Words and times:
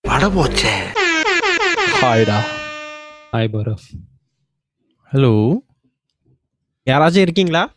பட 0.00 0.28
போச்சே 0.28 0.72
ஹாய்டா. 2.02 2.38
Hi 3.32 3.50
பரஃப் 3.52 3.86
hello 5.12 5.58
யாராச்சும் 6.86 7.16
இருக்கீங்களா? 7.16 7.74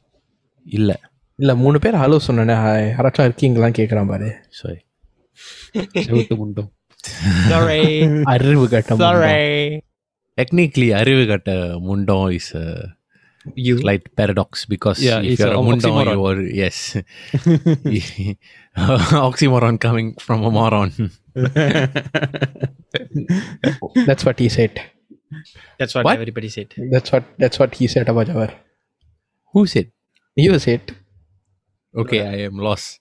இல்ல. 0.65 0.99
இல்ல 1.35 1.55
மூணு 1.55 1.79
பேர் 1.79 1.95
ஹலோ 1.95 2.19
சொன்னேனே. 2.27 2.55
ஹாய் 2.63 2.87
யாராச்சும் 2.95 3.27
இருக்கீங்களான்னு 3.29 3.79
கேட்குறான் 3.79 4.07
பாரு. 4.07 4.35
சாரி 4.49 4.79
முண்டும். 6.29 6.71
Sorry. 7.49 7.81
அறிவு 8.33 8.69
கட்டம் 8.69 8.99
Sorry. 8.99 9.81
technically 10.41 10.93
அறிவு 10.93 11.27
கட்ட 11.27 11.51
முண்டம் 11.79 12.29
is 12.29 12.55
a 12.55 12.65
You. 13.66 13.74
slight 13.78 14.04
paradox 14.18 14.64
because 14.66 14.98
Yeah, 15.02 15.20
if 15.20 15.32
it's 15.32 15.40
you're 15.40 15.54
a 15.54 15.60
a 15.60 15.62
mundam 15.68 15.92
oxymoron. 15.98 16.14
you 16.16 16.24
are 16.30 16.40
yes 16.62 16.78
oxymoron 19.28 19.76
coming 19.86 20.08
from 20.26 20.44
a 20.48 20.50
moron 20.50 20.90
That's 24.08 24.24
what 24.24 24.38
he 24.38 24.48
said. 24.48 24.80
That's 25.78 25.94
what, 25.94 26.04
What? 26.04 26.14
everybody 26.16 26.48
said. 26.48 26.68
That's 26.94 27.10
what 27.12 27.24
that's 27.38 27.58
what 27.58 27.74
he 27.80 27.86
said 27.86 28.08
about 28.08 28.26
Jawar. 28.28 28.50
who 29.54 29.66
said 29.66 29.88
You 30.36 30.58
said. 30.58 30.82
okay 32.02 32.20
I 32.32 32.36
am 32.48 32.56
lost 32.68 33.00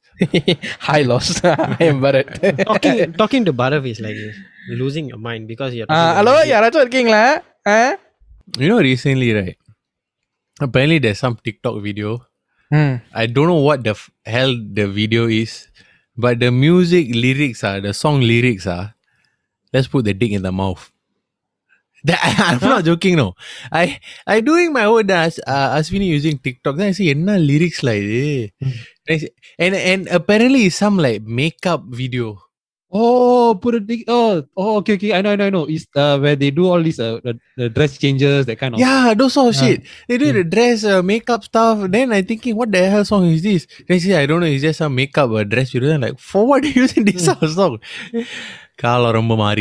Hi, 0.90 1.02
lost. 1.04 1.36
I 1.46 1.84
am 1.88 1.98
Bharat. 2.02 2.30
Talking, 2.66 3.14
talking 3.14 3.44
to 3.46 3.54
Barav 3.54 3.84
is 3.90 4.00
like 4.00 4.16
losing 4.82 5.08
your 5.10 5.20
mind 5.20 5.48
because 5.48 5.76
you're. 5.76 5.86
Ah, 5.90 5.96
talking 5.98 6.18
hello, 6.20 6.34
about- 6.38 6.48
யாராச்சும் 6.54 6.84
இருக்கீங்களா 6.86 7.24
ஆ? 7.74 7.76
you 8.62 8.70
know 8.72 8.80
recently 8.90 9.30
right 9.40 9.58
Apparently 10.63 10.99
there's 10.99 11.19
some 11.19 11.37
TikTok 11.37 11.83
video 11.83 12.25
hmm. 12.71 12.97
I 13.15 13.27
don't 13.27 13.49
know 13.49 13.63
what 13.63 13.85
the 13.85 13.91
f- 13.91 14.11
hell 14.27 14.55
the 14.57 14.87
video 14.89 15.29
is, 15.29 15.69
but 16.17 16.41
the 16.41 16.51
music 16.51 17.15
lyrics 17.15 17.65
are 17.65 17.81
the 17.81 17.95
song 17.95 18.21
lyrics 18.21 18.67
are. 18.67 18.95
Let's 19.73 19.89
put 19.89 20.05
the 20.07 20.15
dick 20.15 20.33
in 20.33 20.43
the 20.43 20.53
mouth. 20.53 20.91
That, 22.05 22.19
I'm 22.63 22.69
not 22.69 22.85
joking, 22.85 23.15
no. 23.17 23.35
I 23.71 24.01
I 24.27 24.41
doing 24.41 24.73
my 24.73 24.85
own 24.87 25.07
uh, 25.07 25.15
dance. 25.15 25.39
Uh, 25.47 25.79
Aswini 25.79 26.07
using 26.11 26.39
TikTok. 26.39 26.77
Then 26.77 26.89
I 26.89 26.93
see 26.93 27.11
enna 27.11 27.39
lyrics 27.39 27.83
like. 27.83 28.03
Hmm. 28.59 28.75
I 29.09 29.17
see- 29.19 29.35
and 29.59 29.75
and 29.75 30.09
apparently 30.11 30.67
it's 30.67 30.77
some 30.77 30.99
like 30.99 31.23
makeup 31.23 31.85
video. 31.87 32.43
Oh, 32.95 33.59
put 33.61 33.75
a 33.75 33.81
dick. 33.81 34.05
Oh, 34.07 34.45
oh, 34.55 34.77
okay, 34.77 34.95
okay. 34.95 35.15
I 35.15 35.23
know, 35.23 35.33
I 35.33 35.37
know, 35.37 35.47
I 35.47 35.51
know. 35.51 35.65
It's 35.65 35.87
uh, 35.97 36.19
where 36.19 36.37
they 36.37 36.51
do 36.51 36.69
all 36.69 36.83
these 36.83 37.01
uh, 37.01 37.21
the, 37.25 37.41
the 37.57 37.71
dress 37.71 37.97
changes, 37.97 38.45
that 38.45 38.57
kind 38.59 38.75
of. 38.75 38.81
Yeah, 38.81 39.15
those 39.17 39.33
sort 39.33 39.55
of 39.55 39.63
uh, 39.63 39.65
shit. 39.65 39.83
They 40.09 40.19
do 40.19 40.27
yeah. 40.27 40.33
the 40.33 40.45
dress, 40.45 40.85
uh, 40.85 41.03
makeup 41.03 41.43
stuff. 41.43 41.91
Then 41.91 42.13
I'm 42.13 42.27
thinking, 42.27 42.55
what 42.55 42.71
the 42.71 42.87
hell 42.91 43.07
song 43.07 43.25
is 43.29 43.43
this? 43.43 43.67
Then 43.89 43.99
she 43.99 44.15
I 44.15 44.27
don't 44.27 44.41
know, 44.41 44.47
it's 44.47 44.61
just 44.61 44.79
some 44.79 44.95
makeup 44.95 45.31
or 45.31 45.43
dress 45.45 45.71
video. 45.71 45.89
Then 45.89 46.03
like, 46.03 46.19
for 46.19 46.47
what 46.47 46.65
are 46.65 46.69
you 46.69 46.83
using 46.83 47.07
this 47.07 47.25
sort 47.25 47.43
of 47.43 47.49
hmm. 47.49 47.57
song? 47.57 47.79
Kala 48.77 49.15
romba. 49.15 49.57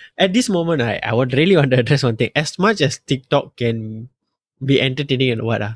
At 0.18 0.32
this 0.32 0.48
moment, 0.48 0.82
I, 0.82 1.00
I 1.02 1.12
would 1.12 1.32
really 1.32 1.56
want 1.56 1.72
to 1.72 1.80
address 1.80 2.04
one 2.04 2.16
thing. 2.16 2.30
As 2.36 2.56
much 2.56 2.80
as 2.82 3.00
TikTok 3.04 3.56
can 3.56 4.08
be 4.64 4.80
entertaining 4.80 5.32
and 5.32 5.42
what, 5.42 5.60
uh, 5.60 5.72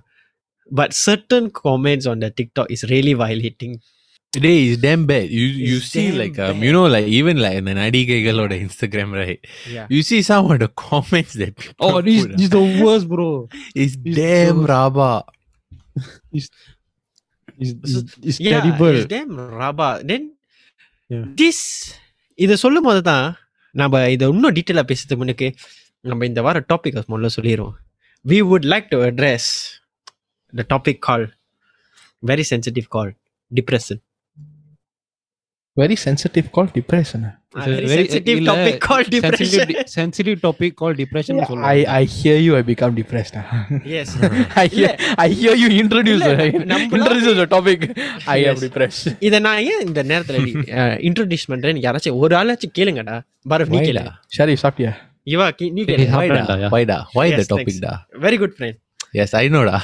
but 0.70 0.94
certain 0.94 1.50
comments 1.50 2.06
on 2.06 2.20
the 2.20 2.30
TikTok 2.30 2.70
is 2.70 2.84
really 2.84 3.14
violating 3.14 3.80
Today 4.33 4.57
is 4.69 4.77
damn 4.77 5.03
bad. 5.09 5.27
You 5.35 5.45
you 5.67 5.77
It's 5.77 5.87
see 5.91 6.01
damn 6.07 6.17
like 6.21 6.35
um, 6.45 6.49
bad. 6.57 6.63
you 6.65 6.71
know 6.75 6.85
like 6.95 7.07
even 7.19 7.37
like 7.45 7.55
in 7.61 7.65
the 7.69 7.73
நடிகைகளோட 7.79 8.53
Instagram 8.65 9.09
right. 9.21 9.39
Yeah. 9.75 9.87
You 9.93 10.01
see 10.09 10.19
some 10.29 10.49
of 10.53 10.57
the 10.63 10.69
comments 10.83 11.33
that 11.41 11.53
people 11.61 11.85
Oh, 11.87 11.95
this, 12.07 12.19
put, 12.23 12.33
this 12.37 12.45
is 12.47 12.51
the 12.57 12.65
worst, 12.83 13.05
bro. 13.13 13.27
ah. 13.37 13.63
It's 13.83 13.95
this 14.05 14.15
damn 14.21 14.59
so- 14.61 14.67
raba. 14.73 15.09
It's, 16.37 16.47
it's, 17.59 17.73
it's, 17.83 18.13
it's 18.29 18.39
Yeah, 18.47 18.59
terrible. 18.61 18.93
it's 18.99 19.09
damn 19.15 19.31
raba. 19.61 19.89
Then 20.11 20.23
Yeah. 21.09 21.25
this 21.41 21.59
இதை 22.37 22.55
சொல்லும் 22.63 22.85
போது 22.87 22.99
தான் 23.09 23.25
நம்ம 23.81 24.01
இதை 24.15 24.25
இன்னும் 24.33 24.53
டீட்டெயிலாக 24.57 24.85
பேசுறதுக்கு 24.91 25.21
முன்னுக்கு 25.21 25.47
நம்ம 26.11 26.25
இந்த 26.29 26.41
வார 26.47 26.57
டாபிக் 26.71 26.97
முதல்ல 27.13 27.31
சொல்லிடுவோம் 27.37 27.77
we 28.25 28.37
would 28.49 28.65
like 28.73 28.87
to 28.93 28.99
address 29.09 29.45
the 30.53 30.65
topic 30.73 30.97
called 31.07 31.29
very 32.31 32.45
sensitive 32.51 32.87
called 32.95 33.15
depression 33.51 33.99
very 35.76 35.94
sensitive 36.04 36.48
call 36.50 36.68
depression 36.74 37.24
depression 39.08 39.72
depression 40.94 41.38
topic 47.50 47.84
I 48.24 48.46
am 48.48 48.60
இந்த 49.84 50.02
நேரத்துல 50.02 50.36
இன்ட்ரோ듀ஸ் 51.00 51.48
பண்றேன் 51.52 51.76
யாராச்சும் 51.76 52.16
ஒரு 52.16 52.36
ஆளாச்சும் 52.36 52.76
கேளுங்கடா. 52.78 53.20
பரப் 53.42 53.68
நீ 53.68 53.78
கேளா. 53.78 54.04
சரி 54.26 54.56
சாப்பிட்டியா? 54.62 54.92
இவா 55.26 55.46
very 58.20 58.36
good 58.36 58.54
friend 58.58 58.83
Yes, 59.13 59.31
I 59.33 59.47
know 59.53 59.63
da. 59.69 59.77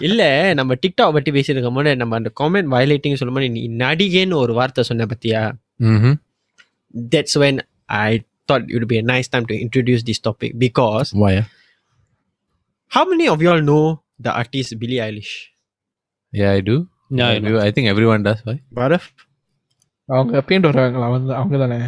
இல்ல 0.00 0.22
நம்ம 0.58 0.74
டிக்டாக் 0.84 1.14
பத்தி 1.16 1.30
பேசியிருக்க 1.30 1.70
போது 1.74 1.96
நம்ம 1.96 2.16
அந்த 2.16 2.30
காமெண்ட் 2.40 2.70
வயலேட்டிங் 2.74 3.18
சொல்லும் 3.20 3.36
போது 3.38 3.50
நீ 3.56 3.62
நடிகைன்னு 3.82 4.40
ஒரு 4.44 4.54
வார்த்தை 4.60 4.84
சொன்ன 4.90 5.08
பத்தியா 5.14 5.42
Mm-hmm. 5.80 6.14
that's 7.14 7.34
when 7.36 7.56
I 7.88 8.12
thought 8.48 8.64
it 8.70 8.76
would 8.76 8.88
be 8.88 8.98
a 8.98 9.06
nice 9.12 9.28
time 9.28 9.46
to 9.46 9.54
introduce 9.64 10.02
this 10.02 10.18
topic 10.18 10.52
because 10.58 11.08
Why? 11.22 11.32
ah? 11.40 11.46
how 12.92 13.04
many 13.04 13.26
of 13.28 13.42
y'all 13.44 13.60
know 13.60 13.82
the 14.20 14.32
artist 14.32 14.78
Billie 14.78 15.00
Eilish? 15.06 15.32
Yeah, 16.32 16.52
I 16.52 16.62
do. 16.70 16.76
Yeah, 17.10 17.28
I 17.28 17.34
I, 17.34 17.38
know. 17.38 17.50
do. 17.50 17.60
I 17.60 17.70
think 17.70 17.88
everyone 17.88 18.22
does. 18.22 18.40
Why? 18.44 18.56
Barav? 18.72 19.04
அவங்க 20.08 20.40
paint 20.40 20.66
வருவாங்களா 20.66 21.06
வந்து 21.10 21.32
அவங்க 21.34 21.56
தானே 21.58 21.78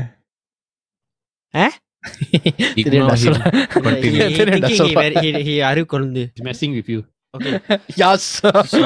Ignore 2.81 3.15
him. 3.23 3.34
Continue. 3.77 4.21
He- 4.29 4.37
தெரியும்டா, 4.39 4.53
thinking 4.56 4.75
he 4.75 4.79
சொல்லுப்பா. 4.81 5.03
very- 5.05 5.23
he- 5.27 5.43
he 5.49 5.55
அறிவு 5.71 5.87
கொழுந்து. 5.93 6.23
It's 6.31 6.45
messing 6.51 6.73
with 6.79 6.89
you. 6.95 7.01
Okay. 7.37 7.55
யாஸ் 8.03 8.27
So 8.75 8.81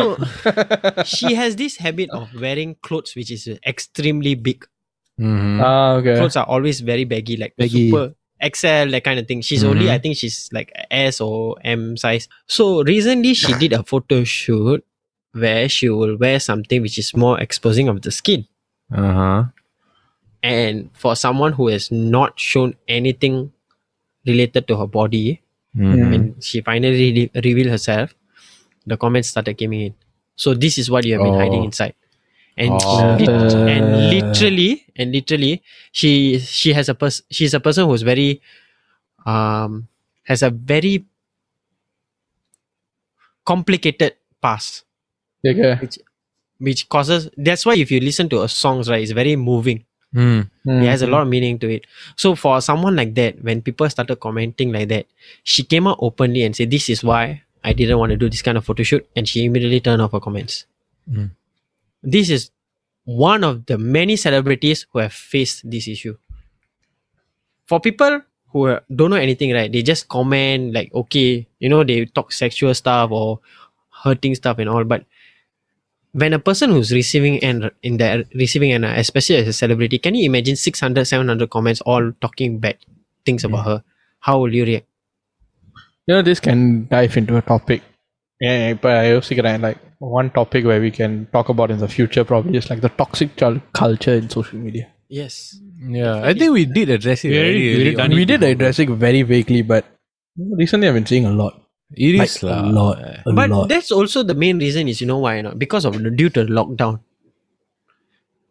she 1.15 1.29
has 1.41 1.53
this 1.63 1.75
habit 1.85 2.11
of 2.19 2.25
wearing 2.45 2.71
clothes 2.87 3.13
which 3.19 3.31
is 3.37 3.45
extremely 3.73 4.33
big. 4.49 4.61
Mm-hmm. 5.19 5.59
Okay 5.69 6.15
Clothes 6.19 6.39
are 6.41 6.49
always 6.55 6.79
very 6.91 7.05
baggy, 7.13 7.37
like 7.43 7.55
Baggy. 7.63 7.85
super 7.85 8.05
XL, 8.51 8.87
that 8.95 9.05
kind 9.09 9.19
of 9.21 9.27
thing. 9.31 9.41
She's 9.49 9.65
only, 9.71 9.87
Mhm. 9.87 9.95
I 9.97 9.99
think 10.05 10.15
she's 10.21 10.39
like 10.57 10.71
S 11.09 11.17
or 11.27 11.37
M 11.75 11.83
size. 12.05 12.25
So 12.57 12.65
recently 12.93 13.35
she 13.43 13.53
did 13.63 13.73
a 13.81 13.85
photo 13.91 14.19
shoot 14.37 14.81
where 15.45 15.67
she 15.77 15.89
will 15.99 16.15
wear 16.25 16.39
something 16.51 16.81
which 16.87 16.99
is 17.03 17.11
more 17.25 17.37
exposing 17.47 17.89
of 17.93 17.99
the 18.07 18.13
skin. 18.21 18.41
Uh-huh. 19.03 19.41
And 20.44 20.90
for 20.94 21.16
someone 21.16 21.54
who 21.54 21.68
has 21.68 21.92
not 21.92 22.40
shown 22.40 22.76
anything 22.88 23.52
related 24.26 24.68
to 24.68 24.78
her 24.78 24.88
body. 24.88 25.42
Mm. 25.78 26.10
when 26.10 26.42
she 26.42 26.62
finally 26.62 27.14
re- 27.14 27.32
revealed 27.44 27.70
herself, 27.70 28.16
the 28.88 28.98
comments 28.98 29.30
started 29.30 29.60
coming 29.60 29.82
in. 29.82 29.94
So 30.36 30.56
this 30.56 30.78
is 30.80 30.90
what 30.90 31.06
you 31.06 31.14
have 31.14 31.22
been 31.22 31.36
hiding 31.38 31.62
Oh. 31.62 31.66
inside. 31.70 31.94
And 32.58 32.72
Oh. 32.82 33.16
lit- 33.20 33.54
and 33.54 34.10
literally 34.10 34.88
and 34.96 35.12
literally 35.14 35.62
she 35.92 36.40
she 36.40 36.74
has 36.74 36.90
a 36.90 36.96
person 36.96 37.26
she's 37.30 37.54
a 37.54 37.60
person 37.60 37.86
who's 37.86 38.02
very 38.02 38.42
um 39.26 39.88
has 40.24 40.42
a 40.42 40.50
very 40.50 41.06
complicated 43.52 44.14
past 44.42 44.84
okay 45.46 45.70
which 46.68 46.82
causes 46.90 47.30
that's 47.48 47.66
why 47.68 47.76
if 47.84 47.92
you 47.94 48.00
listen 48.02 48.28
to 48.34 48.40
her 48.44 48.48
songs 48.48 48.90
right 48.90 49.04
it's 49.06 49.12
very 49.22 49.36
moving 49.36 49.80
Mm. 50.16 50.50
it 50.66 50.88
has 50.88 51.02
a 51.02 51.08
lot 51.08 51.22
of 51.22 51.28
meaning 51.28 51.60
to 51.60 51.70
it. 51.70 51.86
So 52.16 52.34
for 52.34 52.62
someone 52.62 52.96
like 52.96 53.14
that, 53.16 53.44
when 53.44 53.62
people 53.62 53.90
started 53.90 54.16
commenting 54.18 54.72
like 54.72 54.88
that, 54.90 55.06
she 55.44 55.64
came 55.64 55.86
out 55.86 56.00
openly 56.02 56.44
and 56.44 56.56
said, 56.56 56.72
"This 56.72 56.90
is 56.90 57.04
why 57.04 57.44
I 57.64 57.74
didn't 57.74 58.00
want 58.00 58.12
to 58.12 58.18
do 58.18 58.30
this 58.30 58.42
kind 58.42 58.58
of 58.58 58.66
photo 58.66 58.84
shoot," 58.84 59.06
and 59.16 59.28
she 59.28 59.44
immediately 59.46 59.80
turned 59.82 60.02
off 60.02 60.14
her 60.14 60.20
comments. 60.20 60.66
Mm. 61.12 61.32
This 62.02 62.30
is 62.30 62.52
one 63.04 63.44
of 63.44 63.66
the 63.66 63.78
many 63.78 64.16
celebrities 64.16 64.88
who 64.92 65.00
have 65.00 65.14
faced 65.14 65.70
this 65.70 65.88
issue. 65.88 66.16
For 67.66 67.80
people 67.80 68.22
who 68.54 68.80
don't 68.88 69.12
know 69.12 69.18
anything, 69.18 69.52
right? 69.52 69.72
They 69.72 69.84
just 69.84 70.08
comment 70.08 70.74
like, 70.74 70.94
"Okay," 70.96 71.48
you 71.60 71.68
know, 71.70 71.84
they 71.84 72.06
talk 72.06 72.32
sexual 72.32 72.74
stuff 72.74 73.12
or 73.12 73.40
hurting 74.04 74.36
stuff 74.36 74.58
and 74.60 74.70
all, 74.70 74.84
but 74.84 75.04
when 76.22 76.34
a 76.38 76.40
person 76.50 76.72
who's 76.76 76.92
receiving 76.98 77.36
and 77.48 77.70
in 77.90 77.98
the 78.02 78.10
receiving 78.44 78.72
and 78.78 78.86
uh, 78.90 78.94
especially 79.04 79.38
as 79.42 79.48
a 79.54 79.54
celebrity 79.62 79.98
can 80.06 80.16
you 80.20 80.26
imagine 80.32 80.56
600 80.56 81.06
700 81.14 81.50
comments 81.56 81.82
all 81.94 82.12
talking 82.26 82.60
bad 82.66 82.78
things 83.26 83.44
about 83.50 83.66
her 83.70 83.78
how 84.30 84.36
will 84.44 84.54
you 84.60 84.66
react 84.72 84.88
You 86.10 86.16
know, 86.16 86.22
this 86.28 86.40
can 86.40 86.60
dive 86.92 87.18
into 87.20 87.36
a 87.38 87.42
topic. 87.42 87.82
Yeah, 88.40 88.74
but 88.84 88.94
I 88.98 89.14
also 89.14 89.36
get 89.36 89.48
like 89.62 89.78
one 90.00 90.30
topic 90.30 90.64
where 90.70 90.80
we 90.80 90.92
can 91.00 91.28
talk 91.34 91.50
about 91.50 91.70
in 91.76 91.80
the 91.80 91.90
future 91.96 92.24
probably 92.24 92.58
is 92.60 92.70
like 92.70 92.82
the 92.86 92.90
toxic 93.02 93.36
culture 93.82 94.14
in 94.22 94.30
social 94.30 94.60
media. 94.68 94.86
yes 95.10 95.60
Yeah, 95.98 96.22
I 96.30 96.34
think 96.34 96.54
we 96.54 96.64
did 96.78 96.90
address 96.96 97.26
it. 97.26 97.30
We 97.30 97.36
very 97.36 97.50
already- 97.50 97.66
we 97.66 97.74
early 97.74 97.82
already 97.82 97.96
on. 97.96 98.10
done 98.10 98.18
we 98.20 98.26
did 98.32 98.44
address 98.52 98.80
it 98.86 98.90
very 99.08 99.22
vaguely, 99.34 99.62
but 99.74 99.84
recently 100.62 100.88
I've 100.88 100.94
been 101.00 101.10
seeing 101.12 101.26
a 101.26 101.36
lot. 101.42 101.60
It 101.96 102.16
Like, 102.16 102.30
is 102.30 102.44
a 102.44 102.48
lah. 102.48 102.62
lot. 102.68 102.98
A 103.26 103.32
but 103.34 103.50
lot. 103.50 103.70
that's 103.70 103.92
also 103.92 104.24
the 104.24 104.36
main 104.36 104.60
reason 104.60 104.88
is 104.88 105.00
you 105.00 105.08
know 105.08 105.20
why 105.20 105.40
not 105.42 105.58
because 105.60 105.86
of 105.86 105.94
the, 106.04 106.12
due 106.12 106.30
to 106.32 106.44
lockdown 106.46 107.00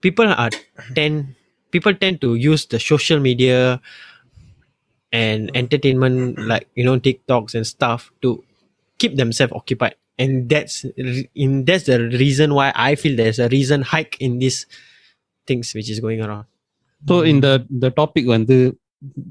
people 0.01 0.27
are 0.29 0.51
tend 0.95 1.35
people 1.71 1.95
tend 1.95 2.21
to 2.21 2.35
use 2.35 2.67
the 2.67 2.79
social 2.81 3.21
media 3.21 3.81
and 5.13 5.51
entertainment 5.55 6.39
like 6.39 6.69
you 6.75 6.85
know 6.85 6.99
tiktoks 6.99 7.55
and 7.55 7.67
stuff 7.67 8.13
to 8.23 8.43
keep 8.99 9.17
themselves 9.17 9.53
occupied 9.53 9.95
and 10.19 10.49
that's 10.49 10.85
in 11.35 11.65
that's 11.65 11.85
the 11.85 11.99
reason 12.17 12.55
why 12.55 12.73
i 12.75 12.95
feel 12.95 13.17
there's 13.17 13.39
a 13.39 13.49
reason 13.49 13.83
hike 13.83 14.17
in 14.21 14.39
these 14.39 14.67
things 15.47 15.75
which 15.75 15.91
is 15.91 16.01
going 16.01 16.21
around 16.23 16.47
So 17.07 17.23
in 17.23 17.41
the 17.45 17.63
the 17.71 17.91
topic 17.95 18.27
when 18.27 18.47
the 18.51 18.75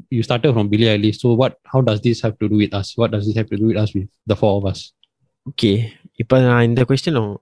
you 0.10 0.24
started 0.24 0.54
from 0.54 0.70
Billie 0.70 0.86
Eilish. 0.86 1.18
So 1.18 1.34
what? 1.34 1.60
How 1.66 1.82
does 1.82 2.02
this 2.02 2.22
have 2.22 2.38
to 2.40 2.50
do 2.50 2.58
with 2.58 2.74
us? 2.74 2.98
What 2.98 3.12
does 3.12 3.26
this 3.26 3.36
have 3.36 3.50
to 3.50 3.58
do 3.58 3.68
with 3.68 3.78
us 3.78 3.94
with 3.94 4.10
the 4.26 4.36
four 4.36 4.58
of 4.58 4.66
us? 4.66 4.94
Okay, 5.50 5.94
uh, 6.32 6.62
in 6.68 6.76
the 6.76 6.86
question 6.86 7.16
இந்த 7.16 7.36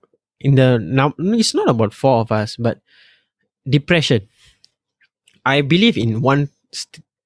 in 0.48 0.54
the 0.60 0.68
now, 1.00 1.08
it's 1.40 1.54
not 1.54 1.68
about 1.74 1.92
four 2.02 2.16
of 2.24 2.30
us, 2.40 2.56
but 2.56 2.78
depression. 3.76 4.22
I 5.46 5.60
believe 5.60 5.96
in 6.04 6.20
one 6.20 6.42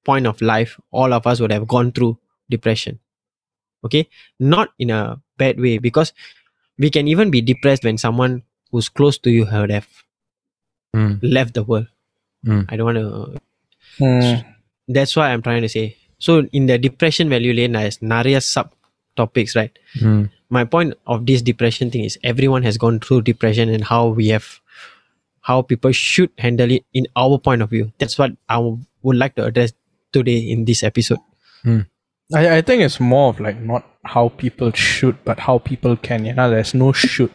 point 0.09 0.25
of 0.31 0.41
life 0.41 0.79
all 0.91 1.13
of 1.13 1.27
us 1.27 1.39
would 1.39 1.51
have 1.51 1.67
gone 1.67 1.91
through 1.91 2.17
depression 2.49 2.99
okay 3.85 4.03
not 4.39 4.69
in 4.79 4.89
a 4.89 5.01
bad 5.37 5.59
way 5.59 5.77
because 5.77 6.13
we 6.77 6.89
can 6.89 7.07
even 7.07 7.29
be 7.35 7.41
depressed 7.41 7.83
when 7.83 7.97
someone 7.97 8.41
who's 8.71 8.89
close 8.89 9.17
to 9.17 9.29
you 9.29 9.45
have 9.45 9.69
left, 9.69 9.89
hmm. 10.93 11.13
left 11.21 11.53
the 11.53 11.63
world 11.63 11.87
hmm. 12.45 12.61
i 12.69 12.75
don't 12.77 12.85
want 12.85 12.97
to. 12.97 13.41
Hmm 13.99 14.58
that's 14.88 15.14
why 15.18 15.26
i'm 15.32 15.42
trying 15.46 15.62
to 15.62 15.72
say 15.76 15.84
so 16.26 16.32
in 16.58 16.64
the 16.70 16.76
depression 16.86 17.26
value 17.34 17.54
lane 17.58 17.74
there's 17.78 17.98
நிறைய 18.14 18.38
sub 18.54 18.68
topics 19.16 19.52
right 19.60 19.74
Mm. 20.02 20.22
my 20.56 20.64
point 20.74 20.90
of 21.12 21.18
this 21.28 21.40
depression 21.50 21.86
thing 21.92 22.04
is 22.08 22.14
everyone 22.30 22.62
has 22.68 22.76
gone 22.84 22.96
through 23.04 23.20
depression 23.30 23.68
and 23.74 23.84
how 23.92 24.02
we 24.18 24.26
have 24.34 24.46
how 25.44 25.56
people 25.70 25.92
should 26.08 26.30
handle 26.44 26.70
it 26.76 26.84
in 27.00 27.04
our 27.22 27.36
point 27.46 27.62
of 27.64 27.70
view 27.74 27.86
that's 28.00 28.16
what 28.20 28.32
i 28.54 28.58
w- 28.64 28.78
would 29.04 29.18
like 29.22 29.34
to 29.38 29.44
address 29.48 29.72
today 30.14 30.38
in 30.54 30.60
this 30.70 30.82
episode 30.90 31.22
I, 32.30 32.44
I 32.56 32.60
think 32.68 32.78
it's 32.86 32.98
more 33.12 33.26
of 33.32 33.38
like 33.46 33.58
not 33.70 33.82
how 34.12 34.22
people 34.42 34.70
should, 34.72 35.16
but 35.28 35.38
how 35.46 35.54
people 35.70 35.94
can. 36.06 36.20
You 36.28 36.32
know, 36.38 36.46
there's 36.52 36.72
no 36.82 36.88
should. 37.06 37.32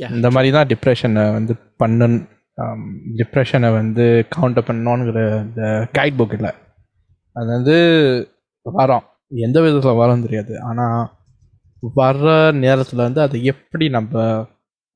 yeah 0.00 0.10
இந்த 0.16 0.28
மாதிரி 0.34 0.50
தான் 0.56 0.68
டிப்ரெஷனை 0.72 1.24
வந்து 1.36 1.52
பண்ண 1.82 2.06
டிப்ரெஷனை 3.20 3.70
வந்து 3.80 4.04
counter 4.34 4.66
பண்ணணுங்கிற 4.68 5.20
இந்த 5.46 5.62
guide 5.98 6.18
book 6.20 6.34
இல்லை 6.38 6.52
அது 7.38 7.48
வந்து 7.56 7.76
வரோம் 8.66 9.06
எந்த 9.46 9.58
விதத்தில் 9.64 10.00
வரோம் 10.02 10.24
தெரியாது 10.26 10.54
ஆனால் 10.68 11.02
வர்ற 12.00 12.28
நேரத்தில் 12.64 13.06
வந்து 13.08 13.20
அதை 13.26 13.38
எப்படி 13.52 13.88
நம்ம 13.96 14.22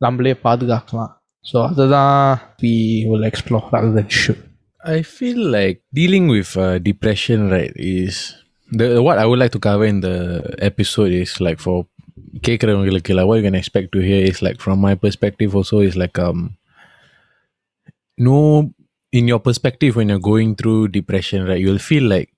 நம்மளே 0.05 0.35
பாதுகாக்கலாம் 0.46 1.12
ஸோ 1.44 1.56
அதுதான் 1.70 2.17
we 2.62 2.75
will 3.11 3.25
explore 3.31 3.64
rather 3.75 3.93
than 3.99 4.08
should 4.23 4.43
I 4.96 5.00
feel 5.17 5.38
like 5.56 5.79
dealing 5.99 6.29
with 6.29 6.50
uh, 6.58 6.76
depression, 6.79 7.49
right, 7.49 7.73
is 7.75 8.17
the 8.70 8.87
what 9.06 9.17
I 9.23 9.25
would 9.29 9.41
like 9.43 9.52
to 9.52 9.61
cover 9.69 9.87
in 9.93 10.00
the 10.06 10.17
episode 10.70 11.12
is 11.23 11.32
like 11.46 11.61
for 11.67 11.76
கேக்குறவங்களுக்கு 12.46 13.14
like 13.17 13.29
what 13.29 13.38
you 13.41 13.46
can 13.49 13.58
expect 13.62 13.88
to 13.94 14.00
hear 14.08 14.20
is 14.31 14.38
like 14.46 14.58
from 14.64 14.79
my 14.87 14.94
perspective 15.05 15.50
also 15.58 15.79
is 15.88 15.96
like 16.02 16.19
um 16.26 16.41
no 18.19 18.38
in 19.12 19.29
your 19.29 19.38
perspective 19.38 19.96
when 19.96 20.08
you're 20.08 20.19
going 20.19 20.55
through 20.56 20.88
depression 20.88 21.44
right 21.46 21.61
you'll 21.61 21.79
feel 21.79 22.02
like 22.02 22.32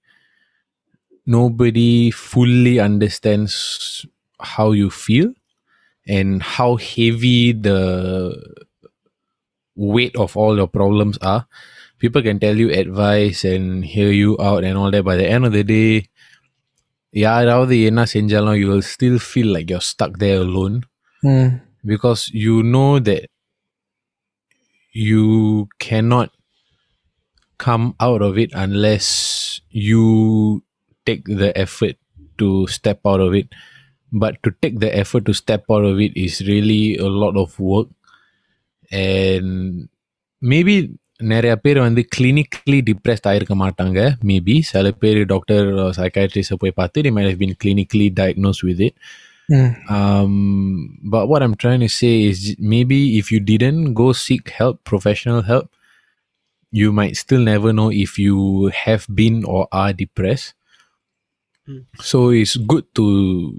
nobody 1.26 2.10
fully 2.10 2.78
understands 2.78 4.06
how 4.40 4.72
you 4.72 4.90
feel 4.90 5.32
and 6.06 6.42
how 6.42 6.76
heavy 6.76 7.52
the 7.52 7.80
weight 9.74 10.14
of 10.16 10.36
all 10.36 10.56
your 10.56 10.68
problems 10.68 11.18
are 11.22 11.46
people 11.98 12.22
can 12.22 12.38
tell 12.38 12.56
you 12.56 12.70
advice 12.70 13.44
and 13.44 13.84
hear 13.84 14.10
you 14.10 14.36
out 14.40 14.62
and 14.64 14.76
all 14.78 14.90
that 14.90 15.04
by 15.04 15.16
the 15.16 15.26
end 15.26 15.44
of 15.46 15.52
the 15.52 15.64
day 15.64 16.08
யாராவது 17.24 17.74
என்ன 17.88 18.00
செஞ்சாலும் 18.12 18.58
you 18.60 18.68
will 18.72 18.86
still 18.94 19.18
feel 19.30 19.48
like 19.54 19.68
you're 19.72 19.88
stuck 19.94 20.12
there 20.24 20.40
alone 20.46 20.74
because 21.92 22.22
you 22.44 22.56
know 22.74 22.92
that 23.08 23.24
you 25.08 25.24
cannot 25.86 26.28
come 27.60 27.94
out 28.00 28.22
of 28.22 28.38
it 28.38 28.50
unless 28.54 29.60
you 29.70 30.62
take 31.04 31.24
the 31.24 31.56
effort 31.56 31.96
to 32.38 32.66
step 32.66 33.00
out 33.06 33.20
of 33.20 33.34
it 33.34 33.48
but 34.12 34.42
to 34.42 34.50
take 34.62 34.80
the 34.80 34.90
effort 34.96 35.24
to 35.24 35.32
step 35.32 35.64
out 35.70 35.84
of 35.84 36.00
it 36.00 36.16
is 36.16 36.40
really 36.46 36.96
a 36.96 37.06
lot 37.06 37.36
of 37.36 37.58
work 37.58 37.88
and 38.90 39.88
maybe 40.40 40.76
நிறைய 41.30 41.52
பேர் 41.56 41.78
வந்து 41.84 42.02
clinically 42.14 42.78
depressed 42.88 43.28
ஆயிருக்க 43.30 43.54
மாட்டாங்க 43.62 44.00
maybe 44.30 44.56
சில 44.70 44.90
பேர் 45.02 45.20
doctor 45.32 45.68
psychiatrist 45.98 46.58
போய் 46.62 46.78
பார்த்து 46.80 47.02
they 47.04 47.12
might 47.16 47.28
have 47.30 47.40
been 47.44 47.54
clinically 47.64 48.08
diagnosed 48.22 48.62
with 48.68 48.80
it 48.88 48.94
um, 49.88 50.98
but 51.02 51.28
what 51.28 51.42
I'm 51.42 51.54
trying 51.54 51.80
to 51.80 51.88
say 51.88 52.24
is 52.24 52.56
maybe 52.58 53.18
if 53.18 53.30
you 53.30 53.40
didn't 53.40 53.94
go 53.94 54.12
seek 54.12 54.50
help, 54.50 54.82
professional 54.84 55.42
help, 55.42 55.70
you 56.71 56.91
might 56.91 57.17
still 57.17 57.41
never 57.41 57.73
know 57.73 57.91
if 57.91 58.17
you 58.17 58.67
have 58.67 59.05
been 59.13 59.43
or 59.43 59.67
are 59.71 59.93
depressed. 59.93 60.53
Hmm. 61.65 61.79
So 61.99 62.29
it's 62.29 62.55
good 62.55 62.87
to 62.95 63.53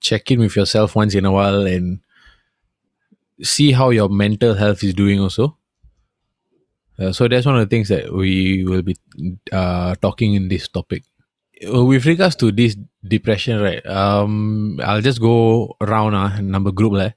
check 0.00 0.30
in 0.30 0.40
with 0.40 0.54
yourself 0.54 0.94
once 0.94 1.14
in 1.14 1.24
a 1.24 1.32
while 1.32 1.66
and 1.66 2.00
see 3.42 3.72
how 3.72 3.90
your 3.90 4.08
mental 4.08 4.54
health 4.54 4.84
is 4.84 4.94
doing 4.94 5.20
also. 5.20 5.56
Uh, 6.98 7.12
so 7.12 7.26
that's 7.26 7.46
one 7.46 7.56
of 7.56 7.64
the 7.64 7.72
things 7.74 7.88
that 7.88 8.12
we 8.12 8.64
will 8.64 8.82
be 8.82 8.94
uh, 9.50 9.94
talking 9.96 10.34
in 10.34 10.48
this 10.48 10.68
topic. 10.68 11.04
Uh, 11.66 11.84
with 11.84 12.04
regards 12.04 12.36
to 12.36 12.52
this 12.52 12.76
depression, 13.02 13.60
right? 13.60 13.84
Um, 13.86 14.78
I'll 14.84 15.00
just 15.00 15.20
go 15.20 15.76
around 15.80 16.14
uh, 16.14 16.40
number 16.42 16.70
group 16.70 16.92
lah. 16.92 17.10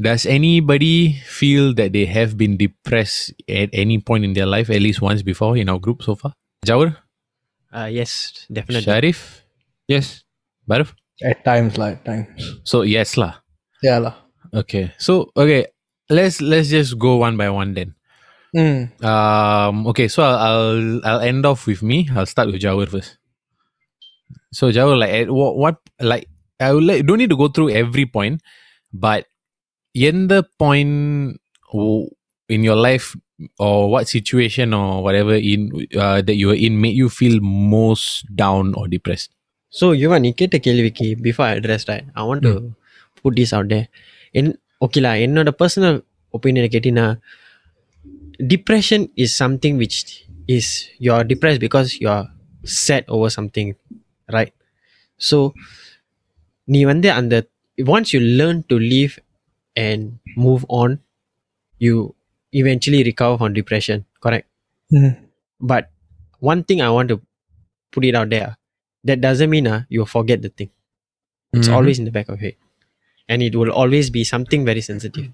Does 0.00 0.26
anybody 0.26 1.12
feel 1.22 1.72
that 1.74 1.92
they 1.94 2.06
have 2.06 2.36
been 2.36 2.56
depressed 2.58 3.30
at 3.48 3.70
any 3.72 3.98
point 4.02 4.24
in 4.24 4.32
their 4.34 4.46
life, 4.46 4.68
at 4.70 4.82
least 4.82 5.00
once 5.00 5.22
before 5.22 5.56
in 5.56 5.68
our 5.68 5.78
group 5.78 6.02
so 6.02 6.14
far? 6.18 6.34
Jawar, 6.66 6.96
uh, 7.72 7.86
yes 7.86 8.46
definitely 8.50 8.82
Sharif, 8.82 9.44
Yes. 9.86 10.24
Barf. 10.68 10.94
at 11.22 11.44
times 11.44 11.78
like 11.78 12.02
times 12.02 12.26
So 12.64 12.82
yes 12.82 13.14
lah. 13.16 13.38
yeah 13.82 13.98
lah 14.02 14.16
Okay. 14.54 14.90
So 14.98 15.30
okay, 15.36 15.66
let's 16.10 16.40
let's 16.40 16.70
just 16.70 16.98
go 16.98 17.16
one 17.22 17.36
by 17.36 17.50
one 17.50 17.74
then. 17.74 17.94
mm. 18.54 18.86
Um. 19.02 19.86
Okay. 19.90 20.06
So 20.08 20.22
I'll 20.22 20.38
I'll, 20.38 20.82
I'll 21.04 21.22
end 21.26 21.42
off 21.46 21.66
with 21.66 21.82
me. 21.82 22.06
I'll 22.14 22.26
start 22.26 22.48
with 22.54 22.62
Jawar 22.62 22.86
first. 22.86 23.18
So 24.54 24.70
Jawar, 24.70 24.94
like 24.98 25.10
at 25.10 25.26
what, 25.30 25.54
what 25.58 25.76
like 26.00 26.30
I 26.62 26.70
will 26.72 26.82
like 26.86 27.02
don't 27.06 27.18
need 27.18 27.30
to 27.30 27.36
go 27.36 27.48
through 27.50 27.70
every 27.74 28.06
point, 28.06 28.42
but 28.94 29.26
in 29.93 30.27
the 30.27 30.43
point 30.57 31.39
w- 31.73 32.09
in 32.47 32.63
your 32.63 32.75
life 32.75 33.15
or 33.57 33.89
what 33.89 34.07
situation 34.07 34.73
or 34.73 35.01
whatever 35.03 35.33
in 35.35 35.71
uh, 35.95 36.21
that 36.21 36.35
you 36.35 36.47
were 36.47 36.59
in 36.67 36.79
made 36.81 36.95
you 36.95 37.09
feel 37.09 37.39
most 37.41 38.25
down 38.35 38.73
or 38.75 38.87
depressed. 38.87 39.29
So 39.79 39.85
Yuvan, 40.01 40.21
நீ 40.25 40.31
கேட்ட 40.41 40.57
கேள்விக்கு 40.65 41.07
before 41.27 41.45
I 41.49 41.55
address 41.61 41.83
right, 41.91 42.05
I 42.19 42.23
want 42.29 42.41
to 42.47 42.53
put 43.21 43.33
this 43.39 43.51
out 43.57 43.67
there. 43.73 43.87
In 44.39 44.45
okay 44.85 45.01
lah, 45.05 45.13
என்னோட 45.25 45.49
personal 45.63 45.93
opinion 46.37 46.65
கேட்டீங்கன்னா 46.75 47.07
depression 48.53 49.09
is 49.15 49.35
something 49.35 49.77
which 49.77 50.25
is 50.47 50.89
you're 50.97 51.23
depressed 51.23 51.61
because 51.67 51.99
you're 52.01 52.25
sad 52.63 53.03
over 53.07 53.29
something, 53.37 53.69
right? 54.37 54.53
So 55.29 55.37
நீ 56.73 56.81
வந்து 56.91 57.09
அந்த 57.19 57.35
once 57.95 58.09
you 58.13 58.21
learn 58.39 58.57
to 58.71 58.75
live 58.93 59.13
and 59.76 60.18
move 60.36 60.64
on, 60.68 61.00
you 61.78 62.14
eventually 62.52 63.02
recover 63.02 63.38
from 63.38 63.52
depression, 63.52 64.04
correct? 64.20 64.48
Mm-hmm. 64.92 65.24
But 65.60 65.90
one 66.38 66.64
thing 66.64 66.80
I 66.82 66.90
want 66.90 67.08
to 67.08 67.20
put 67.90 68.04
it 68.04 68.14
out 68.14 68.30
there 68.30 68.56
that 69.04 69.20
doesn't 69.20 69.50
mean 69.50 69.66
uh, 69.66 69.84
you'll 69.88 70.06
forget 70.06 70.42
the 70.42 70.48
thing. 70.48 70.70
It's 71.52 71.68
mm-hmm. 71.68 71.76
always 71.76 71.98
in 71.98 72.04
the 72.04 72.10
back 72.10 72.28
of 72.28 72.40
your 72.40 72.50
head. 72.50 72.56
And 73.28 73.42
it 73.42 73.54
will 73.56 73.70
always 73.70 74.10
be 74.10 74.24
something 74.24 74.64
very 74.64 74.80
sensitive. 74.80 75.30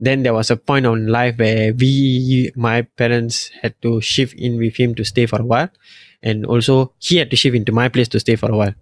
Then 0.00 0.22
there 0.22 0.34
was 0.34 0.50
a 0.50 0.56
point 0.56 0.86
on 0.86 1.06
life 1.06 1.38
where 1.38 1.72
we, 1.72 2.50
my 2.56 2.82
parents, 2.82 3.50
had 3.62 3.80
to 3.82 4.00
shift 4.00 4.34
in 4.34 4.58
with 4.58 4.76
him 4.76 4.94
to 4.96 5.04
stay 5.04 5.26
for 5.26 5.40
a 5.40 5.44
while, 5.44 5.70
and 6.22 6.44
also 6.44 6.92
he 6.98 7.16
had 7.16 7.30
to 7.30 7.36
shift 7.36 7.54
into 7.56 7.72
my 7.72 7.88
place 7.88 8.08
to 8.08 8.20
stay 8.20 8.36
for 8.36 8.50
a 8.50 8.56
while. 8.56 8.74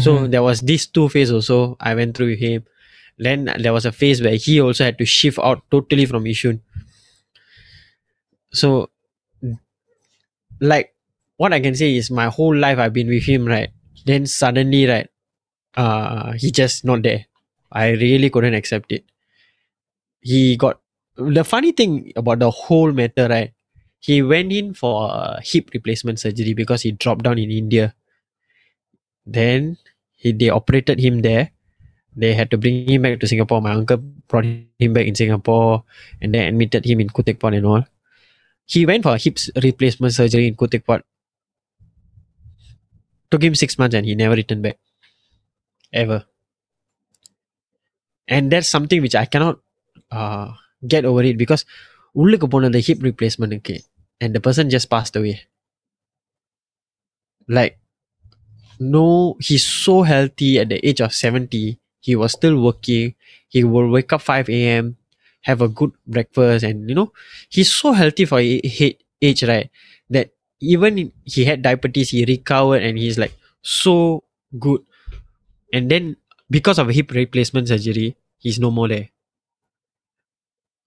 So 0.00 0.26
there 0.28 0.42
was 0.42 0.60
this 0.60 0.86
two 0.86 1.08
phase 1.08 1.32
also 1.32 1.76
I 1.80 1.94
went 1.94 2.16
through 2.16 2.28
with 2.28 2.38
him. 2.38 2.64
Then 3.18 3.52
there 3.58 3.72
was 3.72 3.86
a 3.86 3.92
phase 3.92 4.22
where 4.22 4.36
he 4.36 4.60
also 4.60 4.84
had 4.84 4.98
to 4.98 5.04
shift 5.04 5.38
out 5.38 5.62
totally 5.70 6.06
from 6.06 6.24
Yishun. 6.24 6.60
So 8.52 8.90
like 10.60 10.94
what 11.36 11.52
I 11.52 11.60
can 11.60 11.74
say 11.74 11.96
is 11.96 12.10
my 12.10 12.26
whole 12.26 12.54
life 12.54 12.78
I've 12.78 12.92
been 12.92 13.08
with 13.08 13.24
him, 13.24 13.46
right? 13.46 13.70
Then 14.06 14.26
suddenly, 14.26 14.86
right, 14.86 15.08
uh 15.76 16.32
he 16.32 16.50
just 16.50 16.84
not 16.84 17.02
there. 17.02 17.26
I 17.72 17.90
really 17.90 18.30
couldn't 18.30 18.54
accept 18.54 18.92
it. 18.92 19.04
He 20.20 20.56
got 20.56 20.80
the 21.16 21.44
funny 21.44 21.72
thing 21.72 22.12
about 22.16 22.38
the 22.38 22.50
whole 22.50 22.92
matter, 22.92 23.28
right? 23.28 23.52
He 24.00 24.22
went 24.22 24.52
in 24.52 24.74
for 24.74 25.38
hip 25.42 25.70
replacement 25.72 26.18
surgery 26.20 26.54
because 26.54 26.82
he 26.82 26.92
dropped 26.92 27.22
down 27.24 27.38
in 27.38 27.50
India. 27.50 27.94
Then 29.26 29.78
he 30.16 30.32
they 30.32 30.50
operated 30.50 30.98
him 31.00 31.22
there. 31.22 31.50
They 32.14 32.34
had 32.34 32.50
to 32.50 32.58
bring 32.58 32.88
him 32.88 33.02
back 33.02 33.20
to 33.20 33.26
Singapore. 33.26 33.62
My 33.62 33.72
uncle 33.72 33.96
brought 34.28 34.44
him 34.44 34.92
back 34.92 35.06
in 35.06 35.14
Singapore 35.14 35.84
and 36.20 36.34
then 36.34 36.48
admitted 36.48 36.84
him 36.84 37.00
in 37.00 37.08
Khoo 37.08 37.24
Teck 37.24 37.38
Puat 37.38 37.56
and 37.56 37.66
all. 37.66 37.84
He 38.66 38.84
went 38.86 39.02
for 39.04 39.16
hip 39.16 39.38
replacement 39.62 40.12
surgery 40.12 40.46
in 40.48 40.56
Khoo 40.56 40.70
Teck 40.70 40.84
Puat. 40.84 41.02
Took 43.31 43.43
him 43.43 43.55
six 43.55 43.77
months 43.77 43.95
and 43.95 44.05
he 44.05 44.15
never 44.15 44.35
returned 44.35 44.63
back. 44.63 44.77
Ever. 45.91 46.25
And 48.27 48.51
that's 48.51 48.67
something 48.67 49.01
which 49.01 49.15
I 49.15 49.25
cannot 49.25 49.59
uh, 50.11 50.53
get 50.87 51.05
over 51.09 51.23
it 51.29 51.37
because 51.43 51.63
உள்ளுக்கு 52.21 52.47
போன 52.53 52.69
the 52.75 52.81
hip 52.87 52.99
replacement 53.07 53.51
okay 53.57 53.79
and 54.21 54.31
the 54.35 54.41
person 54.45 54.73
just 54.75 54.87
passed 54.93 55.15
away. 55.19 55.35
Like 57.47 57.79
no 58.79 59.35
he's 59.39 59.65
so 59.65 60.03
healthy 60.03 60.59
at 60.59 60.69
the 60.69 60.79
age 60.87 61.01
of 61.01 61.13
70 61.13 61.79
he 61.99 62.15
was 62.15 62.31
still 62.33 62.61
working 62.61 63.15
he 63.47 63.63
will 63.63 63.89
wake 63.89 64.13
up 64.13 64.21
5 64.21 64.47
a.m 64.49 64.97
have 65.41 65.61
a 65.61 65.67
good 65.67 65.91
breakfast 66.05 66.63
and 66.63 66.89
you 66.89 66.95
know 66.95 67.11
he's 67.49 67.73
so 67.73 67.91
healthy 67.91 68.25
for 68.25 68.39
a- 68.39 68.61
he- 68.77 68.97
age 69.21 69.43
right 69.43 69.69
that 70.00 70.00
Even 70.62 71.12
he 71.24 71.44
had 71.44 71.62
diabetes 71.62 72.10
he 72.10 72.24
recovered 72.24 72.82
and 72.82 72.98
he's 72.98 73.18
like 73.18 73.34
so 73.62 74.22
good. 74.58 74.80
And 75.72 75.90
then 75.90 76.16
because 76.50 76.78
of 76.78 76.88
a 76.88 76.92
hip 76.92 77.10
replacement 77.10 77.68
surgery 77.68 78.16
he's 78.38 78.58
no 78.58 78.70
more 78.70 78.88
there. 78.88 79.08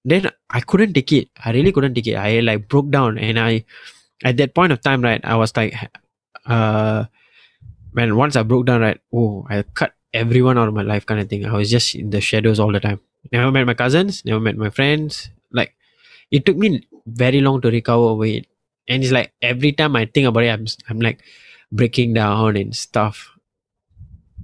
Then 0.05 0.29
i 0.50 0.62
couldn't 0.62 0.94
take 0.94 1.12
it. 1.12 1.29
I 1.44 1.51
really 1.51 1.72
couldn't 1.72 1.96
take 1.96 2.08
it. 2.08 2.15
I 2.15 2.39
like 2.39 2.67
broke 2.70 2.89
down 2.89 3.17
and 3.17 3.39
i 3.39 3.65
at 4.24 4.38
that 4.38 4.55
point 4.55 4.72
of 4.72 4.82
time 4.82 5.01
right 5.01 5.20
i 5.25 5.36
was 5.36 5.51
like 5.58 5.75
uh 6.46 7.05
when 7.94 8.15
once 8.15 8.36
i 8.36 8.44
broke 8.44 8.65
down 8.65 8.82
right 8.82 9.00
oh 9.13 9.46
i 9.50 9.62
cut 9.75 9.94
everyone 10.13 10.58
out 10.58 10.70
of 10.70 10.74
my 10.74 10.82
life 10.82 11.05
kind 11.05 11.20
of 11.20 11.29
thing. 11.29 11.46
I 11.46 11.53
was 11.53 11.70
just 11.70 11.94
in 11.96 12.10
the 12.10 12.22
shadows 12.22 12.60
all 12.60 12.72
the 12.72 12.79
time. 12.79 13.01
Never 13.32 13.51
met 13.51 13.65
my 13.65 13.74
cousins 13.74 14.24
never 14.25 14.39
met 14.39 14.58
my 14.58 14.70
friends. 14.70 15.29
Like 15.51 15.75
it 16.32 16.46
took 16.46 16.58
me 16.58 16.88
very 17.05 17.41
long 17.41 17.62
to 17.62 17.70
recover 17.70 18.03
over 18.15 18.25
it 18.25 18.48
and 18.88 19.04
it's 19.04 19.12
like 19.12 19.34
every 19.42 19.72
time 19.72 19.96
i 19.96 20.06
think 20.06 20.27
about 20.27 20.44
it 20.44 20.50
i'm, 20.50 20.65
I'm 20.89 21.00
like 21.00 21.22
breaking 21.72 22.13
down 22.13 22.56
and 22.56 22.75
stuff. 22.75 23.32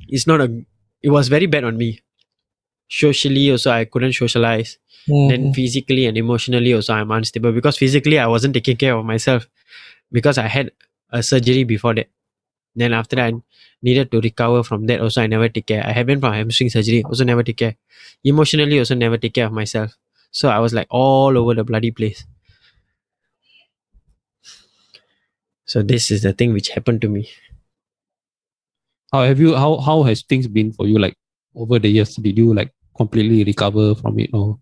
It's 0.08 0.28
not 0.28 0.42
a 0.42 0.64
it 1.02 1.10
was 1.10 1.28
very 1.30 1.46
bad 1.46 1.64
on 1.64 1.78
me. 1.78 2.02
Socially 2.90 3.50
also 3.52 3.72
i 3.72 3.86
couldn't 3.86 4.14
socialize. 4.14 4.78
Then 5.08 5.30
mm-hmm. 5.30 5.52
physically 5.54 6.06
and 6.06 6.18
emotionally 6.18 6.74
also 6.74 6.94
i'm 6.94 7.12
unstable 7.12 7.52
because 7.52 7.78
physically 7.78 8.20
i 8.20 8.28
wasn't 8.28 8.54
taking 8.54 8.78
care 8.78 8.96
of 8.96 9.06
myself 9.06 9.48
because 10.12 10.38
i 10.38 10.48
had 10.48 10.72
a 11.10 11.24
surgery 11.24 11.64
before 11.64 11.96
that. 11.96 12.10
Then 12.76 12.94
after 12.94 13.16
that 13.16 13.34
i 13.34 13.42
needed 13.82 14.12
to 14.12 14.22
recover 14.22 14.64
from 14.64 14.86
that 14.88 15.02
also 15.02 15.22
i 15.22 15.28
never 15.28 15.50
take 15.50 15.68
care. 15.68 15.86
I 15.86 15.92
have 15.92 16.06
been 16.06 16.20
from 16.20 16.34
hamstring 16.34 16.70
surgery 16.70 17.04
also 17.04 17.24
never 17.24 17.44
take 17.44 17.58
care. 17.58 17.76
Emotionally 18.24 18.78
also 18.80 18.96
never 18.96 19.18
take 19.18 19.34
care 19.34 19.48
of 19.48 19.54
myself. 19.54 19.98
So 20.32 20.50
i 20.50 20.60
was 20.60 20.74
like 20.74 20.88
all 20.90 21.38
over 21.38 21.54
the 21.56 21.64
bloody 21.64 21.92
place 21.92 22.26
so 25.72 25.82
this 25.92 26.12
is 26.12 26.22
the 26.28 26.34
thing 26.34 26.54
which 26.58 26.70
happened 26.76 27.02
to 27.06 27.10
me 27.16 27.24
How 29.12 29.28
have 29.28 29.44
you 29.44 29.56
how 29.60 29.76
how 29.84 30.04
has 30.08 30.24
things 30.24 30.48
been 30.48 30.72
for 30.72 30.88
you 30.88 30.98
like 30.98 31.16
over 31.54 31.80
the 31.80 31.90
years? 31.92 32.16
Did 32.16 32.38
you 32.38 32.54
like 32.56 32.72
completely 32.96 33.44
recover 33.44 33.94
from 33.96 34.20
it 34.24 34.30
or 34.32 34.60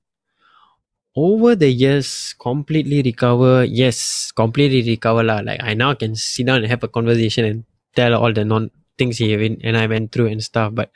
over 1.15 1.53
the 1.53 1.69
years 1.69 2.33
completely 2.39 3.01
recover 3.01 3.65
yes 3.65 4.31
completely 4.31 4.81
recover 4.81 5.21
lah. 5.21 5.41
like 5.41 5.61
i 5.61 5.73
now 5.73 5.93
can 5.93 6.15
sit 6.15 6.45
down 6.45 6.61
and 6.61 6.69
have 6.71 6.83
a 6.83 6.87
conversation 6.87 7.45
and 7.45 7.63
tell 7.97 8.13
all 8.13 8.33
the 8.33 8.45
non 8.45 8.69
things 8.97 9.17
he 9.17 9.35
went 9.35 9.59
and 9.63 9.77
i 9.77 9.85
went 9.85 10.11
through 10.11 10.27
and 10.27 10.41
stuff 10.41 10.73
but 10.73 10.89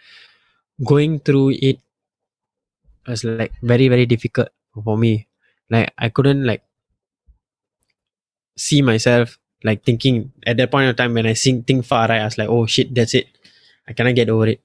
going 0.85 1.19
through 1.19 1.49
it 1.61 1.81
was 3.09 3.25
like 3.25 3.53
very 3.61 3.89
very 3.89 4.05
difficult 4.05 4.49
for 4.85 4.97
me 4.97 5.27
like 5.69 5.91
i 5.97 6.09
couldn't 6.09 6.45
like 6.45 6.63
see 8.55 8.81
myself 8.81 9.37
like 9.63 9.83
thinking 9.83 10.31
at 10.45 10.57
that 10.57 10.71
point 10.71 10.89
of 10.89 10.95
time 10.95 11.13
when 11.13 11.25
i 11.25 11.33
think, 11.33 11.67
think 11.67 11.85
far 11.85 12.07
right 12.07 12.21
i 12.21 12.25
was 12.25 12.37
like 12.37 12.49
oh 12.49 12.65
shit 12.65 12.93
that's 12.93 13.13
it. 13.13 13.27
I 13.87 13.93
cannot 13.93 14.15
get 14.15 14.29
over 14.29 14.47
it. 14.47 14.61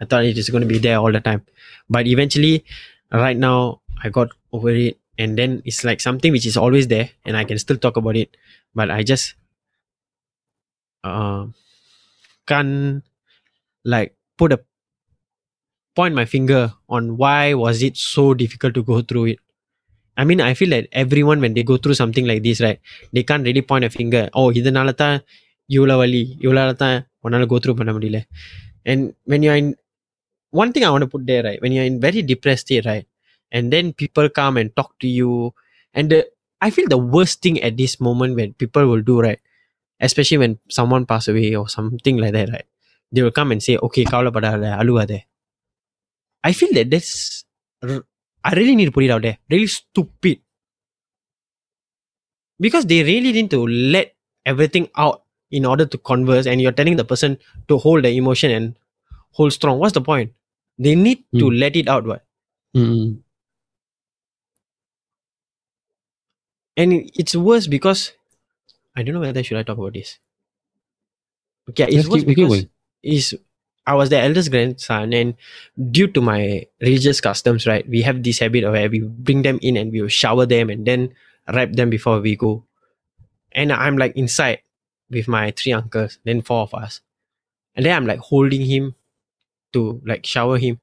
I 0.00 0.04
thought 0.04 0.24
it 0.24 0.38
is 0.38 0.50
going 0.50 0.62
to 0.62 0.68
be 0.68 0.78
there 0.78 0.98
all 0.98 1.12
the 1.12 1.20
time. 1.20 1.44
But 1.88 2.06
eventually 2.06 2.64
right 3.12 3.36
now 3.36 3.80
I 4.02 4.08
got 4.08 4.30
over 4.52 4.70
it. 4.70 4.98
And 5.18 5.36
then 5.36 5.62
it's 5.64 5.84
like 5.84 6.00
something 6.00 6.30
which 6.32 6.46
is 6.46 6.56
always 6.56 6.86
there 6.88 7.10
and 7.24 7.36
I 7.36 7.44
can 7.44 7.58
still 7.58 7.76
talk 7.76 7.96
about 7.96 8.16
it. 8.16 8.36
But 8.74 8.90
I 8.90 9.02
just 9.02 9.34
uh, 11.02 11.46
can't 12.46 13.02
like 13.84 14.14
put 14.36 14.52
a 14.52 14.60
point 15.96 16.14
my 16.14 16.24
finger 16.24 16.72
on 16.88 17.16
why 17.16 17.54
was 17.54 17.82
it 17.82 17.96
so 17.96 18.34
difficult 18.34 18.74
to 18.74 18.82
go 18.84 19.02
through 19.02 19.24
it 19.26 19.38
I 20.17 20.23
mean 20.29 20.39
I 20.49 20.53
feel 20.59 20.71
that 20.75 20.85
everyone 21.03 21.39
when 21.43 21.53
they 21.57 21.63
go 21.71 21.77
through 21.81 21.97
something 22.01 22.25
like 22.31 22.41
this 22.47 22.59
right 22.65 22.79
they 23.15 23.23
can't 23.29 23.45
really 23.49 23.65
point 23.71 23.85
a 23.89 23.91
finger 23.99 24.23
oh 24.39 24.47
இதனால 24.59 24.91
தான் 25.03 25.15
இவ்வளோ 25.75 25.95
வலி 26.01 26.23
இவ்வளோ 26.45 26.63
தான் 26.83 26.97
உன்னால 27.25 27.45
go 27.53 27.59
through 27.63 27.77
பண்ண 27.79 27.91
முடியல 27.97 28.19
and 28.91 29.01
when 29.31 29.41
you're 29.45 29.59
in 29.63 29.69
one 30.61 30.71
thing 30.73 30.83
I 30.87 30.91
want 30.93 31.05
to 31.07 31.11
put 31.15 31.23
there 31.31 31.43
right 31.47 31.59
when 31.63 31.71
you're 31.75 31.89
in 31.91 31.97
very 32.07 32.21
depressed 32.31 32.65
state 32.67 32.85
right 32.91 33.05
and 33.55 33.71
then 33.73 33.85
people 34.01 34.27
come 34.39 34.57
and 34.61 34.69
talk 34.79 34.91
to 35.03 35.07
you 35.19 35.31
and 35.95 36.09
the, 36.13 36.19
i 36.65 36.69
feel 36.75 36.87
the 36.95 37.01
worst 37.15 37.41
thing 37.45 37.57
at 37.67 37.77
this 37.81 37.93
moment 38.07 38.35
when 38.39 38.49
people 38.61 38.85
will 38.91 39.01
do 39.11 39.21
right 39.25 39.41
especially 40.07 40.39
when 40.43 40.53
someone 40.77 41.05
pass 41.11 41.27
away 41.27 41.49
or 41.59 41.65
something 41.77 42.17
like 42.23 42.33
that 42.37 42.49
right 42.55 42.67
they 43.13 43.21
will 43.25 43.35
come 43.39 43.51
and 43.53 43.61
say 43.67 43.75
okay 43.87 44.03
கவலைப்படாத 44.13 44.65
அழுவாத 44.81 45.13
i 46.49 46.53
feel 46.59 46.71
that 46.77 46.87
that's 46.93 47.13
r- 47.89 48.05
i 48.48 48.52
really 48.58 48.74
need 48.80 48.90
to 48.90 48.94
put 48.96 49.04
it 49.06 49.10
out 49.16 49.22
there 49.26 49.38
really 49.54 49.70
stupid 49.74 50.40
because 52.66 52.86
they 52.92 53.02
really 53.08 53.32
need 53.38 53.50
to 53.56 53.60
let 53.96 54.14
everything 54.52 54.88
out 55.06 55.22
in 55.58 55.66
order 55.72 55.84
to 55.94 55.98
converse 56.10 56.46
and 56.52 56.60
you're 56.64 56.76
telling 56.80 56.96
the 57.00 57.04
person 57.12 57.36
to 57.68 57.78
hold 57.84 58.04
the 58.08 58.12
emotion 58.22 58.50
and 58.58 58.74
hold 59.40 59.52
strong 59.58 59.78
what's 59.84 59.96
the 60.00 60.04
point 60.10 60.32
they 60.86 60.94
need 60.94 61.24
to 61.42 61.50
let 61.64 61.76
it 61.82 61.88
out 61.96 62.04
what 62.12 62.24
Mm. 62.76 63.22
and 66.76 66.92
it's 67.14 67.34
worse 67.34 67.66
because 67.66 68.12
I 68.94 69.02
don't 69.02 69.14
know 69.14 69.20
whether 69.20 69.42
should 69.42 69.56
I 69.58 69.62
talk 69.62 69.78
about 69.78 69.94
this. 69.94 70.18
Okay, 71.70 71.84
it's 71.84 71.94
Just 71.94 72.08
worse 72.10 72.20
keep- 72.20 72.28
keep 72.28 72.36
because 72.36 72.50
going. 72.50 72.70
is 73.02 73.34
I 73.88 73.94
was 73.94 74.10
the 74.10 74.20
eldest 74.20 74.50
grandson, 74.50 75.14
and 75.14 75.34
due 75.90 76.08
to 76.08 76.20
my 76.20 76.66
religious 76.80 77.20
customs, 77.20 77.66
right, 77.66 77.88
we 77.88 78.02
have 78.02 78.22
this 78.22 78.38
habit 78.38 78.64
of 78.64 78.72
where 78.72 78.90
we 78.90 79.00
bring 79.00 79.42
them 79.42 79.58
in 79.62 79.78
and 79.78 79.90
we 79.90 80.02
will 80.02 80.08
shower 80.12 80.44
them 80.44 80.68
and 80.68 80.86
then 80.86 81.14
wrap 81.52 81.72
them 81.72 81.88
before 81.88 82.20
we 82.20 82.36
go. 82.36 82.64
And 83.52 83.72
I'm 83.72 83.96
like 83.96 84.14
inside 84.14 84.60
with 85.10 85.26
my 85.26 85.52
three 85.52 85.72
uncles, 85.72 86.18
then 86.24 86.42
four 86.42 86.62
of 86.62 86.74
us, 86.74 87.00
and 87.74 87.86
then 87.86 87.96
I'm 87.96 88.06
like 88.06 88.20
holding 88.20 88.60
him 88.60 88.94
to 89.72 90.02
like 90.04 90.26
shower 90.26 90.58
him. 90.58 90.80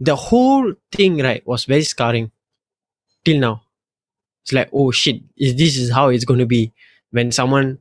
The 0.00 0.16
whole 0.16 0.72
thing, 0.92 1.18
right, 1.18 1.46
was 1.46 1.66
very 1.66 1.84
scarring 1.84 2.30
till 3.24 3.38
now. 3.38 3.62
It's 4.44 4.52
like, 4.52 4.70
oh 4.72 4.92
shit, 4.92 5.20
is 5.36 5.56
this 5.56 5.76
is 5.76 5.90
how 5.92 6.08
it's 6.08 6.24
going 6.24 6.40
to 6.40 6.46
be 6.46 6.72
when 7.10 7.32
someone 7.32 7.78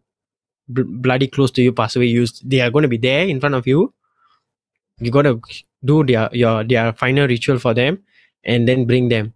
bl- 0.68 0.84
bloody 0.84 1.28
close 1.28 1.52
to 1.52 1.62
you 1.62 1.72
pass 1.72 1.96
away, 1.96 2.08
you 2.08 2.28
they 2.44 2.60
are 2.60 2.72
going 2.72 2.84
to 2.84 2.90
be 2.90 2.98
there 2.98 3.26
in 3.26 3.40
front 3.40 3.56
of 3.56 3.68
you. 3.68 3.94
You 5.00 5.12
got 5.12 5.24
to 5.24 5.42
do 5.84 6.04
their 6.04 6.30
your 6.32 6.64
their 6.64 6.94
final 6.94 7.28
ritual 7.28 7.60
for 7.60 7.74
them, 7.74 8.04
and 8.44 8.68
then 8.68 8.86
bring 8.86 9.10
them. 9.10 9.34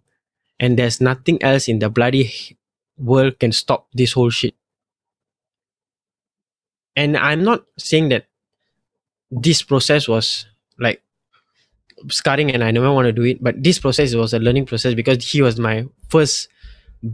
And 0.58 0.78
there's 0.78 1.00
nothing 1.00 1.42
else 1.42 1.68
in 1.68 1.78
the 1.78 1.88
bloody 1.88 2.56
world 2.98 3.38
can 3.38 3.52
stop 3.52 3.88
this 3.94 4.12
whole 4.12 4.30
shit. 4.30 4.54
And 6.96 7.16
I'm 7.16 7.44
not 7.44 7.64
saying 7.78 8.10
that 8.10 8.26
this 9.30 9.62
process 9.62 10.08
was 10.08 10.46
like 10.78 11.02
scarring 12.08 12.50
and 12.50 12.64
I 12.64 12.70
never 12.70 12.92
want 12.92 13.06
to 13.06 13.12
do 13.12 13.22
it, 13.24 13.42
but 13.42 13.62
this 13.62 13.78
process 13.78 14.14
was 14.14 14.34
a 14.34 14.38
learning 14.38 14.66
process 14.66 14.94
because 14.94 15.24
he 15.24 15.42
was 15.42 15.58
my 15.58 15.86
first 16.08 16.48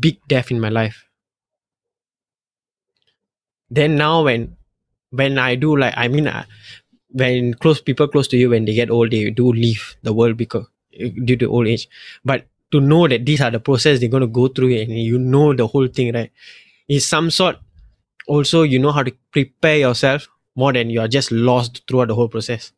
big 0.01 0.19
death 0.29 0.51
in 0.51 0.61
my 0.61 0.71
life. 0.71 1.05
Then 3.71 3.97
now 3.97 4.25
when 4.25 4.57
when 5.11 5.39
I 5.39 5.55
do 5.55 5.77
like 5.77 5.95
I 5.97 6.09
mean 6.09 6.27
uh, 6.27 6.45
when 7.23 7.55
close 7.55 7.81
people 7.81 8.09
close 8.09 8.29
to 8.29 8.37
you 8.37 8.51
when 8.51 8.65
they 8.67 8.75
get 8.75 8.91
old 8.91 9.11
they 9.11 9.31
do 9.31 9.53
leave 9.53 9.97
the 10.03 10.13
world 10.13 10.37
because 10.37 10.67
due 11.25 11.37
to 11.37 11.47
old 11.47 11.67
age. 11.67 11.89
But 12.25 12.47
to 12.73 12.81
know 12.81 13.07
that 13.09 13.25
these 13.27 13.41
are 13.41 13.51
the 13.51 13.61
process 13.61 14.01
they're 14.01 14.09
gonna 14.17 14.27
go 14.27 14.49
through 14.49 14.75
and 14.77 14.93
you 14.93 15.19
know 15.19 15.55
the 15.55 15.67
whole 15.67 15.87
thing 15.89 16.15
right 16.15 16.31
is 16.89 17.07
some 17.09 17.31
sort 17.31 17.57
also 18.29 18.63
you 18.63 18.79
know 18.79 18.93
how 18.93 19.03
to 19.03 19.13
prepare 19.33 19.79
yourself 19.79 20.29
more 20.57 20.73
than 20.73 20.91
you 20.91 21.01
are 21.01 21.09
just 21.09 21.31
lost 21.33 21.83
throughout 21.89 22.09
the 22.09 22.15
whole 22.15 22.29
process. 22.29 22.73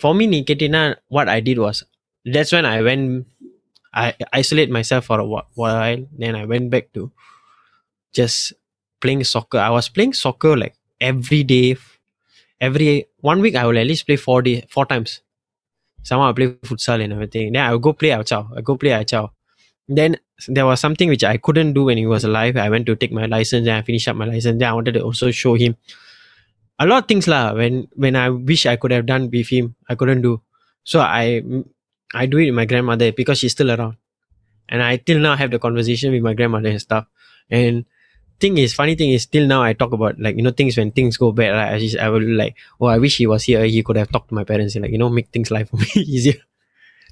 For 0.00 0.14
me, 0.14 0.26
Niketina, 0.26 0.96
what 1.08 1.28
I 1.28 1.40
did 1.40 1.58
was 1.58 1.84
that's 2.24 2.52
when 2.52 2.66
I 2.66 2.82
went, 2.82 3.26
I 3.94 4.14
isolate 4.32 4.70
myself 4.70 5.06
for 5.06 5.20
a 5.20 5.26
whi- 5.26 5.46
while. 5.54 6.06
Then 6.18 6.34
I 6.36 6.44
went 6.46 6.70
back 6.70 6.92
to 6.94 7.12
just 8.12 8.52
playing 9.00 9.24
soccer. 9.24 9.58
I 9.58 9.70
was 9.70 9.88
playing 9.88 10.12
soccer 10.14 10.56
like 10.56 10.74
every 11.00 11.42
day, 11.44 11.76
every 12.60 13.06
one 13.18 13.40
week. 13.40 13.54
I 13.56 13.66
will 13.66 13.78
at 13.78 13.86
least 13.86 14.06
play 14.06 14.16
four 14.16 14.42
day, 14.42 14.64
four 14.68 14.86
times. 14.86 15.20
Somehow 16.02 16.30
I 16.30 16.32
play 16.32 16.48
futsal 16.48 17.02
and 17.02 17.12
everything. 17.12 17.52
Then 17.52 17.64
I 17.64 17.72
will 17.72 17.78
go 17.78 17.92
play 17.92 18.12
Ao. 18.12 18.22
I 18.56 18.60
go 18.60 18.76
play 18.76 18.92
Ao. 18.92 19.30
Then 19.88 20.16
there 20.48 20.66
was 20.66 20.80
something 20.80 21.08
which 21.08 21.24
I 21.24 21.36
couldn't 21.36 21.74
do 21.74 21.84
when 21.84 21.98
he 21.98 22.06
was 22.06 22.24
alive. 22.24 22.56
I 22.56 22.70
went 22.70 22.86
to 22.86 22.96
take 22.96 23.12
my 23.12 23.26
license 23.26 23.66
and 23.66 23.76
I 23.76 23.82
finished 23.82 24.08
up 24.08 24.16
my 24.16 24.24
license. 24.24 24.58
Then 24.58 24.68
I 24.68 24.72
wanted 24.72 24.94
to 24.94 25.02
also 25.02 25.30
show 25.30 25.54
him 25.54 25.76
a 26.78 26.86
lot 26.86 27.02
of 27.04 27.08
things 27.08 27.28
lah. 27.28 27.52
When 27.52 27.88
when 27.94 28.16
I 28.16 28.30
wish 28.30 28.66
I 28.66 28.76
could 28.76 28.90
have 28.90 29.06
done 29.06 29.30
with 29.30 29.48
him, 29.48 29.76
I 29.88 29.94
couldn't 29.94 30.22
do. 30.22 30.40
So 30.84 31.00
I 31.00 31.42
I 32.14 32.26
do 32.26 32.38
it 32.38 32.46
with 32.46 32.54
my 32.54 32.64
grandmother 32.64 33.12
because 33.12 33.38
she's 33.38 33.52
still 33.52 33.70
around, 33.70 33.96
and 34.68 34.82
I 34.82 34.96
till 34.96 35.20
now 35.20 35.36
have 35.36 35.50
the 35.50 35.58
conversation 35.58 36.12
with 36.12 36.22
my 36.22 36.34
grandmother 36.34 36.70
and 36.70 36.80
stuff. 36.80 37.06
And 37.50 37.84
thing 38.40 38.58
is, 38.58 38.74
funny 38.74 38.94
thing 38.96 39.10
is, 39.10 39.22
still 39.22 39.46
now 39.46 39.62
I 39.62 39.72
talk 39.74 39.92
about 39.92 40.18
like 40.18 40.36
you 40.36 40.42
know 40.42 40.50
things 40.50 40.76
when 40.76 40.90
things 40.92 41.16
go 41.16 41.32
bad. 41.32 41.50
Right? 41.52 41.74
I 41.74 41.78
just 41.78 41.96
I 41.98 42.08
will 42.08 42.22
like, 42.42 42.56
oh, 42.80 42.86
I 42.86 42.98
wish 42.98 43.18
he 43.18 43.26
was 43.26 43.44
here. 43.44 43.64
He 43.64 43.82
could 43.82 43.96
have 43.96 44.10
talked 44.10 44.28
to 44.30 44.34
my 44.34 44.44
parents 44.44 44.74
and 44.74 44.82
like 44.84 44.92
you 44.92 44.98
know 44.98 45.08
make 45.10 45.28
things 45.28 45.50
life 45.50 45.68
for 45.72 45.76
me 45.76 45.88
easier. 45.96 46.40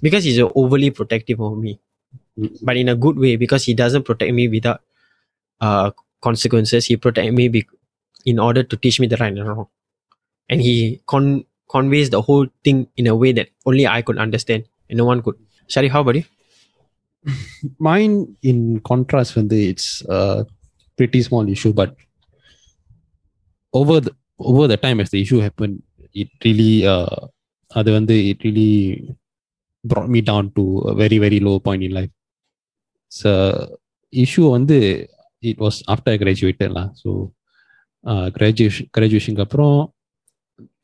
because 0.02 0.24
he's 0.24 0.38
overly 0.62 0.90
protective 0.90 1.40
of 1.40 1.58
me 1.58 1.80
but 2.62 2.76
in 2.76 2.88
a 2.88 2.96
good 3.04 3.18
way 3.18 3.36
because 3.36 3.64
he 3.64 3.74
doesn't 3.74 4.04
protect 4.04 4.32
me 4.38 4.48
without 4.48 4.80
uh 5.60 5.90
consequences 6.20 6.86
he 6.86 6.96
protect 6.96 7.32
me 7.34 7.48
be- 7.48 7.68
in 8.24 8.38
order 8.38 8.62
to 8.62 8.76
teach 8.76 9.00
me 9.00 9.06
the 9.06 9.16
right 9.22 9.36
and 9.36 9.48
wrong 9.48 9.66
and 10.48 10.60
he 10.62 11.00
con- 11.06 11.44
conveys 11.70 12.10
the 12.10 12.22
whole 12.22 12.46
thing 12.64 12.86
in 12.96 13.06
a 13.06 13.16
way 13.16 13.32
that 13.32 13.48
only 13.66 13.86
i 13.86 14.00
could 14.02 14.18
understand 14.18 14.64
and 14.88 14.98
no 14.98 15.04
one 15.04 15.22
could 15.22 15.36
Sharif, 15.68 15.92
how 15.92 16.00
about 16.02 16.16
you 16.16 16.24
mine 17.78 18.36
in 18.42 18.80
contrast 18.80 19.36
when 19.36 19.48
it's 19.52 20.02
a 20.08 20.46
pretty 20.97 21.21
small 21.21 21.47
issue 21.49 21.73
but 21.73 21.95
over 23.73 23.99
the 23.99 24.13
over 24.39 24.67
the 24.67 24.77
time 24.77 24.99
as 24.99 25.09
the 25.09 25.21
issue 25.21 25.39
happened 25.39 25.81
it 26.13 26.29
really 26.45 26.73
uh 26.85 27.19
அது 27.79 27.89
வந்து 27.97 28.15
it 28.31 28.39
really 28.45 28.73
brought 29.89 30.09
me 30.15 30.21
down 30.31 30.45
to 30.57 30.63
a 30.91 30.93
very 31.01 31.17
very 31.25 31.39
low 31.47 31.55
point 31.65 31.81
in 31.87 31.91
life 31.99 32.13
so 33.19 33.31
issue 34.23 34.47
வந்து 34.55 34.77
it 35.51 35.57
was 35.63 35.75
after 35.93 36.09
I 36.15 36.19
graduated 36.23 36.69
lah 36.77 36.87
so 37.01 37.09
uh, 38.11 38.27
graduation 38.37 38.85
graduation 38.95 39.33
அப்புறம் 39.45 39.79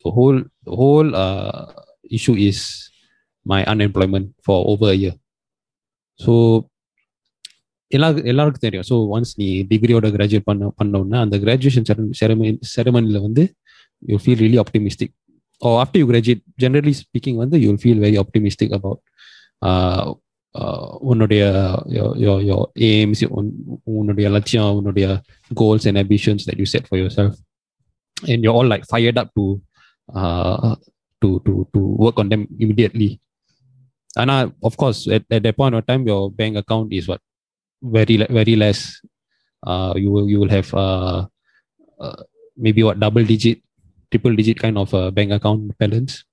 the 0.03 0.12
whole 0.15 0.39
the 0.67 0.75
whole 0.79 1.10
uh, 1.25 1.62
issue 2.17 2.36
is 2.49 2.60
my 3.51 3.62
unemployment 3.73 4.27
for 4.45 4.58
over 4.71 4.89
a 4.95 4.99
year 5.03 5.15
so 6.23 6.34
எல்லா 7.93 8.08
எல்லாருக்கும் 8.32 8.63
தெரியும் 8.65 8.86
so 8.89 8.95
once 9.15 9.32
நீ 9.41 9.47
டிகிரியோட 9.71 10.08
graduate 10.15 10.47
பண்ண 10.49 10.67
பண்ணோன்னா 10.79 11.19
அந்த 11.25 11.36
graduation 11.38 11.86
ceremony 12.19 12.51
செரமனியில் 12.73 13.21
வந்து 13.27 13.43
you 14.03 14.17
feel 14.23 14.41
really 14.43 14.60
optimistic 14.63 15.13
oh 15.62 15.71
after 15.84 16.01
you 16.01 16.08
graduate 16.12 16.43
generally 16.63 16.93
speaking 17.01 17.39
வந்து 17.43 17.58
you 17.63 17.71
feel 17.84 18.01
very 18.05 18.19
optimistic 18.23 18.75
about 18.79 19.01
உன்னுடைய 21.10 21.43
எய்ம்ஸ் 22.89 23.23
உன்னுடைய 23.99 24.27
லட்சியம் 24.38 24.71
உன்னுடைய 24.79 25.08
goals 25.51 25.88
and 25.91 26.01
ambitions 26.03 26.45
that 26.49 26.62
you 26.63 26.67
set 26.75 26.88
for 26.89 26.99
your 27.01 27.15
self 27.19 27.38
and 28.17 28.45
you 28.47 28.53
all 28.58 28.71
like 28.73 28.86
fired 28.91 29.19
up 29.23 29.34
to 29.38 29.45
to 31.21 31.32
to 31.47 31.55
to 31.75 31.82
work 32.05 32.21
on 32.23 32.32
them 32.36 32.45
immediately 32.65 33.10
and 34.15 34.32
uh, 34.32 34.49
of 34.63 34.75
course 34.75 35.08
at, 35.08 35.23
at 35.29 35.43
that 35.43 35.55
point 35.55 35.75
of 35.75 35.86
time 35.86 36.05
your 36.05 36.32
bank 36.32 36.55
account 36.58 36.91
is 36.91 37.08
what 37.08 37.21
very 37.84 38.17
le- 38.17 38.34
very 38.39 38.55
less 38.55 39.01
uh, 39.65 39.93
you 39.95 40.12
will 40.12 40.27
you 40.29 40.39
will 40.39 40.49
have 40.58 40.73
uh, 40.73 41.25
uh, 41.99 42.21
maybe 42.58 42.84
what 42.84 42.99
double 42.99 43.23
digit 43.23 43.62
triple 44.12 44.36
digit 44.36 44.60
kind 44.60 44.77
of 44.77 44.93
uh, 44.93 45.10
bank 45.12 45.32
account 45.32 45.77
balance 45.77 46.23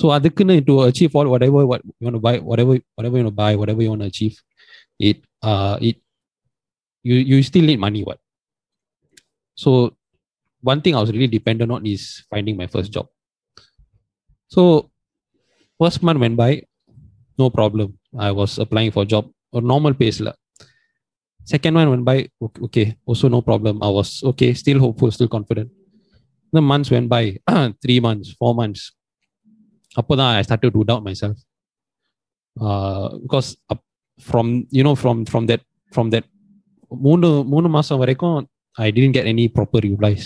so 0.00 0.06
அதுக்குன்னு 0.16 0.56
to 0.68 0.74
achieve 0.88 1.12
all 1.18 1.28
whatever 1.34 1.60
what 1.70 1.82
you 1.86 2.04
want 2.06 2.16
to 2.18 2.24
buy 2.26 2.34
whatever 2.50 2.74
whatever 2.96 3.16
you 3.18 3.24
want 3.24 3.32
to 3.34 3.40
buy 3.44 3.52
whatever 3.60 3.82
you 3.84 3.90
want 3.92 4.02
to 4.04 4.10
achieve 4.14 4.36
it 5.10 5.18
uh 5.50 5.76
it 5.88 5.96
you 7.08 7.16
you 7.30 7.38
still 7.50 7.66
need 7.70 7.80
money 7.86 8.02
what 8.08 8.18
so 9.62 9.70
one 10.70 10.80
thing 10.82 10.94
i 10.96 11.00
was 11.04 11.12
really 11.16 11.32
dependent 11.38 11.70
on 11.76 11.86
is 11.94 12.04
finding 12.32 12.56
my 12.60 12.68
first 12.74 12.90
job 12.96 13.06
so 14.54 14.62
first 15.80 16.02
month 16.06 16.20
went 16.24 16.36
by 16.36 16.50
no 17.42 17.48
problem 17.58 17.88
i 18.28 18.30
was 18.40 18.58
applying 18.64 18.92
for 18.96 19.04
job 19.14 19.24
or 19.54 19.62
normal 19.72 19.94
pace 20.02 20.20
la. 20.26 20.32
second 21.52 21.74
one 21.80 21.88
went 21.92 22.04
by 22.10 22.18
okay, 22.44 22.60
okay 22.66 22.86
also 23.08 23.26
no 23.34 23.40
problem 23.48 23.74
i 23.88 23.90
was 23.98 24.08
okay 24.30 24.50
still 24.62 24.78
hopeful 24.84 25.10
still 25.16 25.30
confident 25.36 25.68
the 26.56 26.62
months 26.70 26.90
went 26.94 27.08
by 27.16 27.22
three 27.82 28.00
months 28.06 28.28
four 28.40 28.52
months 28.60 28.82
அப்போதான் 30.00 30.32
i 30.38 30.42
started 30.48 30.70
to 30.76 30.80
doubt 30.88 31.04
myself 31.08 31.36
uh, 32.64 33.06
because 33.24 33.48
up 33.72 33.80
from 34.28 34.46
you 34.76 34.84
know 34.86 34.96
from 35.02 35.16
from 35.32 35.44
that 35.50 35.62
from 35.96 36.08
that 36.14 36.26
மூணு 37.06 37.28
மூணு 37.52 37.68
மாசம் 37.68 38.00
வரைக்கும் 38.02 38.36
i 38.84 38.90
didn't 38.96 39.14
get 39.18 39.26
any 39.32 39.44
proper 39.56 39.80
replies 39.86 40.24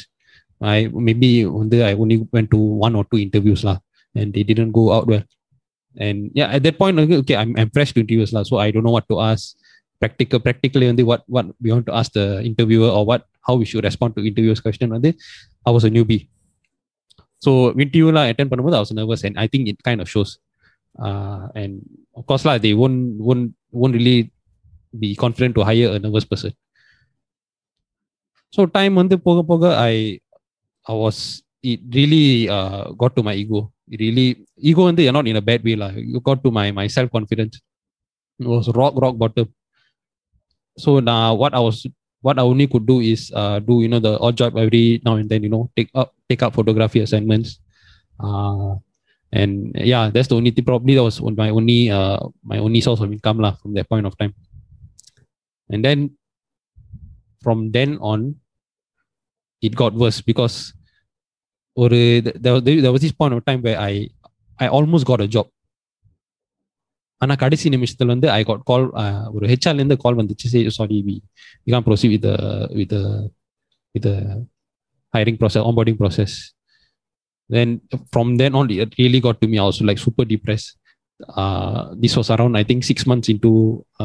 i 0.74 0.78
maybe 1.06 1.30
வந்து 1.60 1.76
i 1.88 1.92
only 2.02 2.16
went 2.34 2.48
to 2.54 2.60
one 2.86 2.94
or 3.00 3.04
two 3.10 3.20
interviews 3.26 3.62
lah 3.68 3.78
and 4.18 4.28
they 4.34 4.44
didn't 4.50 4.72
go 4.80 4.84
out 4.96 5.06
well 5.12 5.24
and 5.98 6.30
yeah 6.34 6.48
at 6.48 6.62
that 6.62 6.78
point 6.78 6.98
okay, 6.98 7.18
okay 7.18 7.36
I'm, 7.36 7.54
I'm 7.58 7.70
fresh 7.70 7.92
to 7.94 8.00
interviews 8.00 8.32
lah, 8.32 8.42
so 8.42 8.58
i 8.58 8.70
don't 8.70 8.84
know 8.84 8.94
what 8.94 9.08
to 9.08 9.20
ask 9.20 9.56
practical 10.02 10.40
practically 10.46 10.86
வந்து 10.90 11.04
what 11.10 11.22
what 11.34 11.46
we 11.62 11.68
want 11.74 11.86
to 11.90 11.94
ask 12.00 12.10
the 12.18 12.26
interviewer 12.50 12.90
or 12.96 13.02
what 13.10 13.22
how 13.46 13.54
we 13.60 13.66
should 13.70 13.84
respond 13.88 14.14
to 14.16 14.22
interviewers 14.30 14.60
question 14.66 14.88
வந்து 14.96 15.10
i 15.68 15.72
was 15.76 15.84
a 15.88 15.92
newbie 15.96 16.22
so 17.44 17.50
interview 17.84 18.08
lah 18.16 18.24
attend 18.32 18.50
பண்ணும்போது 18.50 18.78
i 18.78 18.82
was 18.84 18.92
nervous 19.00 19.22
and 19.28 19.36
i 19.44 19.46
think 19.52 19.64
it 19.72 19.78
kind 19.88 20.00
of 20.04 20.08
shows 20.14 20.30
uh, 21.06 21.42
and 21.60 21.72
of 22.18 22.24
course 22.28 22.44
lah 22.48 22.56
they 22.64 22.74
won't 22.80 23.00
won't 23.26 23.46
won't 23.80 23.94
really 23.98 24.18
be 25.02 25.10
confident 25.22 25.54
to 25.56 25.62
hire 25.68 25.90
a 25.96 25.98
nervous 26.04 26.26
person 26.32 26.52
so 28.54 28.66
time 28.78 28.94
வந்து 29.00 29.16
போக 29.26 29.42
போக 29.50 29.64
i 29.90 29.94
i 30.92 30.94
was 31.02 31.18
it 31.70 31.80
really 31.98 32.26
uh, 32.56 32.82
got 33.02 33.12
to 33.16 33.22
my 33.28 33.34
ego 33.42 33.60
it 33.60 33.73
really 34.02 34.26
ego 34.70 34.82
வந்து 34.88 35.04
not 35.16 35.26
in 35.30 35.38
a 35.42 35.44
bad 35.48 35.62
way 35.68 35.76
lah 35.82 35.90
you 36.12 36.20
got 36.28 36.38
to 36.44 36.50
my 36.58 36.66
my 36.80 36.86
self 36.96 37.08
confidence 37.16 37.56
it 38.42 38.48
was 38.54 38.68
rock 38.80 38.94
rock 39.04 39.16
bottom 39.22 39.48
so 40.84 40.90
now 41.10 41.34
what 41.40 41.52
i 41.58 41.62
was 41.66 41.78
what 42.26 42.38
i 42.40 42.44
only 42.50 42.66
could 42.72 42.86
do 42.92 42.98
is 43.12 43.22
uh, 43.40 43.58
do 43.68 43.74
you 43.82 43.88
know 43.92 44.02
the 44.06 44.14
odd 44.26 44.36
job 44.40 44.56
every 44.64 44.84
now 45.06 45.14
and 45.20 45.28
then 45.32 45.42
you 45.46 45.52
know 45.54 45.64
take 45.76 45.90
up 46.00 46.08
take 46.28 46.42
up 46.46 46.52
photography 46.58 47.00
assignments 47.06 47.50
uh, 48.26 48.72
and 49.40 49.72
yeah 49.92 50.10
that's 50.14 50.28
the 50.28 50.38
only 50.40 50.52
thing 50.54 50.66
probably 50.70 50.94
that 50.98 51.06
was 51.08 51.20
my 51.42 51.50
only 51.50 51.80
uh, 51.98 52.20
my 52.52 52.58
only 52.58 52.80
source 52.86 53.00
of 53.00 53.12
income 53.16 53.38
lah 53.46 53.54
from 53.62 53.74
that 53.74 53.88
point 53.88 54.06
of 54.06 54.16
time 54.22 54.34
and 55.70 55.84
then 55.84 56.10
from 57.44 57.70
then 57.76 57.96
on 58.00 58.34
it 59.62 59.74
got 59.74 59.94
worse 59.94 60.20
because 60.20 60.72
ஒரு 61.76 61.98
there 62.44 62.54
was, 62.54 62.62
there 62.84 62.92
was 62.94 63.02
this 63.06 63.16
point 63.20 63.34
of 63.36 63.42
time 63.48 63.60
where 63.66 63.78
I 63.90 63.94
I 64.64 64.68
almost 64.76 65.04
got 65.10 65.22
a 65.26 65.30
job 65.36 65.48
ஆனா 67.22 67.34
கடைசி 67.42 67.68
நிமிஷத்துல 67.74 68.12
வந்து 68.14 68.28
I 68.36 68.42
got 68.48 68.62
கால் 68.70 68.86
ஒரு 69.36 69.44
ஹெச்ஆர்ல 69.50 69.82
இருந்து 69.82 69.96
call 70.04 70.18
வந்துச்சு 70.20 70.46
சரி 70.52 70.70
sorry 70.78 70.98
we 71.08 71.16
we 71.64 71.70
Khan 71.74 71.86
proceed 71.88 72.14
with 72.14 72.30
with 72.80 72.96
with 73.96 74.08
hiring 75.14 75.36
process 75.40 75.62
onboarding 75.68 75.98
process 76.02 76.32
then 77.54 77.68
from 78.12 78.36
then 78.40 78.54
on 78.58 78.70
it 78.70 78.92
really 78.98 79.20
got 79.26 79.40
to 79.40 79.48
me 79.52 79.58
i 79.62 79.66
was 79.70 79.80
like 79.88 79.98
super 79.98 80.24
depressed 80.32 80.68
uh 81.40 81.80
this 82.02 82.14
was 82.18 82.28
around 82.34 82.54
i 82.60 82.64
think 82.68 82.80
six 82.90 83.06
months 83.10 83.28
into 83.34 83.52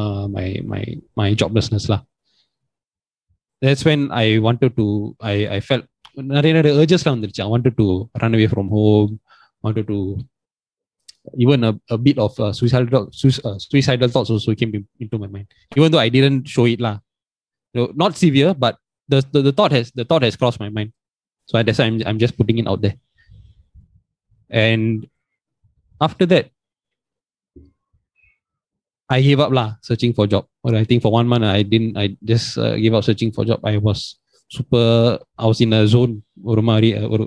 uh 0.00 0.24
my 0.36 0.48
my 0.72 0.82
my 1.20 1.28
joblessness 1.40 1.84
lah 1.92 2.00
that's 3.62 3.84
when 3.88 4.00
i 4.22 4.26
wanted 4.46 4.72
to 4.80 4.86
i 5.32 5.36
i 5.56 5.60
felt 5.68 5.86
நிறைய 6.34 6.52
நிறைய 6.58 6.72
urgesலாம் 6.80 7.14
வந்துருச்சு 7.16 7.42
i 7.46 7.50
wanted 7.54 7.74
to 7.80 7.86
run 8.22 8.34
away 8.36 8.48
from 8.54 8.66
home 8.76 9.12
wanted 9.66 9.86
to 9.92 9.98
even 11.44 11.60
a, 11.68 11.72
a 11.96 11.98
bit 12.06 12.18
of 12.24 12.32
uh, 12.44 12.52
suicidal 12.58 13.04
suic- 13.20 13.44
uh, 13.48 13.56
suicidal 13.64 14.10
thoughts 14.14 14.30
also 14.34 14.52
came 14.60 14.72
in- 14.78 14.88
into 15.04 15.16
my 15.22 15.28
mind 15.34 15.48
even 15.78 15.88
though 15.92 16.02
i 16.06 16.10
didn't 16.16 16.42
show 16.54 16.66
it 16.74 16.80
lah 16.86 16.96
you 17.74 17.78
know, 17.78 17.88
not 18.02 18.12
severe 18.24 18.52
but 18.64 18.74
the, 19.12 19.18
the 19.34 19.40
the 19.48 19.54
thought 19.58 19.72
has 19.78 19.88
the 20.00 20.06
thought 20.10 20.24
has 20.26 20.36
crossed 20.40 20.60
my 20.64 20.70
mind 20.76 20.90
so 21.48 21.54
I, 21.58 21.62
that's 21.66 21.80
why 21.80 21.86
I'm, 21.88 21.98
I'm 22.08 22.20
just 22.24 22.36
putting 22.38 22.58
it 22.62 22.68
out 22.72 22.80
there 22.84 22.96
and 24.50 24.84
after 26.06 26.26
that 26.34 26.46
I 29.08 29.22
gave 29.22 29.40
up 29.44 29.52
lah 29.52 29.68
searching 29.82 30.12
for 30.12 30.26
job. 30.26 30.44
Or 30.64 30.74
I 30.74 30.84
think 30.84 31.00
for 31.02 31.12
one 31.12 31.28
month 31.28 31.44
I 31.44 31.62
didn't. 31.62 31.94
I 31.96 32.16
just 32.24 32.58
uh, 32.58 32.74
gave 32.74 32.94
up 32.98 33.04
searching 33.04 33.30
for 33.30 33.44
job. 33.44 33.60
I 33.62 33.78
was 33.78 34.18
super. 34.56 35.18
I 35.42 35.46
was 35.50 35.60
in 35.66 35.72
a 35.78 35.82
zone. 35.94 36.14
ஒரு 36.50 36.62
மாதிரி 36.68 36.88
ஒரு 37.14 37.24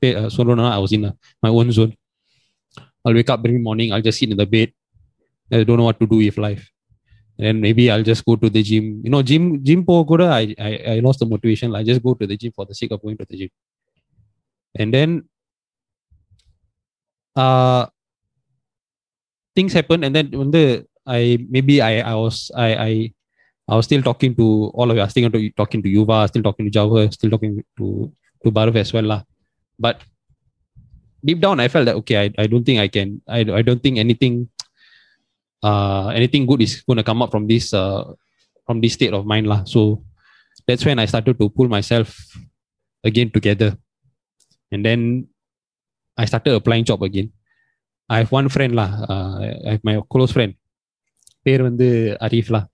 பே- 0.00 0.16
uh, 0.20 0.28
சொல்லணும்னா 0.36 0.68
I 0.76 0.80
was 0.84 0.92
in 0.98 1.04
a, 1.08 1.12
my 1.44 1.50
own 1.58 1.70
zone. 1.78 1.92
I'll 3.04 3.16
wake 3.18 3.30
up 3.34 3.40
every 3.48 3.62
morning. 3.68 3.88
I'll 3.92 4.06
just 4.08 4.18
sit 4.22 4.30
in 4.34 4.38
the 4.42 4.46
bed. 4.56 4.70
I 5.52 5.64
don't 5.68 5.78
know 5.80 5.88
what 5.90 5.98
to 6.02 6.06
do 6.12 6.18
with 6.24 6.38
life. 6.48 6.64
And 7.38 7.44
then 7.46 7.56
maybe 7.66 7.84
I'll 7.92 8.06
just 8.12 8.24
go 8.28 8.34
to 8.42 8.48
the 8.56 8.62
gym. 8.68 8.86
You 9.04 9.10
know, 9.14 9.22
gym 9.30 9.44
gym 9.66 9.80
po 9.88 9.94
kuda, 10.10 10.26
I, 10.40 10.44
I 10.68 10.72
I 10.94 10.96
lost 11.06 11.18
the 11.22 11.28
motivation. 11.34 11.74
I 11.80 11.84
just 11.90 12.02
go 12.08 12.12
to 12.20 12.26
the 12.32 12.36
gym 12.42 12.52
for 12.58 12.64
the 12.70 12.76
sake 12.80 12.92
of 12.96 13.02
going 13.04 13.18
to 13.22 13.26
the 13.30 13.36
gym. 13.40 13.52
And 14.80 14.92
then 14.96 15.10
uh 17.36 17.86
things 19.54 19.72
happen 19.72 20.04
and 20.04 20.14
then 20.14 20.30
when 20.32 20.50
the 20.50 20.86
I 21.06 21.38
maybe 21.50 21.82
I 21.82 22.00
I 22.00 22.14
was 22.14 22.50
I 22.56 22.68
I 22.88 22.92
I 23.68 23.76
was 23.76 23.86
still 23.86 24.02
talking 24.02 24.34
to 24.36 24.70
all 24.74 24.90
of 24.90 24.96
you. 24.96 25.02
I 25.02 25.06
was 25.06 25.12
still 25.12 25.30
to, 25.30 25.50
talking 25.50 25.82
to 25.82 25.88
Yuva, 25.88 26.28
still 26.28 26.42
talking 26.42 26.66
to 26.66 26.70
Java, 26.70 27.10
still 27.12 27.30
talking 27.30 27.64
to 27.78 28.12
to 28.44 28.50
Barav 28.50 28.76
as 28.76 28.92
well. 28.92 29.04
lah. 29.04 29.22
But 29.78 30.02
deep 31.24 31.40
down 31.40 31.60
I 31.60 31.68
felt 31.68 31.86
that 31.86 31.96
okay, 32.02 32.16
I, 32.24 32.26
I 32.38 32.46
don't 32.46 32.64
think 32.64 32.80
I 32.80 32.88
can 32.88 33.22
I, 33.28 33.40
I 33.40 33.62
don't 33.62 33.82
think 33.82 33.98
anything 33.98 34.48
uh 35.62 36.08
anything 36.08 36.44
good 36.46 36.60
is 36.60 36.82
gonna 36.82 37.06
come 37.06 37.22
up 37.22 37.30
from 37.30 37.46
this 37.46 37.72
uh 37.72 38.02
from 38.66 38.80
this 38.82 38.94
state 38.94 39.14
of 39.14 39.26
mind. 39.26 39.46
lah. 39.46 39.62
So 39.64 40.02
that's 40.66 40.84
when 40.84 40.98
I 40.98 41.06
started 41.06 41.38
to 41.38 41.48
pull 41.48 41.68
myself 41.68 42.14
again 43.04 43.30
together. 43.30 43.78
And 44.70 44.84
then 44.84 45.28
I 46.16 46.24
started 46.24 46.54
applying 46.54 46.84
job 46.84 47.02
again. 47.02 47.32
I 48.08 48.18
have 48.18 48.32
one 48.32 48.48
friend 48.48 48.74
lah. 48.74 48.90
Uh, 49.08 49.34
I 49.66 49.70
have 49.78 49.84
my 49.84 50.00
close 50.10 50.32
friend. 50.32 50.54
பேர் 51.46 51.62
வந்து 51.66 51.86
Arif 52.26 52.50
lah. 52.54 52.64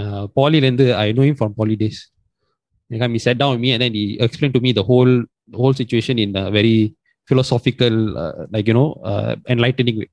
Uh, 0.00 0.22
polyலேருந்து 0.36 0.84
I 1.04 1.12
know 1.16 1.24
him 1.28 1.36
from 1.40 1.50
poly 1.60 1.76
days. 1.82 1.98
And 2.90 3.12
he 3.16 3.20
sat 3.26 3.38
down 3.40 3.50
with 3.54 3.62
me 3.64 3.70
and 3.74 3.80
then 3.84 3.94
he 3.98 4.04
explained 4.26 4.54
to 4.56 4.62
me 4.66 4.72
the 4.78 4.86
whole 4.90 5.12
the 5.52 5.58
whole 5.62 5.74
situation 5.82 6.16
in 6.24 6.30
a 6.36 6.50
very 6.50 6.76
philosophical, 7.28 7.94
uh, 8.22 8.46
like 8.54 8.66
you 8.70 8.74
know, 8.78 8.88
uh, 9.10 9.32
enlightening 9.54 9.96
way. 10.02 10.10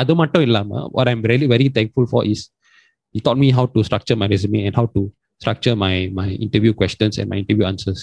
அது 0.00 0.12
மட்டும் 0.14 0.44
இல்லாம 0.46 0.80
what 0.96 1.06
I'm 1.10 1.22
really 1.30 1.46
very 1.52 1.68
thankful 1.76 2.04
for 2.12 2.20
is 2.32 2.40
he 3.14 3.20
taught 3.26 3.38
me 3.44 3.48
how 3.56 3.64
to 3.74 3.80
structure 3.88 4.16
my 4.22 4.28
resume 4.32 4.60
and 4.66 4.74
how 4.78 4.86
to 4.96 5.00
structure 5.42 5.74
my 5.84 5.94
my 6.20 6.28
interview 6.46 6.72
questions 6.80 7.14
and 7.20 7.28
my 7.32 7.38
interview 7.42 7.66
answers. 7.70 8.00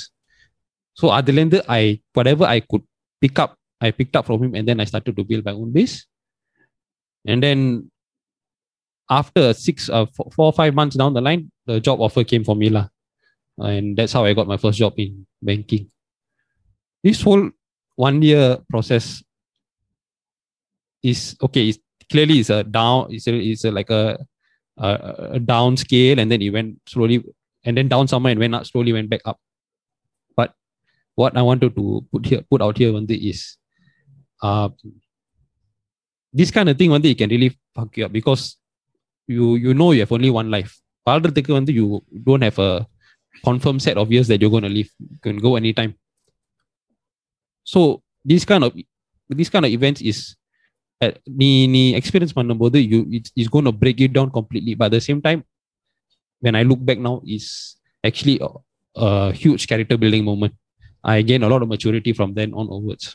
So 0.99 1.05
அதுலேருந்து 1.17 1.59
I 1.79 1.81
whatever 2.17 2.45
I 2.55 2.59
could 2.69 2.83
pick 3.23 3.35
up, 3.43 3.51
I 3.85 3.91
picked 3.97 4.15
up 4.19 4.25
from 4.29 4.39
him 4.43 4.53
and 4.57 4.65
then 4.69 4.79
I 4.83 4.87
started 4.91 5.15
to 5.19 5.23
build 5.29 5.43
my 5.49 5.55
own 5.61 5.69
base. 5.77 5.95
And 7.31 7.39
then 7.45 7.59
after 9.10 9.52
six, 9.52 9.88
uh, 9.88 10.06
four, 10.06 10.30
four 10.34 10.46
or 10.46 10.52
five 10.52 10.74
months 10.74 10.96
down 10.96 11.14
the 11.14 11.20
line, 11.20 11.50
the 11.66 11.80
job 11.80 12.00
offer 12.00 12.24
came 12.24 12.44
for 12.44 12.56
me 12.56 12.70
lah. 12.70 12.88
And 13.58 13.96
that's 13.96 14.12
how 14.12 14.24
I 14.24 14.32
got 14.32 14.48
my 14.48 14.56
first 14.56 14.78
job 14.78 14.94
in 14.96 15.26
banking. 15.42 15.90
This 17.04 17.20
whole 17.22 17.50
one 17.96 18.22
year 18.22 18.58
process 18.70 19.22
is 21.02 21.36
okay. 21.42 21.68
It's 21.68 21.78
clearly 22.10 22.40
it's 22.40 22.50
a 22.50 22.64
down. 22.64 23.08
It's 23.10 23.26
a, 23.26 23.34
it's 23.34 23.64
a, 23.64 23.70
like 23.70 23.90
a, 23.90 24.18
a 24.78 24.88
a 25.32 25.40
down 25.40 25.76
scale, 25.76 26.18
and 26.18 26.30
then 26.30 26.40
it 26.40 26.50
went 26.50 26.80
slowly, 26.86 27.22
and 27.64 27.76
then 27.76 27.88
down 27.88 28.08
somewhere 28.08 28.30
and 28.30 28.40
went 28.40 28.54
up 28.54 28.66
slowly, 28.66 28.92
went 28.92 29.10
back 29.10 29.20
up. 29.26 29.38
But 30.36 30.54
what 31.14 31.36
I 31.36 31.42
wanted 31.42 31.76
to 31.76 32.06
put 32.10 32.26
here, 32.26 32.42
put 32.48 32.62
out 32.62 32.78
here, 32.78 32.92
one 32.92 33.06
day 33.06 33.16
is, 33.16 33.58
uh, 34.40 34.70
this 36.32 36.50
kind 36.50 36.68
of 36.68 36.78
thing, 36.78 36.90
one 36.90 37.04
it 37.04 37.18
can 37.18 37.28
really 37.28 37.58
fuck 37.74 37.96
you 37.96 38.06
up 38.06 38.12
because 38.12 38.56
you 39.31 39.55
you 39.55 39.73
know 39.73 39.91
you 39.91 40.01
have 40.05 40.15
only 40.17 40.31
one 40.39 40.49
life. 40.57 40.73
வாழ்றதுக்கு 41.07 41.51
வந்து 41.57 41.71
you 41.79 41.85
don't 42.27 42.45
have 42.47 42.57
a 42.69 42.71
confirmed 43.47 43.81
set 43.85 43.97
of 44.01 44.11
years 44.13 44.27
that 44.29 44.39
you're 44.41 44.55
going 44.55 44.67
to 44.69 44.75
live. 44.79 44.89
You 45.13 45.19
can 45.25 45.37
go 45.45 45.51
anytime. 45.61 45.91
So 47.73 47.79
this 48.31 48.43
kind 48.51 48.63
of 48.67 48.71
this 49.39 49.49
kind 49.53 49.65
of 49.67 49.71
events 49.77 50.01
is 50.11 50.19
uh, 51.03 51.13
நீ 51.41 51.49
நீ 51.75 51.83
experience 51.99 52.33
பண்ணும்போது 52.37 52.77
you 52.91 52.99
it's, 53.17 53.31
it's 53.39 53.51
going 53.55 53.67
to 53.69 53.75
break 53.81 53.97
you 54.03 54.09
down 54.17 54.29
completely. 54.37 54.73
But 54.79 54.87
at 54.89 54.95
the 54.97 55.03
same 55.09 55.21
time, 55.27 55.41
when 56.45 56.55
I 56.59 56.63
look 56.69 56.81
back 56.89 56.99
now, 57.07 57.15
is 57.35 57.45
actually 58.07 58.37
a, 58.47 58.49
a 59.05 59.09
huge 59.41 59.63
character 59.71 59.97
building 60.01 60.23
moment. 60.31 60.53
I 61.13 61.21
gained 61.21 61.45
a 61.47 61.51
lot 61.53 61.61
of 61.63 61.69
maturity 61.73 62.11
from 62.19 62.33
then 62.37 62.51
on 62.59 62.67
onwards. 62.75 63.05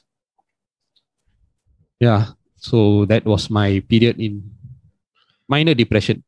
Yeah, 2.01 2.23
so 2.69 3.05
that 3.11 3.25
was 3.33 3.51
my 3.51 3.69
period 3.91 4.17
in 4.27 4.35
minor 5.48 5.74
depression. 5.74 6.24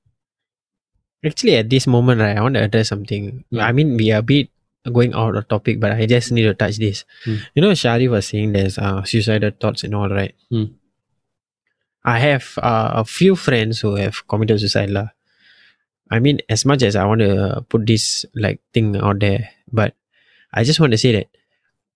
Actually, 1.25 1.58
at 1.58 1.69
this 1.69 1.88
moment, 1.88 2.21
right, 2.21 2.38
I 2.38 2.41
want 2.41 2.55
to 2.55 2.63
address 2.63 2.89
something. 2.89 3.43
Yeah. 3.49 3.65
I 3.65 3.71
mean, 3.71 3.97
we 3.97 4.12
are 4.12 4.19
a 4.19 4.23
bit 4.23 4.49
going 4.91 5.13
out 5.13 5.36
of 5.36 5.47
topic, 5.47 5.79
but 5.79 5.91
I 5.91 6.05
just 6.05 6.32
need 6.32 6.43
to 6.43 6.53
touch 6.53 6.77
this. 6.77 7.03
Hmm. 7.25 7.36
You 7.55 7.62
know, 7.62 7.73
Shari 7.73 8.08
was 8.08 8.27
saying 8.27 8.53
there's 8.53 8.77
uh, 8.77 9.03
suicidal 9.03 9.51
thoughts 9.60 9.84
and 9.84 9.93
all, 9.95 10.10
right? 10.10 10.34
Hmm. 10.49 10.65
I 12.05 12.19
have 12.19 12.58
uh, 12.58 12.91
a 12.95 13.05
few 13.05 13.36
friends 13.36 13.82
who 13.82 13.95
have 13.95 14.25
committed 14.27 14.60
suicide. 14.60 14.89
lah. 14.89 15.10
I 16.10 16.19
mean, 16.19 16.39
as 16.49 16.65
much 16.65 16.82
as 16.82 16.95
I 16.95 17.05
want 17.05 17.21
to 17.21 17.65
put 17.69 17.86
this 17.86 18.25
like 18.34 18.62
thing 18.73 18.95
out 18.95 19.19
there, 19.19 19.49
but 19.71 19.93
I 20.53 20.63
just 20.63 20.79
want 20.79 20.91
to 20.91 20.97
say 20.97 21.12
that 21.12 21.27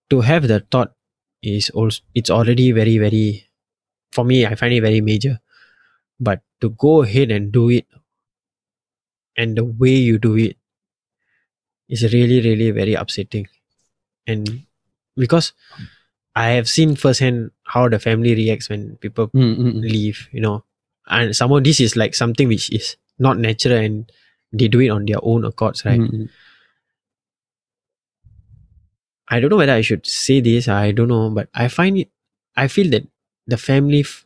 to 0.10 0.22
have 0.22 0.48
the 0.48 0.60
thought 0.60 0.94
is 1.42 1.70
also 1.72 2.02
it's 2.14 2.30
already 2.30 2.72
very 2.72 2.98
very 2.98 3.50
for 4.12 4.24
me 4.24 4.46
I 4.46 4.56
find 4.56 4.74
it 4.74 4.82
very 4.82 5.02
major. 5.02 5.40
But 6.24 6.42
to 6.62 6.70
go 6.72 7.04
ahead 7.04 7.32
and 7.32 7.52
do 7.52 7.70
it 7.70 7.86
and 9.38 9.58
the 9.58 9.64
way 9.66 9.96
you 9.96 10.18
do 10.18 10.36
it 10.38 10.58
is 11.90 12.04
really 12.14 12.40
really 12.42 12.72
very 12.72 12.94
upsetting 12.94 13.48
and 14.28 14.64
because 15.18 15.54
i 16.36 16.50
have 16.58 16.70
seen 16.70 16.96
firsthand 16.96 17.52
how 17.66 17.88
the 17.90 18.00
family 18.00 18.36
reacts 18.36 18.70
when 18.70 18.96
people 18.98 19.28
Mm, 19.34 19.58
mm, 19.58 19.74
mm. 19.74 19.82
leave 19.82 20.30
you 20.32 20.42
know 20.42 20.64
and 21.08 21.36
some 21.36 21.52
of 21.52 21.64
this 21.64 21.80
is 21.80 21.96
like 21.96 22.16
something 22.16 22.48
which 22.48 22.70
is 22.72 22.96
not 23.20 23.38
natural 23.38 23.78
and 23.78 24.12
they 24.54 24.68
do 24.68 24.80
it 24.80 24.90
on 24.90 25.06
their 25.06 25.22
own 25.22 25.46
accords 25.46 25.86
right 25.86 26.00
Mm, 26.00 26.10
mm. 26.14 26.30
i 29.30 29.40
don't 29.40 29.50
know 29.50 29.58
whether 29.58 29.74
i 29.74 29.82
should 29.82 30.06
say 30.06 30.40
this 30.40 30.68
i 30.68 30.92
don't 30.92 31.08
know 31.10 31.30
but 31.30 31.50
i 31.54 31.68
find 31.68 31.98
it 31.98 32.10
i 32.56 32.68
feel 32.68 32.90
that 32.90 33.06
the 33.48 33.58
family 33.58 34.02
f- 34.02 34.26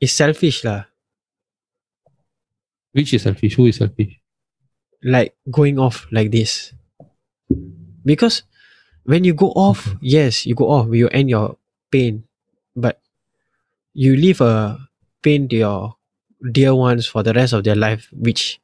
is 0.00 0.12
selfish 0.12 0.64
lah 0.64 0.84
Which 2.97 3.13
is 3.13 3.23
selfish? 3.23 3.55
Who 3.55 3.65
is 3.67 3.77
selfish? 3.77 4.19
like 5.03 5.35
going 5.51 5.77
off 5.77 6.07
like 6.11 6.31
this 6.31 6.73
because 8.05 8.43
when 9.03 9.23
you 9.23 9.33
go 9.33 9.51
off 9.55 9.95
yes 10.01 10.45
you 10.45 10.55
go 10.55 10.69
off 10.69 10.87
you 10.91 11.07
end 11.09 11.29
your 11.29 11.57
pain 11.91 12.23
but 12.75 12.99
you 13.93 14.15
leave 14.15 14.41
a 14.41 14.79
pain 15.21 15.47
to 15.49 15.55
your 15.55 15.95
dear 16.51 16.75
ones 16.75 17.07
for 17.07 17.23
the 17.23 17.33
rest 17.33 17.53
of 17.53 17.63
their 17.63 17.75
life 17.75 18.09
which 18.11 18.59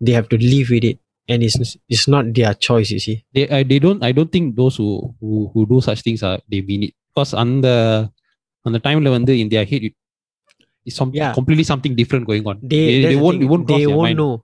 they 0.00 0.12
have 0.12 0.28
to 0.28 0.36
live 0.38 0.70
with 0.70 0.84
it 0.84 0.98
and 1.28 1.42
it's 1.42 1.76
it's 1.88 2.08
not 2.08 2.32
their 2.34 2.54
choice 2.54 2.90
you 2.90 2.98
see 3.00 3.24
They 3.34 3.48
I, 3.48 3.62
they 3.62 3.78
don't 3.78 4.02
I 4.02 4.12
don't 4.12 4.30
think 4.30 4.56
those 4.56 4.76
who 4.76 5.14
who 5.20 5.50
who 5.54 5.66
do 5.66 5.80
such 5.80 6.02
things 6.02 6.22
are 6.22 6.40
they 6.50 6.60
mean 6.62 6.84
it 6.84 6.94
because 7.10 7.34
on 7.34 7.60
the 7.62 8.10
on 8.66 8.72
the 8.72 8.80
timeல 8.86 9.10
வந்து 9.16 9.32
in 9.42 9.48
their 9.54 9.64
head 9.70 9.84
it- 9.88 9.98
it's 10.85 10.95
some 10.95 11.11
Yeah. 11.13 11.33
completely 11.33 11.63
something 11.63 11.95
different 11.95 12.25
going 12.27 12.45
on. 12.47 12.59
they 12.63 13.01
they, 13.01 13.09
they 13.09 13.15
won't 13.15 13.43
won't 13.45 13.67
they 13.67 13.85
won't 13.87 14.01
mind. 14.01 14.17
know 14.17 14.43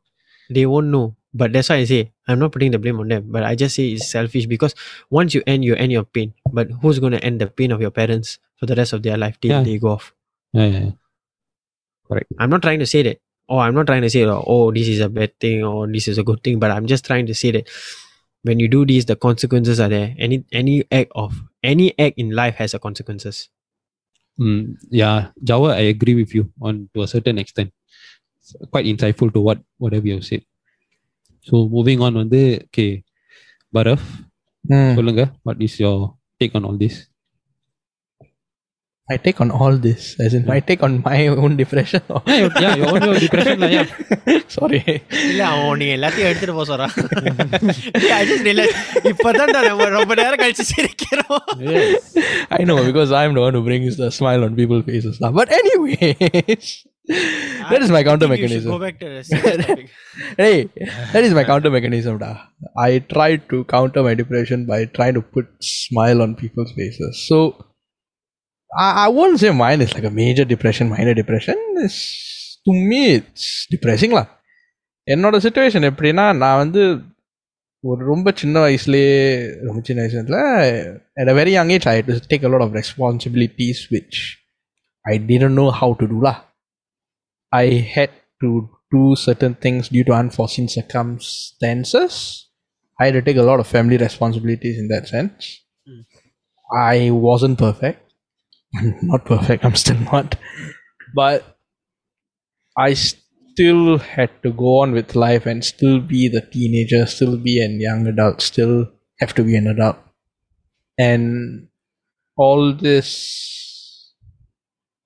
they 0.49 0.65
won't 0.65 0.87
know 0.87 1.15
but 1.33 1.51
that's 1.53 1.69
why 1.69 1.77
i 1.77 1.83
say 1.85 2.11
i'm 2.27 2.39
not 2.39 2.51
putting 2.51 2.71
the 2.71 2.79
blame 2.79 2.99
on 2.99 3.07
them 3.09 3.25
but 3.29 3.43
i 3.43 3.53
just 3.55 3.75
say 3.75 3.89
it's 3.89 4.09
selfish 4.09 4.45
because 4.45 4.73
once 5.09 5.33
you 5.33 5.41
end 5.45 5.65
you 5.65 5.75
end 5.75 5.91
your 5.91 6.03
pain 6.03 6.33
but 6.53 6.69
who's 6.81 6.99
going 6.99 7.11
to 7.11 7.23
end 7.23 7.41
the 7.41 7.47
pain 7.47 7.71
of 7.71 7.81
your 7.81 7.91
parents 7.91 8.39
for 8.55 8.65
the 8.65 8.75
rest 8.75 8.93
of 8.93 9.03
their 9.03 9.17
life 9.17 9.37
till 9.41 9.51
Yeah. 9.51 9.63
they 9.63 9.77
go 9.77 9.89
off 9.97 10.13
Yeah, 10.53 10.65
yeah, 10.65 10.79
yeah. 10.79 10.91
Correct. 12.07 12.31
I'm 12.39 12.49
not 12.49 12.61
trying 12.61 12.79
to 12.79 12.85
say 12.85 13.01
that. 13.03 13.19
Oh, 13.49 13.57
I'm 13.59 13.73
not 13.75 13.85
trying 13.87 14.01
to 14.01 14.09
say, 14.09 14.23
oh, 14.25 14.71
this 14.71 14.87
is 14.87 14.99
a 15.01 15.09
bad 15.09 15.37
thing 15.39 15.63
or 15.63 15.87
this 15.87 16.07
is 16.07 16.17
a 16.17 16.23
good 16.23 16.41
thing. 16.43 16.59
But 16.59 16.71
I'm 16.71 16.85
just 16.87 17.05
trying 17.05 17.25
to 17.27 17.33
say 17.33 17.51
that 17.51 17.67
when 18.43 18.59
you 18.59 18.67
do 18.67 18.85
this, 18.85 19.05
the 19.05 19.15
consequences 19.15 19.79
are 19.79 19.89
there. 19.89 20.15
Any 20.17 20.43
any 20.51 20.83
act 20.91 21.11
of 21.15 21.35
any 21.63 21.91
act 21.99 22.17
in 22.17 22.31
life 22.31 22.55
has 22.55 22.73
a 22.73 22.79
consequences. 22.79 23.49
Mm, 24.37 24.77
yeah, 24.89 25.33
Jawa, 25.41 25.73
I 25.73 25.89
agree 25.89 26.13
with 26.13 26.33
you 26.33 26.53
on 26.61 26.89
to 26.93 27.01
a 27.01 27.07
certain 27.09 27.37
extent. 27.41 27.73
It's 28.37 28.53
quite 28.69 28.85
insightful 28.85 29.33
to 29.33 29.41
what 29.41 29.59
whatever 29.77 30.05
you 30.07 30.21
said. 30.21 30.45
So 31.41 31.67
moving 31.67 32.01
on 32.01 32.17
on 32.17 32.29
the 32.29 32.61
okay, 32.69 33.03
Baraf, 33.73 34.01
mm. 34.69 34.95
What 35.43 35.61
is 35.61 35.79
your 35.79 36.15
take 36.39 36.53
on 36.55 36.65
all 36.65 36.77
this? 36.77 37.07
I 39.12 39.16
take 39.24 39.38
on 39.44 39.50
all 39.60 39.74
this, 39.84 40.02
as 40.24 40.32
in 40.36 40.42
I 40.56 40.60
take 40.68 40.82
on 40.86 40.92
my 41.06 41.16
own 41.44 41.52
depression. 41.60 42.02
or- 42.14 42.20
yeah, 42.26 42.36
your- 42.42 42.52
yeah, 42.64 42.74
your 42.80 42.88
own 42.92 43.02
your 43.08 43.16
depression 43.24 43.56
lah, 43.62 43.70
yeah. 43.76 43.88
Sorry. 44.56 44.80
இல்ல 45.30 45.42
அவன் 45.54 45.80
நீ 45.80 45.86
எல்லாத்தையும் 45.96 46.28
எடுத்துட்டு 46.30 46.54
போக 46.58 46.66
சொல்றான் 46.70 46.94
I 48.18 48.24
just 48.30 48.44
realized 48.48 48.76
இப்பதான் 49.10 49.52
நம்ம 49.68 49.88
ரொம்ப 49.98 50.14
நேரம் 50.20 50.40
கழிச்சு 50.42 50.66
சிரிக்கிறோம் 50.72 51.42
I 52.58 52.64
know 52.68 52.78
because 52.90 53.12
I'm 53.20 53.34
the 53.38 53.44
one 53.46 53.56
who 53.58 53.62
brings 53.70 53.96
the 54.02 54.10
smile 54.20 54.44
on 54.46 54.54
people's 54.60 54.86
faces 54.90 55.18
now. 55.24 55.32
But 55.40 55.50
anyways, 55.60 56.68
that 57.72 57.80
is 57.86 57.90
my 57.96 58.02
counter 58.08 58.28
I 58.28 58.36
think 58.36 58.44
you 58.44 58.50
should 58.54 58.68
Go 58.70 58.78
mechanism. 58.78 58.84
back 58.86 58.96
to 59.02 59.08
the 59.16 59.22
serious 59.30 59.58
topic. 59.66 59.88
Hey, 60.42 60.54
that 61.14 61.22
is 61.28 61.34
my 61.40 61.44
counter 61.50 61.72
mechanism. 61.76 62.16
Da. 62.24 62.32
I 62.88 63.00
try 63.14 63.30
to 63.52 63.58
counter 63.74 64.02
my 64.08 64.14
depression 64.22 64.60
by 64.72 64.80
trying 64.98 65.16
to 65.20 65.24
put 65.36 65.48
smile 65.74 66.20
on 66.26 66.32
people's 66.42 66.72
faces. 66.80 67.12
So 67.30 67.38
I, 68.84 69.04
I 69.04 69.08
won't 69.08 69.38
say 69.38 69.50
mine 69.50 69.80
is 69.80 69.94
like 69.94 70.04
a 70.04 70.10
major 70.10 70.44
depression, 70.44 70.88
minor 70.88 71.14
depression. 71.14 71.56
It's, 71.76 72.58
to 72.66 72.72
me, 72.72 73.14
it's 73.16 73.66
depressing 73.70 74.12
lah. 74.18 74.26
என்னோட 75.12 75.36
situation 75.44 75.86
எப்படின்னா 75.90 76.24
நான் 76.42 76.60
வந்து 76.64 76.82
ஒரு 77.90 78.04
ரொம்ப 78.10 78.32
சின்ன 78.40 78.60
வயசுலேயே 78.64 79.16
ரொம்ப 79.66 79.80
சின்ன 79.88 80.02
வயசுல 80.02 80.40
at 81.20 81.28
a 81.32 81.34
very 81.38 81.52
young 81.58 81.70
age 81.74 81.86
I 81.92 81.96
had 81.98 82.06
to 82.10 82.18
take 82.32 82.44
a 82.48 82.52
lot 82.54 82.62
of 82.66 82.72
responsibilities 82.80 83.78
which 83.94 84.18
I 85.04 85.18
didn't 85.30 85.56
know 85.58 85.70
how 85.80 85.94
to 86.00 86.06
do 86.12 86.20
lah. 86.26 86.36
I 87.52 87.66
had 87.94 88.12
to 88.42 88.50
do 88.94 89.16
certain 89.16 89.54
things 89.64 89.88
due 89.88 90.04
to 90.04 90.12
unforeseen 90.12 90.68
circumstances. 90.68 92.12
I 93.00 93.06
had 93.06 93.14
to 93.18 93.22
take 93.22 93.36
a 93.36 93.48
lot 93.50 93.58
of 93.62 93.66
family 93.66 93.96
responsibilities 93.96 94.78
in 94.78 94.86
that 94.92 95.08
sense. 95.08 95.40
I 96.94 97.10
wasn't 97.10 97.58
perfect. 97.58 98.00
I'm 98.76 98.98
not 99.02 99.24
perfect. 99.24 99.64
I'm 99.64 99.74
still 99.74 99.98
not. 100.12 100.36
But 101.14 101.58
I 102.76 102.94
still 102.94 103.98
had 103.98 104.30
to 104.42 104.50
go 104.52 104.80
on 104.80 104.92
with 104.92 105.14
life 105.14 105.46
and 105.46 105.64
still 105.64 106.00
be 106.00 106.28
the 106.28 106.40
teenager, 106.40 107.06
still 107.06 107.36
be 107.36 107.60
a 107.60 107.68
young 107.68 108.06
adult, 108.06 108.40
still 108.40 108.88
have 109.20 109.34
to 109.34 109.44
be 109.44 109.56
an 109.56 109.66
adult. 109.66 109.96
And 110.98 111.68
all 112.36 112.72
this 112.72 114.14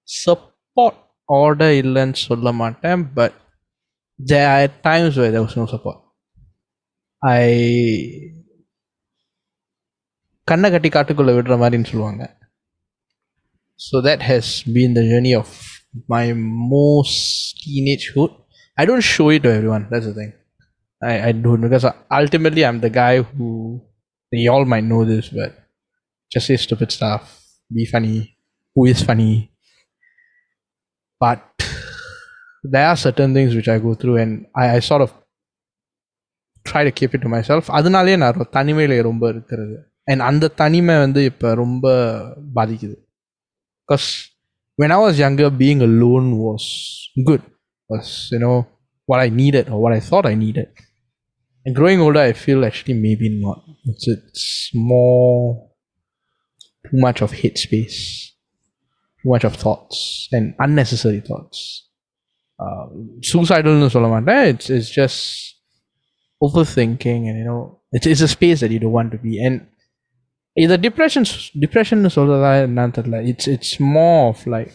support 0.05 0.95
order 1.27 1.71
இல்லைன்னு 1.83 2.17
சொல்ல 2.29 2.53
மாட்டேன் 2.53 3.03
but 3.19 3.33
there 4.31 4.49
are 4.49 4.69
times 4.69 5.17
where 5.17 5.31
there 5.31 5.43
was 5.43 5.57
no 5.57 5.67
support. 5.67 5.99
I 7.21 7.45
கண்ணை 10.51 10.69
கட்டி 10.71 10.89
காட்டுக்குள்ள 10.89 11.31
விடுற 11.37 11.55
மாதிரின்னு 11.63 11.91
சொல்லுவாங்க 11.91 12.25
so 13.81 14.01
that 14.01 14.23
has 14.23 14.63
been 14.77 14.95
the 14.95 15.03
journey 15.03 15.35
of 15.35 15.49
my 16.09 16.33
most 16.33 17.63
teenagehood. 17.63 18.33
I 18.79 18.85
don't 18.85 19.01
show 19.01 19.31
it 19.31 19.43
to 19.43 19.53
everyone. 19.53 19.89
That's 19.91 20.07
the 20.07 20.15
thing. 20.15 20.33
I, 21.03 21.29
I 21.29 21.33
don't 21.33 21.61
because 21.61 21.85
ultimately 22.11 22.65
I'm 22.65 22.81
the 22.81 22.91
guy 22.91 23.23
who 23.23 23.81
you 24.33 24.51
all 24.53 24.65
might 24.65 24.85
know 24.85 25.05
this, 25.05 25.29
but 25.29 25.53
just 26.33 26.47
say 26.47 26.57
stupid 26.57 26.91
stuff, 26.93 27.23
be 27.73 27.85
funny, 27.87 28.37
who 28.75 28.87
is 28.87 29.03
funny. 29.03 29.51
But 31.21 31.41
there 32.65 32.87
are 32.89 32.97
certain 32.97 33.33
things 33.35 33.55
which 33.55 33.69
I 33.69 33.79
go 33.79 33.95
through 33.95 34.17
and 34.17 34.47
I, 34.55 34.77
I 34.77 34.81
sort 34.81 35.03
of 35.03 35.13
try 36.65 36.85
to 36.85 36.91
keep 36.91 37.15
it 37.15 37.23
to 37.23 37.29
myself. 37.29 37.71
அதனாலேயே 37.71 38.17
நான் 38.17 38.35
ரொ- 38.35 38.51
தனிமையில 38.53 39.01
ரொம்ப 39.03 39.29
இருக்கிறது 39.29 39.77
and 40.05 40.21
அந்த 40.21 40.49
தனிமை 40.49 40.99
வந்து 40.99 41.25
இப்போ 41.25 41.55
ரொம்ப 41.55 41.85
பாதிக்குது 42.55 42.97
because 43.92 44.30
when 44.78 44.90
I 44.90 44.96
was 44.96 45.20
younger, 45.20 45.50
being 45.50 45.82
alone 45.82 46.38
was 46.38 47.10
good. 47.26 47.42
Was 47.90 48.30
you 48.32 48.40
know 48.40 48.66
what 49.06 49.20
I 49.20 49.28
needed 49.28 49.68
or 49.68 49.82
what 49.82 49.92
I 49.92 50.00
thought 50.00 50.26
I 50.26 50.34
needed. 50.34 50.70
And 51.66 51.76
growing 51.76 52.00
older, 52.00 52.22
I 52.22 52.32
feel 52.32 52.64
actually 52.64 52.94
maybe 52.94 53.28
not. 53.42 53.62
It's, 53.84 54.08
it's 54.08 54.72
more 54.74 55.72
too 56.90 56.98
much 57.02 57.22
of 57.22 57.34
headspace, 57.34 58.30
too 59.22 59.30
much 59.30 59.44
of 59.44 59.58
thoughts 59.58 60.30
and 60.32 60.56
unnecessary 60.60 61.20
thoughts. 61.20 61.90
Um, 62.58 63.10
uh, 63.20 63.26
suicidal 63.26 63.84
it's, 63.84 64.70
it's 64.70 64.90
just 64.90 65.56
overthinking 66.42 67.28
and 67.28 67.38
you 67.40 67.44
know 67.44 67.82
it's, 67.92 68.06
it's 68.06 68.22
a 68.22 68.28
space 68.28 68.60
that 68.62 68.70
you 68.70 68.80
don't 68.80 68.92
want 68.92 69.12
to 69.12 69.18
be 69.18 69.44
and 69.44 69.68
இந்த 70.57 70.77
depression 70.87 71.27
depression 71.63 72.15
சொல்றதா 72.19 72.51
என்னன்னு 72.67 72.97
தெரியல 72.99 73.19
it's 73.31 73.51
it's 73.55 73.77
more 73.97 74.21
of 74.29 74.45
like 74.55 74.73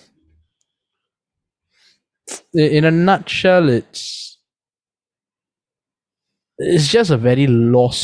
in 2.80 2.90
a 2.92 2.96
nut 3.12 3.32
shell 3.42 3.72
it's 3.80 4.08
it's 6.60 6.88
just 6.90 7.10
a 7.10 7.18
very 7.18 7.46
loss 7.48 8.00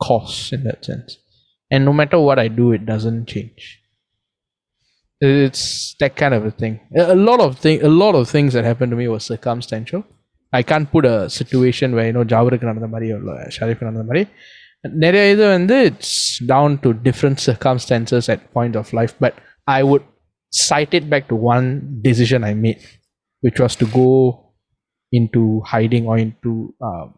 cause 0.00 0.52
in 0.54 0.64
that 0.64 0.84
sense 0.84 1.10
and 1.70 1.84
no 1.84 1.92
matter 1.92 2.18
what 2.18 2.38
i 2.38 2.48
do 2.60 2.72
it 2.72 2.84
doesn't 2.86 3.26
change 3.26 3.62
it's 5.20 5.62
that 6.00 6.14
kind 6.16 6.34
of 6.34 6.44
a 6.44 6.50
thing 6.50 6.74
a 6.96 7.12
a 7.16 7.18
lot 7.28 7.40
of 7.46 7.50
thing 7.58 7.76
a 7.82 7.92
lot 8.02 8.14
of 8.14 8.24
things 8.28 8.52
that 8.56 8.64
happened 8.64 8.90
to 8.90 8.98
me 9.02 9.06
was 9.08 9.24
circumstantial 9.24 10.02
i 10.52 10.62
can't 10.62 10.90
put 10.90 11.04
a 11.04 11.18
situation 11.30 11.94
where 11.96 12.06
you 12.08 12.14
know 12.16 12.26
ஜாவருக்கு 12.32 12.70
நடந்த 12.70 12.88
மாதிரி 12.94 13.08
இல்லை 13.18 13.36
ஷரீஃப் 13.56 13.84
நடந்த 13.88 14.04
மாதிரி 14.10 14.22
நிறைய 15.04 15.24
இது 15.34 15.44
வந்து 15.56 15.76
it's 15.90 16.18
down 16.52 16.76
to 16.84 16.90
different 17.06 17.40
circumstances 17.48 18.28
at 18.34 18.44
point 18.56 18.76
of 18.82 18.92
life 18.98 19.14
but 19.24 19.38
I 19.78 19.80
would 19.90 20.06
cite 20.50 20.94
it 20.94 21.08
back 21.10 21.28
to 21.28 21.36
one 21.36 22.00
decision 22.02 22.44
I 22.44 22.54
made, 22.54 22.80
which 23.40 23.60
was 23.60 23.76
to 23.76 23.86
go 23.86 24.54
into 25.12 25.60
hiding 25.60 26.06
or 26.06 26.18
into, 26.18 26.74
um, 26.80 27.14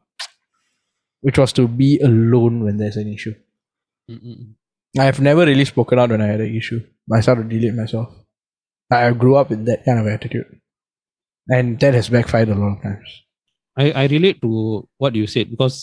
which 1.25 1.39
was 1.39 1.53
to 1.55 1.69
be 1.69 1.91
alone 2.01 2.65
when 2.65 2.77
there's 2.77 2.97
an 2.97 3.13
issue. 3.13 3.35
Mm-mm. 4.09 4.55
I 4.99 5.05
have 5.05 5.21
never 5.21 5.47
really 5.47 5.65
spoken 5.65 5.99
out 5.99 6.11
when 6.11 6.21
I 6.21 6.27
had 6.27 6.41
an 6.41 6.55
issue. 6.55 6.81
I 7.13 7.21
started 7.21 7.45
to 7.45 7.49
deal 7.49 7.69
it 7.69 7.75
myself. 7.75 8.09
I 8.91 9.11
grew 9.13 9.37
up 9.37 9.51
with 9.51 9.65
that 9.67 9.85
kind 9.85 10.01
of 10.01 10.07
attitude. 10.07 10.61
And 11.49 11.79
that 11.81 11.95
has 11.95 12.09
backfired 12.09 12.49
a 12.49 12.55
lot 12.55 12.77
of 12.77 12.83
times. 12.83 13.09
I, 13.77 13.93
I 13.93 14.07
relate 14.07 14.43
to 14.43 14.89
what 14.99 15.15
you 15.15 15.27
said 15.27 15.51
because 15.51 15.77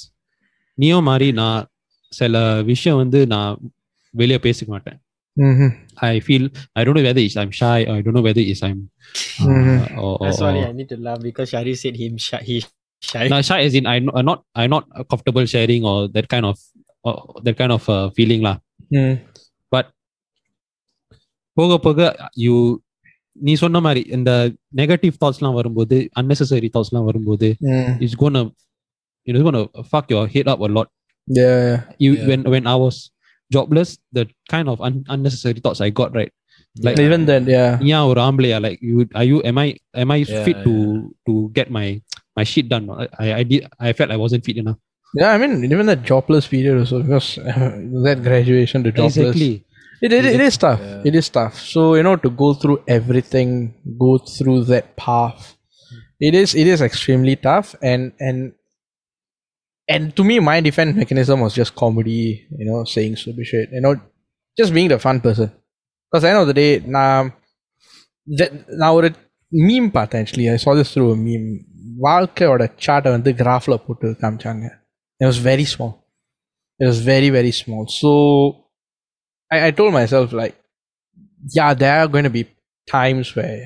நீயோ 0.79 0.97
மாதிரி 1.01 1.27
நான் 1.31 1.67
சில 2.11 2.35
விஷயம் 2.71 2.99
வந்து 3.03 3.21
நான் 3.35 3.57
வெளியே 4.13 4.41
பேசிக்க 4.47 4.71
மாட்டேன் 4.77 4.99
Mm-hmm. 5.37 5.67
I 6.05 6.19
feel 6.19 6.43
I 6.77 6.83
don't 6.83 6.95
know 6.97 7.03
whether 7.07 7.23
it's 7.25 7.35
I'm 7.41 7.51
shy 7.51 7.79
or 7.87 7.95
I 7.97 8.01
don't 8.03 8.15
know 8.17 8.23
whether 8.27 8.43
it's 8.51 8.61
I'm 8.67 8.79
uh, 9.41 9.49
Mhm. 9.49 9.75
or, 10.03 10.13
or, 10.13 10.13
That's 10.23 10.39
sorry, 10.43 10.61
or- 10.61 10.69
I 10.69 10.75
need 10.79 10.89
to 10.89 10.97
laugh 10.97 11.19
because 11.21 11.49
Shari 11.49 11.73
said 11.81 11.95
him 11.95 12.13
shy. 12.17 12.39
He 12.47 12.55
shy. 13.01 13.25
No, 13.33 13.39
shy 13.41 13.59
as 13.65 13.75
in 13.79 13.85
I'm 13.85 14.05
not- 14.07 14.15
I'm 14.17 14.25
not 14.25 14.39
I'm 14.55 14.71
not 14.75 14.85
comfortable 15.11 15.45
sharing 15.53 15.83
or 15.91 15.97
that 16.15 16.27
kind 16.33 16.45
of 16.51 16.55
uh, 17.03 17.19
that 17.45 17.55
kind 17.61 17.73
of 17.77 17.83
uh, 17.97 18.05
feeling 18.17 18.41
lah. 18.47 18.55
Mm. 18.91 19.15
போக 21.57 21.77
போக 21.77 21.99
you 22.45 22.55
நீ 23.35 23.53
சொன்ன 23.55 23.79
மாதிரி 23.79 24.01
இந்த 24.09 24.31
negative 24.75 25.15
தாட்ஸ்லாம் 25.23 25.57
வரும்போது 25.59 25.97
unnecessary 26.19 26.69
தாட்ஸ்லாம் 26.75 27.07
வரும்போது 27.09 27.47
Mm. 27.69 27.89
It's 28.03 28.19
gonna 28.23 28.39
it's 29.27 29.43
gonna 29.47 29.63
fuck 29.91 30.05
your 30.15 30.25
head 30.33 30.47
up 30.53 30.59
a 30.67 30.71
lot. 30.75 30.89
yeah, 31.26 31.56
yeah. 31.64 31.78
You 31.98 32.12
Yeah. 32.14 32.26
when 32.28 32.40
when 32.44 32.66
I 32.66 32.74
was 32.76 33.10
jobless, 33.52 33.98
the 34.12 34.28
kind 34.48 34.68
of 34.68 34.80
un- 34.80 35.04
unnecessary 35.08 35.60
thoughts 35.60 35.80
I 35.80 35.90
got 35.90 36.14
right. 36.14 36.32
Like 36.80 36.98
Even 36.98 37.26
then, 37.26 37.44
yeah. 37.46 37.76
yeah, 37.82 38.02
or 38.02 38.16
ambleya, 38.16 38.56
like 38.62 38.80
you 38.80 39.04
are 39.14 39.24
you 39.24 39.42
am 39.44 39.58
I 39.58 39.76
am 39.94 40.10
I 40.10 40.24
Yeah, 40.24 40.44
fit 40.44 40.64
to 40.64 41.12
to 41.28 41.50
get 41.52 41.70
my 41.70 42.00
my 42.36 42.44
shit 42.44 42.68
done? 42.68 42.88
I 43.20 43.40
I 43.40 43.42
did 43.44 43.68
I 43.78 43.92
felt 43.92 44.10
I 44.10 44.16
wasn't 44.16 44.44
fit 44.44 44.56
enough. 44.56 44.78
Yeah, 45.14 45.32
I 45.32 45.36
mean, 45.36 45.60
even 45.64 45.84
that 45.92 46.02
jobless 46.02 46.48
period 46.48 46.78
also, 46.78 47.02
because 47.04 47.36
that 48.08 48.20
graduation 48.24 48.82
to 48.84 48.92
jobless. 48.92 49.16
Exactly. 49.20 49.64
It, 50.00 50.12
it, 50.12 50.24
it 50.24 50.40
is 50.40 50.56
tough. 50.56 50.80
Yeah. 50.80 51.02
It 51.04 51.14
is 51.14 51.28
tough. 51.28 51.60
So, 51.60 51.94
you 51.94 52.02
know, 52.02 52.16
to 52.16 52.30
go 52.30 52.54
through 52.54 52.82
everything, 52.88 53.74
go 54.00 54.16
through 54.18 54.64
that 54.72 54.96
path, 54.96 55.54
it 56.18 56.34
is 56.34 56.54
it 56.56 56.66
is 56.66 56.80
extremely 56.80 57.36
tough. 57.36 57.76
And 57.82 58.12
and 58.18 58.54
and 59.87 60.15
to 60.15 60.23
me, 60.23 60.39
my 60.39 60.59
defense 60.61 60.95
mechanism 60.95 61.39
was 61.39 61.53
just 61.53 61.73
comedy, 61.75 62.47
you 62.57 62.65
know, 62.65 62.83
saying 62.83 63.15
stupid 63.15 63.45
shit, 63.45 63.69
you 63.71 63.81
know, 63.81 63.95
just 64.57 64.73
being 64.73 64.89
the 64.89 64.99
fun 64.99 65.21
person. 65.21 65.51
Because 66.11 66.23
at 66.23 66.27
the 66.27 66.29
end 66.29 66.41
of 66.41 66.47
the 66.47 66.53
day, 66.53 66.79
now, 66.85 67.31
that, 68.39 68.51
now 68.83 68.91
ஒரு 68.99 69.09
meme 69.51 69.89
பார்த்தேன் 69.97 70.21
actually 70.23 70.47
I 70.53 70.57
saw 70.63 70.73
this 70.79 70.89
through 70.93 71.09
a 71.15 71.19
meme 71.27 71.49
வாழ்க்கையோட 72.05 72.63
சார்ட்டை 72.85 73.11
வந்து 73.15 73.31
கிராஃபில் 73.41 73.83
போட்டு 73.85 74.07
காமிச்சாங்க 74.23 74.65
it 75.21 75.25
was 75.29 75.39
very 75.51 75.65
small 75.73 75.93
it 76.81 76.87
was 76.91 76.99
very 77.13 77.29
very 77.37 77.53
small 77.59 77.83
so 77.99 78.09
I, 79.51 79.67
I 79.67 79.71
told 79.79 79.91
myself 79.99 80.27
like 80.41 80.55
yeah 81.57 81.71
there 81.81 81.95
are 82.01 82.09
going 82.15 82.27
to 82.29 82.33
be 82.37 82.43
times 82.97 83.27
where 83.37 83.63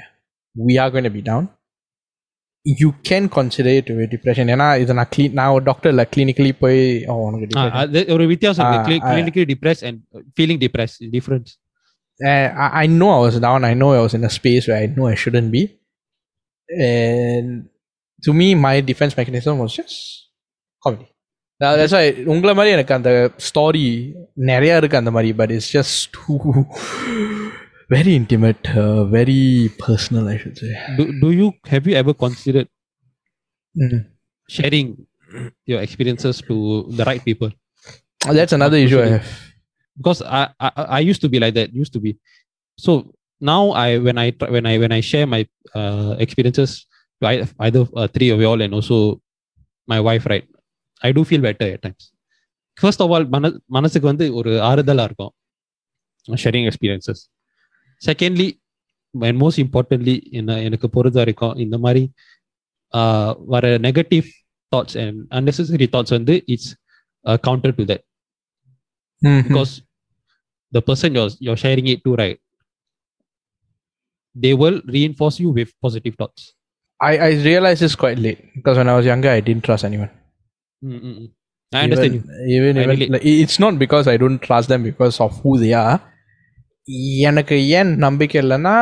we 0.68 0.76
are 0.84 0.90
going 0.94 1.08
to 1.10 1.16
be 1.18 1.24
down 2.66 2.76
you 2.82 2.90
can 3.10 3.24
consider 3.38 3.72
it 3.80 3.86
to 3.90 3.94
be 4.00 4.06
depression 4.16 4.48
ஏன்னா 4.56 4.68
இதை 4.84 4.94
நான் 5.00 5.12
clean 5.16 5.32
நான் 5.40 5.54
ஒரு 5.56 5.64
டாக்டர்ல 5.70 6.04
clinically 6.14 6.52
போய் 6.64 6.82
oh, 7.12 7.18
உனக்கு 7.28 7.46
Ah, 7.46 7.52
depression. 7.52 7.78
ah, 7.82 7.86
the- 7.96 8.08
ஒரு 8.16 8.26
வித்தியாசம் 8.34 8.66
Ah, 8.68 8.76
ah. 8.86 9.10
Clinically 9.10 9.46
depress 9.54 9.84
and 9.90 10.00
feeling 10.38 10.62
depress 10.66 10.96
difference 11.18 11.52
uh, 12.20 12.48
I, 12.64 12.68
I 12.84 12.88
know 12.98 13.10
I 13.18 13.22
was 13.28 13.36
down. 13.46 13.62
I 13.70 13.74
know 13.80 13.88
I 14.00 14.02
was 14.08 14.14
in 14.18 14.24
a 14.30 14.34
space 14.40 14.66
where 14.68 14.80
I 14.84 14.88
know 14.96 15.06
I 15.14 15.16
shouldn't 15.22 15.52
be. 15.56 15.62
And 16.70 17.48
to 18.24 18.32
me, 18.40 18.48
my 18.68 18.76
defense 18.90 19.14
mechanism 19.20 19.58
was 19.64 19.72
just 19.80 19.96
comedy. 20.84 21.08
Now, 21.62 21.72
that's 21.80 21.96
why 21.98 22.06
உங்களை 22.34 22.54
மாதிரி 22.58 22.76
எனக்கு 22.78 22.94
அந்த 22.98 23.12
ஸ்டாரி 23.48 23.86
நிறைய 24.52 24.78
இருக்கு 24.82 25.02
அந்த 25.02 25.12
மாதிரி 25.18 25.32
but 25.42 25.54
it's 25.58 25.74
just 25.78 26.16
two 27.86 27.94
very 27.96 28.12
intimate 28.20 28.68
very 29.16 29.40
personal 29.84 30.28
I 30.34 30.36
should 30.44 30.60
say 30.64 30.70
do, 30.98 31.04
do 31.24 31.30
you 31.40 31.48
have 31.72 31.86
you 31.90 31.96
ever 32.02 32.14
considered 32.26 32.70
sharing 34.50 34.88
your 35.72 35.80
experiences 35.86 36.38
to 36.50 36.56
the 36.98 37.06
right 37.10 37.24
people 37.24 37.52
that's 38.40 38.56
another 38.58 38.80
issue 38.86 39.02
I 39.02 39.10
have. 39.16 39.30
because 39.98 40.20
I, 40.40 40.42
I 40.60 40.70
I 40.98 41.02
used 41.12 41.22
to 41.22 41.30
be 41.34 41.40
like 41.44 41.54
that 41.54 41.70
used 41.74 41.94
to 41.98 42.02
be 42.06 42.12
so 42.80 42.92
now 43.42 43.62
I 43.84 43.98
when 44.06 44.18
I 44.24 44.30
try- 44.40 44.52
when 44.56 44.66
I 44.72 44.78
when 44.84 44.92
I 44.92 45.02
share 45.02 45.28
my 45.36 45.42
uh, 45.80 46.12
experiences 46.26 46.72
to 47.22 47.28
ei- 47.32 47.48
either 47.66 47.84
uh, 48.00 48.08
three 48.16 48.30
of 48.36 48.40
y'all 48.46 48.62
and 48.66 48.74
also 48.80 48.98
my 49.88 50.00
wife 50.08 50.26
right 50.26 50.46
I 51.02 51.12
do 51.18 51.24
feel 51.24 51.42
better 51.48 51.68
at 51.76 51.82
times 51.86 52.04
first 52.78 53.00
of 53.06 53.10
all 53.16 53.24
மன 53.36 53.46
மனசுக்கு 53.78 54.08
வந்து 54.12 54.28
ஒரு 54.40 54.52
ஆறுதலா 54.70 55.06
இருக்கும் 55.10 55.34
sharing 56.44 56.68
experiences 56.70 57.22
secondly 58.02 58.48
and 59.16 59.40
most 59.42 59.62
importantly 59.66 60.16
என்ன 60.32 60.60
எனக்கு 60.68 60.90
பொறுத்த 60.90 61.20
வரைக்கும் 61.20 61.56
இந்த 61.58 61.78
மாதிரி 61.78 62.04
ஆஹ், 62.94 63.34
வர 63.48 63.66
negative 63.80 64.26
thoughts 64.72 64.98
and 64.98 65.20
unnecessary 65.38 65.88
thoughts 65.94 66.16
வந்து 66.18 66.36
it's 66.48 66.72
counter 67.48 67.76
to 67.80 67.86
that 67.92 68.06
Mhm. 69.22 69.42
because 69.42 69.72
the 70.74 70.82
person 70.82 71.10
you're 71.16 71.32
you're 71.40 71.62
sharing 71.64 71.88
it 71.88 72.00
to 72.06 72.12
right 72.16 72.40
they 74.36 74.54
will 74.54 74.78
reinforce 74.88 75.40
you 75.40 75.50
with 75.52 75.70
positive 75.82 76.16
thoughts 76.16 76.44
I, 77.00 77.18
I 77.20 77.30
realized 77.44 77.82
this 77.82 77.96
quite 77.96 78.20
late 78.20 78.42
because 78.56 78.78
when 78.78 78.88
I 78.88 78.96
was 78.96 79.06
younger, 79.06 79.30
I 79.30 79.42
didn't 79.42 79.64
trust 79.64 79.84
anyone. 79.84 80.10
Mm, 80.82 81.00
mm, 81.00 81.14
mm. 81.14 81.28
i 81.72 81.84
understand 81.84 82.14
even, 82.14 82.26
you 82.46 82.58
Even, 82.58 82.78
I 82.78 82.82
even 82.82 82.90
relate. 82.92 83.12
like, 83.12 83.26
it's 83.36 83.58
not 83.60 83.80
because 83.80 84.08
I 84.08 84.18
don't 84.18 84.40
trust 84.40 84.68
them 84.70 84.84
because 84.84 85.20
of 85.20 85.40
who 85.40 85.58
they 85.58 85.74
are. 85.76 85.96
எனக்கு 87.30 87.56
ஏன் 87.80 87.92
நம்பிக்கை 88.06 88.38
இல்லைன்னா 88.44 88.76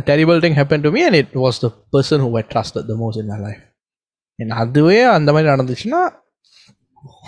a 0.00 0.02
terrible 0.02 0.40
thing 0.42 0.54
happened 0.60 0.82
to 0.86 0.90
me 0.90 1.02
and 1.08 1.16
it 1.22 1.34
was 1.34 1.58
the 1.64 1.70
person 1.94 2.20
who 2.20 2.30
I 2.36 2.42
trusted 2.42 2.86
the 2.86 2.96
most 3.02 3.16
in 3.22 3.26
my 3.32 3.38
life. 3.46 3.62
And 4.40 4.50
அதுவே 4.62 4.98
அந்த 5.16 5.30
மாதிரி 5.34 5.48
நடந்துச்சுன்னா 5.52 6.00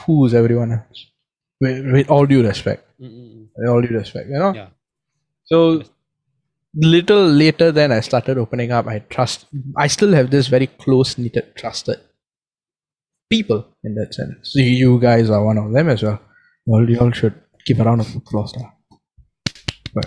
who 0.00 0.14
is 0.26 0.32
everyone 0.40 0.70
else? 0.76 1.00
With, 1.62 1.78
with 1.94 2.08
all 2.14 2.26
due 2.32 2.42
respect. 2.48 2.82
Mm, 3.02 3.10
mm, 3.18 3.28
mm. 3.34 3.44
With 3.58 3.68
all 3.72 3.80
due 3.84 3.96
respect, 4.00 4.26
you 4.34 4.40
know? 4.42 4.52
Yeah. 4.60 4.68
So 5.50 5.58
little 6.94 7.24
later 7.42 7.68
then 7.78 7.90
I 7.98 8.00
started 8.08 8.36
opening 8.44 8.70
up. 8.78 8.86
I 8.94 8.98
trust 9.14 9.46
I 9.84 9.88
still 9.96 10.12
have 10.18 10.28
this 10.34 10.48
very 10.56 10.68
close 10.84 11.10
knitted 11.20 11.46
trusted 11.60 12.00
people 13.34 13.60
in 13.86 13.94
that 13.98 14.12
sense. 14.20 14.54
You 14.54 14.92
guys 15.08 15.28
are 15.30 15.42
one 15.50 15.58
of 15.64 15.72
them 15.76 15.88
as 15.94 16.02
well. 16.06 16.20
You 16.66 16.74
all, 16.74 16.90
you 16.90 16.98
all 17.04 17.14
should 17.20 17.36
give 17.66 17.80
a 17.80 17.86
round 17.88 18.02
of 18.04 18.10
applause 18.20 18.52
now. 18.58 18.68
But 19.96 20.06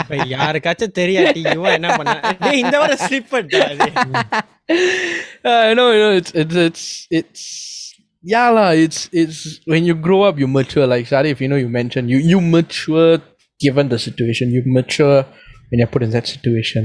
இப்ப 0.00 0.16
யாருக்காச்சும் 0.34 0.96
தெரியாட்டி 1.00 1.42
இவன் 1.56 1.76
என்ன 1.78 1.88
பண்ண 1.98 2.14
டேய் 2.44 2.60
இந்த 2.64 2.76
வாரம் 2.82 3.02
slip 3.06 3.32
பண்ணிட்டா 3.34 3.64
I 5.44 5.74
know, 5.76 5.86
you 5.96 6.00
know, 6.04 6.12
it's 6.20 6.32
it's 6.40 6.56
it's 6.66 6.82
it's 7.18 7.42
yeah 8.32 8.48
lah. 8.56 8.70
It's 8.84 8.98
it's 9.20 9.38
when 9.72 9.82
you 9.88 9.94
grow 10.06 10.18
up, 10.28 10.36
you 10.42 10.48
mature. 10.56 10.86
Like 10.92 11.06
Sharif, 11.10 11.40
you 11.44 11.48
know, 11.52 11.60
you 11.64 11.70
mentioned 11.80 12.06
you 12.12 12.18
you 12.32 12.40
mature 12.56 13.14
given 13.64 13.86
the 13.92 13.98
situation. 14.08 14.52
You 14.56 14.62
mature 14.78 15.18
when 15.68 15.78
you're 15.80 15.92
put 15.94 16.02
in 16.06 16.12
that 16.16 16.26
situation. 16.34 16.82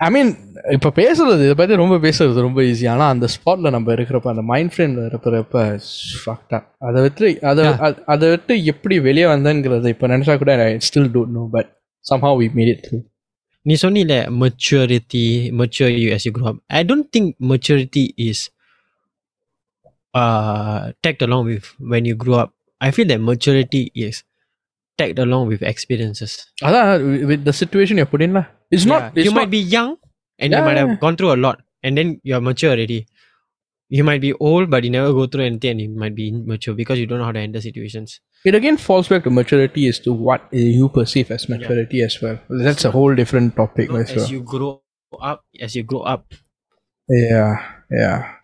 ஐ 0.00 0.08
மீன் 0.08 0.30
இப்போ 0.74 0.90
பேசுறது 0.98 1.42
இதை 1.46 1.54
பற்றி 1.54 1.74
ரொம்ப 1.74 1.96
பேசுறது 2.04 2.44
ரொம்ப 2.44 2.60
easy 2.68 2.86
ஆனால் 2.92 3.10
அந்த 3.14 3.26
ஸ்பாட்டில் 3.34 3.72
நம்ம 3.74 3.92
இருக்கிறப்ப 3.92 4.28
அந்த 4.32 4.44
மைண்ட் 4.50 4.72
ஃப்ரேமில் 4.74 5.08
இருக்கிறப்ப 5.08 5.64
ஃபக்டா 6.20 6.58
அதை 6.88 7.00
விட்டு 7.06 7.30
அதை 7.50 7.64
அதை 8.06 8.28
விட்டு 8.30 8.54
எப்படி 8.72 8.98
வெளியே 9.08 9.26
வந்தேங்கிறது 9.32 9.92
இப்போ 9.94 10.08
நினச்சா 10.14 10.36
கூட 10.42 10.54
I 10.64 10.70
still 10.88 11.10
don't 11.16 11.34
know 11.38 11.44
but 11.56 11.70
somehow 12.04 12.38
we 12.42 12.48
made 12.58 12.70
it 12.74 12.82
through 12.86 12.98
நீ 13.66 13.74
சொன்னில 13.82 14.14
maturity 14.42 15.24
mature 15.60 15.92
you 15.96 16.08
as 16.14 16.26
you 16.26 16.32
grow 16.36 16.48
up 16.52 16.60
I 16.72 16.82
don't 16.90 17.08
think 17.16 17.30
maturity 17.50 18.04
is 18.28 18.42
tagged 21.04 21.24
along 21.26 21.46
with 21.50 21.68
when 21.92 22.08
you 22.10 22.16
grow 22.16 22.36
up 22.38 22.54
I 22.80 22.90
feel 22.94 23.10
that 23.12 23.24
maturity 23.28 23.82
is 24.06 24.20
tagged 25.00 25.18
along 25.24 25.48
with 25.52 25.62
experiences. 25.62 26.36
ah, 26.62 26.98
with 27.32 27.44
the 27.44 27.56
situation 27.60 28.02
you're 28.02 28.12
put 28.14 28.22
in 28.28 28.38
lah. 28.38 28.46
It's 28.70 28.84
yeah. 28.84 28.92
not. 28.92 29.16
It's 29.16 29.24
you 29.24 29.32
not, 29.32 29.40
might 29.40 29.50
be 29.50 29.64
young, 29.76 29.96
and 30.38 30.52
yeah. 30.52 30.58
you 30.58 30.64
might 30.64 30.80
have 30.82 31.00
gone 31.04 31.16
through 31.16 31.32
a 31.34 31.40
lot, 31.46 31.62
and 31.82 31.98
then 32.00 32.20
you're 32.22 32.40
mature 32.40 32.72
already. 32.76 33.06
You 33.98 34.04
might 34.04 34.20
be 34.20 34.32
old, 34.48 34.70
but 34.72 34.84
you 34.84 34.90
never 34.90 35.12
go 35.12 35.26
through 35.26 35.44
anything, 35.44 35.72
and 35.72 35.80
you 35.80 35.88
might 36.02 36.14
be 36.14 36.30
mature 36.32 36.74
because 36.80 37.00
you 37.02 37.06
don't 37.06 37.18
know 37.18 37.30
how 37.30 37.36
to 37.38 37.40
handle 37.40 37.60
situations. 37.60 38.20
It 38.50 38.54
again 38.54 38.76
falls 38.76 39.08
back 39.12 39.24
to 39.24 39.30
maturity 39.30 39.86
as 39.88 39.98
to 40.00 40.12
what 40.12 40.46
you 40.52 40.88
perceive 40.88 41.30
as 41.30 41.48
maturity 41.48 41.98
yeah. 41.98 42.10
as 42.10 42.20
well. 42.22 42.38
That's 42.48 42.84
a 42.84 42.92
whole 42.98 43.14
different 43.14 43.56
topic 43.56 43.90
as 43.90 44.14
well. 44.14 44.24
As 44.24 44.30
you 44.30 44.42
grow 44.52 44.82
up, 45.20 45.44
as 45.60 45.76
you 45.76 45.82
grow 45.82 46.00
up. 46.00 46.32
Yeah, 47.08 47.56
yeah 47.90 48.34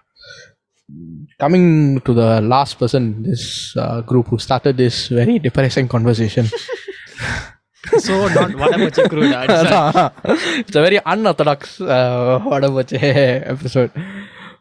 Coming 1.40 2.02
to 2.02 2.14
the 2.14 2.42
last 2.42 2.78
person 2.80 3.04
in 3.04 3.24
this 3.24 3.44
uh, 3.78 4.02
group 4.02 4.28
who 4.28 4.38
started 4.38 4.78
this 4.78 5.08
very 5.08 5.40
depressing 5.40 5.88
conversation. 5.88 6.46
so 8.06 8.28
not 8.38 8.54
whatever 8.56 8.90
crew 9.12 9.24
it's 9.24 10.76
a 10.76 10.82
very 10.88 11.00
unorthodox 11.06 11.80
uh, 11.82 12.40
whatever 12.40 12.82
episode. 13.54 13.92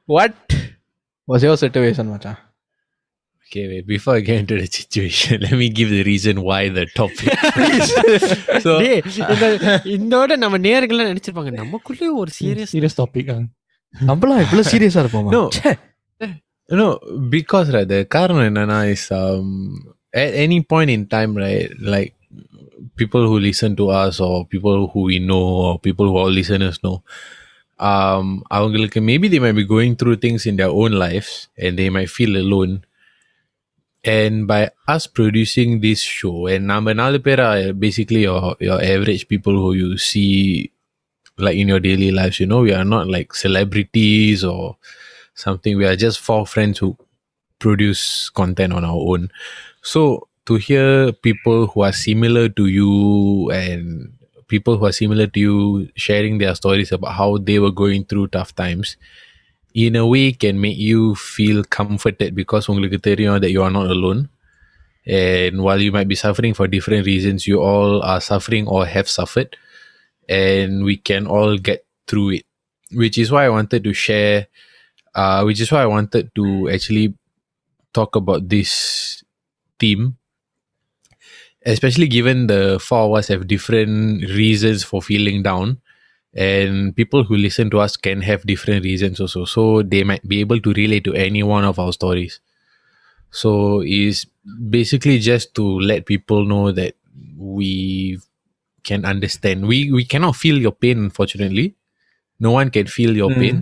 What 0.06 0.34
was 1.26 1.42
your 1.42 1.56
situation, 1.56 2.06
Macha? 2.10 2.38
Okay, 3.42 3.66
wait, 3.68 3.86
before 3.86 4.14
I 4.14 4.20
get 4.20 4.38
into 4.38 4.56
the 4.56 4.66
situation, 4.66 5.40
let 5.40 5.52
me 5.52 5.68
give 5.68 5.90
the 5.90 6.04
reason 6.04 6.40
why 6.40 6.68
the 6.68 6.86
topic. 6.94 7.32
so, 8.64 8.78
டேய், 8.80 9.02
இந்த- 9.34 9.80
இதோட 9.96 10.36
நம்ம 10.36 10.58
நேர்கள்லாம் 10.58 11.10
நினைச்சிருப்பாங்க 11.12 11.52
நமக்குள்ளே 11.52 12.08
ஒரு 12.08 12.30
serious 12.40 12.76
serious 12.76 12.96
topic 13.02 13.26
ah. 13.34 13.40
நம்மளாம் 14.06 14.42
இவ்வளவு 14.46 14.70
சீரியஸா 14.72 15.02
இருப்போமா 15.04 15.32
No. 16.68 17.00
ச்சே. 17.00 17.08
no, 17.08 17.28
because 17.28 17.70
right, 17.70 17.88
the 17.88 18.06
காரணம் 18.14 18.54
என்னன்னா 18.54 18.90
is 18.90 19.10
um, 19.10 19.94
at 20.12 20.34
any 20.34 20.62
point 20.62 20.90
in 20.90 21.06
time, 21.06 21.36
right, 21.36 21.70
like 21.80 22.14
people 22.96 23.26
who 23.26 23.38
listen 23.38 23.76
to 23.76 23.88
us 23.88 24.20
or 24.20 24.46
people 24.46 24.88
who 24.88 25.00
we 25.00 25.18
know 25.18 25.42
or 25.42 25.78
people 25.78 26.06
who 26.06 26.16
our 26.16 26.30
listeners 26.30 26.78
know, 26.82 27.02
um, 27.78 28.42
அவங்களுக்கு 28.54 29.00
maybe 29.00 29.28
they 29.28 29.38
might 29.38 29.54
be 29.54 29.64
going 29.64 29.96
through 29.96 30.16
things 30.16 30.46
in 30.46 30.56
their 30.56 30.68
own 30.68 30.92
lives 30.92 31.48
and 31.58 31.78
they 31.78 31.88
might 31.88 32.10
feel 32.10 32.36
alone. 32.36 32.84
And 34.04 34.46
by 34.46 34.70
us 34.88 35.06
producing 35.06 35.80
this 35.80 36.00
show, 36.00 36.46
and 36.46 36.64
நம்ம 36.64 36.92
நாலு 36.92 37.20
பேர் 37.20 37.40
are 37.40 37.72
basically 37.72 38.20
your, 38.20 38.56
your 38.58 38.82
average 38.84 39.28
people 39.28 39.52
who 39.52 39.72
you 39.74 39.98
see 39.98 40.70
like 41.38 41.56
in 41.56 41.68
your 41.68 41.80
daily 41.80 42.10
lives, 42.10 42.40
you 42.40 42.46
know, 42.46 42.60
we 42.60 42.72
are 42.72 42.84
not 42.84 43.08
like 43.08 43.34
celebrities 43.34 44.44
or 44.44 44.76
something. 45.34 45.76
We 45.76 45.86
are 45.86 45.96
just 45.96 46.20
four 46.20 46.46
friends 46.46 46.78
who 46.78 46.96
produce 47.58 48.30
content 48.30 48.72
on 48.72 48.84
our 48.84 48.96
own. 48.96 49.30
So 49.82 50.28
to 50.46 50.56
hear 50.56 51.12
people 51.12 51.68
who 51.68 51.82
are 51.82 51.92
similar 51.92 52.48
to 52.48 52.66
you 52.66 53.50
and 53.50 54.12
people 54.48 54.78
who 54.78 54.86
are 54.86 54.92
similar 54.92 55.26
to 55.26 55.40
you 55.40 55.88
sharing 55.94 56.38
their 56.38 56.54
stories 56.54 56.92
about 56.92 57.14
how 57.14 57.38
they 57.38 57.58
were 57.58 57.70
going 57.70 58.04
through 58.04 58.28
tough 58.28 58.54
times, 58.54 58.96
in 59.74 59.94
a 59.96 60.06
way 60.06 60.32
can 60.32 60.60
make 60.60 60.78
you 60.78 61.14
feel 61.14 61.62
comforted 61.64 62.34
because 62.34 62.66
உங்களுக்கு 62.70 63.00
தெரியும் 63.08 63.40
that 63.44 63.52
you 63.54 63.62
are 63.66 63.74
not 63.78 63.88
alone. 63.96 64.28
And 65.06 65.62
while 65.64 65.80
you 65.80 65.92
might 65.92 66.08
be 66.08 66.18
suffering 66.24 66.54
for 66.54 66.66
different 66.68 67.06
reasons, 67.06 67.46
you 67.46 67.58
all 67.60 68.02
are 68.02 68.20
suffering 68.20 68.66
or 68.68 68.80
have 68.86 69.08
suffered 69.08 69.56
and 70.30 70.84
we 70.84 70.96
can 70.96 71.26
all 71.26 71.58
get 71.58 71.84
through 72.06 72.30
it 72.30 72.44
which 72.92 73.18
is 73.18 73.30
why 73.30 73.44
i 73.44 73.48
wanted 73.48 73.82
to 73.84 73.92
share 73.92 74.46
uh 75.15 75.43
which 75.43 75.61
is 75.61 75.71
why 75.71 75.81
i 75.81 75.85
wanted 75.85 76.29
to 76.35 76.69
actually 76.69 77.13
talk 77.93 78.15
about 78.15 78.49
this 78.49 79.23
theme. 79.79 80.17
Especially 81.65 82.07
given 82.07 82.45
the 82.47 82.77
four 82.79 83.09
of 83.09 83.13
us 83.17 83.27
have 83.29 83.47
different 83.47 84.21
reasons 84.29 84.83
for 84.83 85.01
feeling 85.01 85.41
down. 85.41 85.81
And 86.35 86.95
people 86.95 87.23
who 87.23 87.35
listen 87.37 87.69
to 87.71 87.79
us 87.79 87.97
can 87.97 88.21
have 88.21 88.45
different 88.45 88.83
reasons 88.83 89.19
also. 89.19 89.45
So 89.45 89.81
they 89.81 90.03
might 90.03 90.27
be 90.27 90.41
able 90.41 90.59
to 90.61 90.73
relate 90.73 91.03
to 91.05 91.13
any 91.15 91.41
one 91.43 91.63
of 91.63 91.79
our 91.79 91.93
stories. 91.93 92.39
So 93.31 93.81
it's 93.85 94.25
basically 94.69 95.19
just 95.19 95.55
to 95.55 95.63
let 95.79 96.05
people 96.05 96.45
know 96.45 96.71
that 96.71 96.95
we 97.37 98.19
can 98.83 99.05
understand. 99.05 99.67
We 99.67 99.91
we 99.91 100.05
cannot 100.05 100.35
feel 100.35 100.57
your 100.57 100.73
pain 100.73 100.99
unfortunately. 100.99 101.75
No 102.39 102.51
one 102.51 102.69
can 102.71 102.87
feel 102.87 103.15
your 103.15 103.31
Mm. 103.31 103.39
pain 103.39 103.57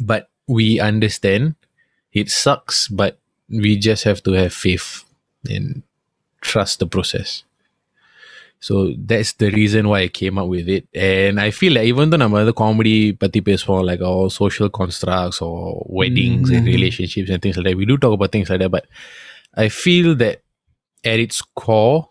but 0.00 0.28
we 0.46 0.80
understand 0.80 1.54
it 2.12 2.30
sucks 2.30 2.88
but 2.88 3.18
we 3.48 3.76
just 3.76 4.04
have 4.04 4.22
to 4.22 4.32
have 4.32 4.52
faith 4.52 5.04
and 5.48 5.82
trust 6.40 6.78
the 6.78 6.86
process 6.86 7.44
so 8.60 8.92
that's 8.96 9.34
the 9.34 9.50
reason 9.50 9.88
why 9.88 10.00
I 10.00 10.08
came 10.08 10.36
up 10.36 10.48
with 10.48 10.68
it. 10.68 10.88
And 10.92 11.40
I 11.40 11.52
feel 11.52 11.74
like 11.74 11.84
even 11.84 12.10
though 12.10 12.18
I'm 12.18 12.32
the 12.44 12.52
comedy 12.52 13.12
pati 13.12 13.40
for 13.56 13.84
like 13.84 14.00
all 14.00 14.30
social 14.30 14.68
constructs 14.68 15.40
or 15.40 15.86
weddings 15.88 16.48
mm-hmm. 16.48 16.58
and 16.58 16.66
relationships 16.66 17.30
and 17.30 17.40
things 17.40 17.56
like 17.56 17.66
that, 17.66 17.76
we 17.76 17.86
do 17.86 17.96
talk 17.96 18.14
about 18.14 18.32
things 18.32 18.50
like 18.50 18.58
that. 18.58 18.70
But 18.70 18.86
I 19.54 19.68
feel 19.68 20.16
that 20.16 20.42
at 21.04 21.20
its 21.20 21.40
core, 21.40 22.08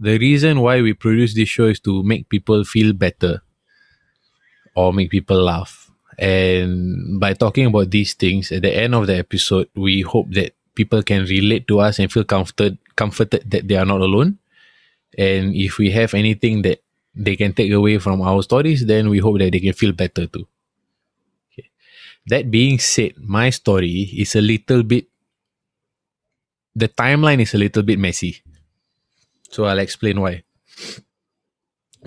the 0.00 0.18
reason 0.18 0.60
why 0.60 0.80
we 0.82 0.92
produce 0.92 1.34
this 1.34 1.48
show 1.48 1.66
is 1.66 1.78
to 1.80 2.02
make 2.02 2.28
people 2.28 2.64
feel 2.64 2.92
better 2.92 3.42
or 4.74 4.92
make 4.92 5.10
people 5.10 5.40
laugh 5.40 5.89
And 6.20 7.18
by 7.18 7.32
talking 7.32 7.66
about 7.66 7.90
these 7.90 8.12
things, 8.12 8.52
at 8.52 8.60
the 8.60 8.76
end 8.76 8.94
of 8.94 9.06
the 9.08 9.16
episode, 9.16 9.72
we 9.74 10.02
hope 10.02 10.28
that 10.36 10.52
people 10.74 11.02
can 11.02 11.24
relate 11.24 11.66
to 11.68 11.80
us 11.80 11.98
and 11.98 12.12
feel 12.12 12.24
comforted 12.24 12.76
comforted 12.94 13.48
that 13.50 13.66
they 13.66 13.76
are 13.76 13.88
not 13.88 14.04
alone. 14.04 14.36
And 15.16 15.56
if 15.56 15.78
we 15.78 15.90
have 15.90 16.12
anything 16.12 16.60
that 16.62 16.84
they 17.16 17.36
can 17.36 17.54
take 17.54 17.72
away 17.72 17.96
from 17.98 18.20
our 18.20 18.42
stories, 18.42 18.84
then 18.84 19.08
we 19.08 19.18
hope 19.18 19.38
that 19.38 19.52
they 19.52 19.60
can 19.60 19.72
feel 19.72 19.92
better 19.92 20.26
too. 20.26 20.46
Okay. 21.48 21.70
That 22.26 22.50
being 22.50 22.78
said, 22.78 23.16
my 23.16 23.48
story 23.48 24.12
is 24.12 24.36
a 24.36 24.44
little 24.44 24.82
bit 24.82 25.08
the 26.76 26.88
timeline 26.88 27.40
is 27.40 27.54
a 27.54 27.58
little 27.58 27.82
bit 27.82 27.98
messy. 27.98 28.42
So 29.50 29.64
I'll 29.64 29.80
explain 29.80 30.20
why. 30.20 30.44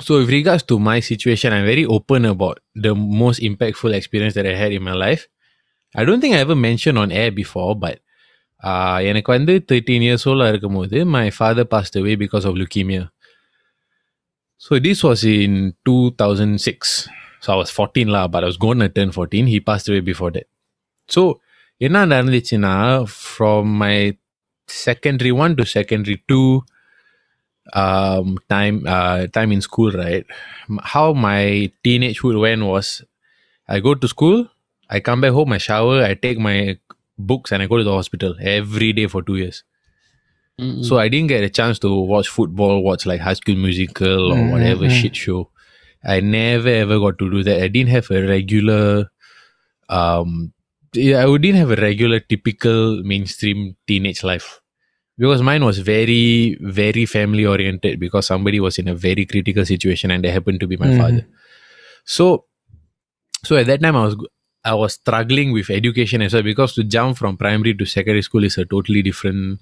So, 0.00 0.18
with 0.18 0.30
regards 0.30 0.62
to 0.64 0.78
my 0.78 1.00
situation, 1.00 1.52
I'm 1.52 1.64
very 1.64 1.84
open 1.84 2.24
about 2.24 2.60
the 2.74 2.94
most 2.94 3.40
impactful 3.40 3.92
experience 3.92 4.34
that 4.34 4.46
I 4.46 4.54
had 4.54 4.72
in 4.72 4.82
my 4.82 4.92
life. 4.92 5.26
I 5.94 6.04
don't 6.04 6.20
think 6.20 6.34
I 6.36 6.38
ever 6.38 6.54
mentioned 6.54 6.98
on 6.98 7.10
air 7.10 7.30
before, 7.32 7.74
but 7.84 7.96
uh, 8.68 8.98
எனக்கு 9.10 9.30
வந்து 9.36 9.54
thirteen 9.70 10.04
years 10.06 10.26
ஓல்டாக 10.30 10.52
இருக்கும்போது 10.52 10.98
my 11.18 11.26
father 11.40 11.64
passed 11.74 11.96
away 12.00 12.14
because 12.24 12.44
of 12.48 12.54
leukemia. 12.60 13.04
So 14.66 14.78
this 14.86 14.98
was 15.08 15.20
in 15.24 15.74
2006. 15.86 17.08
So 17.40 17.52
I 17.54 17.56
was 17.56 17.70
14 17.70 18.08
lah, 18.14 18.26
but 18.26 18.42
I 18.44 18.48
was 18.52 18.56
going 18.56 18.80
to 18.84 18.88
turn 18.88 19.10
14. 19.12 19.46
He 19.46 19.60
passed 19.60 19.88
away 19.90 20.00
before 20.12 20.30
that. 20.36 20.48
So 21.14 21.22
என்ன 21.86 21.98
நடந்துச்சுன்னா 22.12 22.74
from 23.34 23.64
my 23.82 23.96
secondary 24.84 25.32
one 25.42 25.52
to 25.58 25.64
secondary 25.76 26.18
two 26.30 26.48
um 27.73 28.37
time 28.49 28.83
uh 28.87 29.27
time 29.27 29.51
in 29.51 29.61
school 29.61 29.91
right? 29.91 30.25
How 30.81 31.13
my 31.13 31.71
teenagehood 31.83 32.39
went 32.39 32.63
was 32.65 33.03
i 33.69 33.79
go 33.79 33.95
to 33.95 34.07
school 34.07 34.47
i 34.89 34.99
come 34.99 35.21
back 35.21 35.31
home 35.31 35.53
i 35.53 35.57
shower 35.57 36.03
i 36.03 36.13
take 36.13 36.37
my 36.39 36.77
books 37.17 37.51
and 37.51 37.63
i 37.63 37.67
go 37.67 37.77
to 37.77 37.83
the 37.83 37.93
hospital 37.93 38.35
every 38.41 38.93
day 38.93 39.07
for 39.07 39.21
two 39.21 39.35
years. 39.37 39.63
Mm, 40.59 40.83
so 40.85 40.99
i 40.99 41.07
didn't 41.09 41.27
get 41.27 41.43
a 41.43 41.49
chance 41.49 41.79
to 41.79 41.89
watch 42.11 42.27
football 42.29 42.83
watch 42.83 43.05
like 43.05 43.21
high 43.21 43.33
school 43.33 43.55
musical 43.55 44.31
or 44.33 44.43
Mhm, 44.43 44.49
whatever 44.49 44.89
shit 44.89 45.15
show. 45.15 45.49
I 46.03 46.19
never 46.19 46.69
ever 46.69 46.99
got 46.99 47.17
to 47.19 47.29
do 47.31 47.43
that. 47.43 47.61
I 47.63 47.67
didn't 47.69 47.89
have 47.91 48.11
a 48.11 48.21
regular 48.27 49.09
um 49.89 50.53
yeah, 50.93 51.23
i 51.25 51.37
didn't 51.37 51.59
have 51.61 51.71
a 51.71 51.81
regular 51.81 52.19
typical 52.19 53.03
mainstream 53.03 53.75
teenage 53.87 54.23
life 54.23 54.61
because 55.17 55.41
mine 55.41 55.63
was 55.65 55.79
very 55.79 56.57
very 56.61 57.05
family 57.05 57.45
oriented 57.45 57.99
because 57.99 58.25
somebody 58.25 58.59
was 58.59 58.77
in 58.79 58.87
a 58.87 58.95
very 58.95 59.25
critical 59.25 59.65
situation 59.65 60.11
and 60.11 60.23
they 60.23 60.31
happened 60.31 60.59
to 60.59 60.67
be 60.67 60.77
my 60.77 60.87
Mhm. 60.87 60.97
father. 60.97 61.25
So 62.05 62.45
so 63.43 63.55
at 63.57 63.67
that 63.67 63.81
time 63.81 63.95
i 63.95 64.03
was 64.05 64.15
i 64.65 64.73
was 64.73 64.93
struggling 64.93 65.51
with 65.51 65.69
education 65.69 66.21
as 66.21 66.33
well 66.33 66.43
because 66.43 66.73
to 66.75 66.83
jump 66.83 67.17
from 67.17 67.37
primary 67.37 67.73
to 67.73 67.85
secondary 67.85 68.21
school 68.21 68.43
is 68.43 68.57
a 68.57 68.65
totally 68.65 69.01
different 69.01 69.59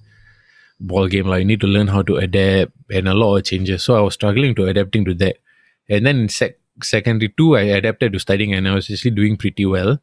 ball 0.80 1.08
game 1.08 1.28
like 1.28 1.40
you 1.40 1.46
need 1.46 1.62
to 1.62 1.68
learn 1.68 1.88
how 1.88 2.02
to 2.02 2.18
adapt 2.18 2.72
and 2.92 3.08
a 3.08 3.14
lot 3.14 3.38
of 3.38 3.44
changes. 3.44 3.84
So 3.84 3.96
i 3.96 4.02
was 4.02 4.14
struggling 4.16 4.56
to 4.56 4.66
adapting 4.66 5.06
to 5.06 5.14
that. 5.16 5.38
And 5.90 6.06
then 6.06 6.20
in 6.22 6.30
sec- 6.30 6.60
secondary 6.84 7.34
2 7.38 7.56
i 7.58 7.62
adapted 7.80 8.14
to 8.14 8.20
studying 8.20 8.54
and 8.54 8.68
i 8.68 8.74
was 8.76 8.90
actually 8.90 9.12
doing 9.12 9.38
pretty 9.38 9.66
well. 9.66 10.00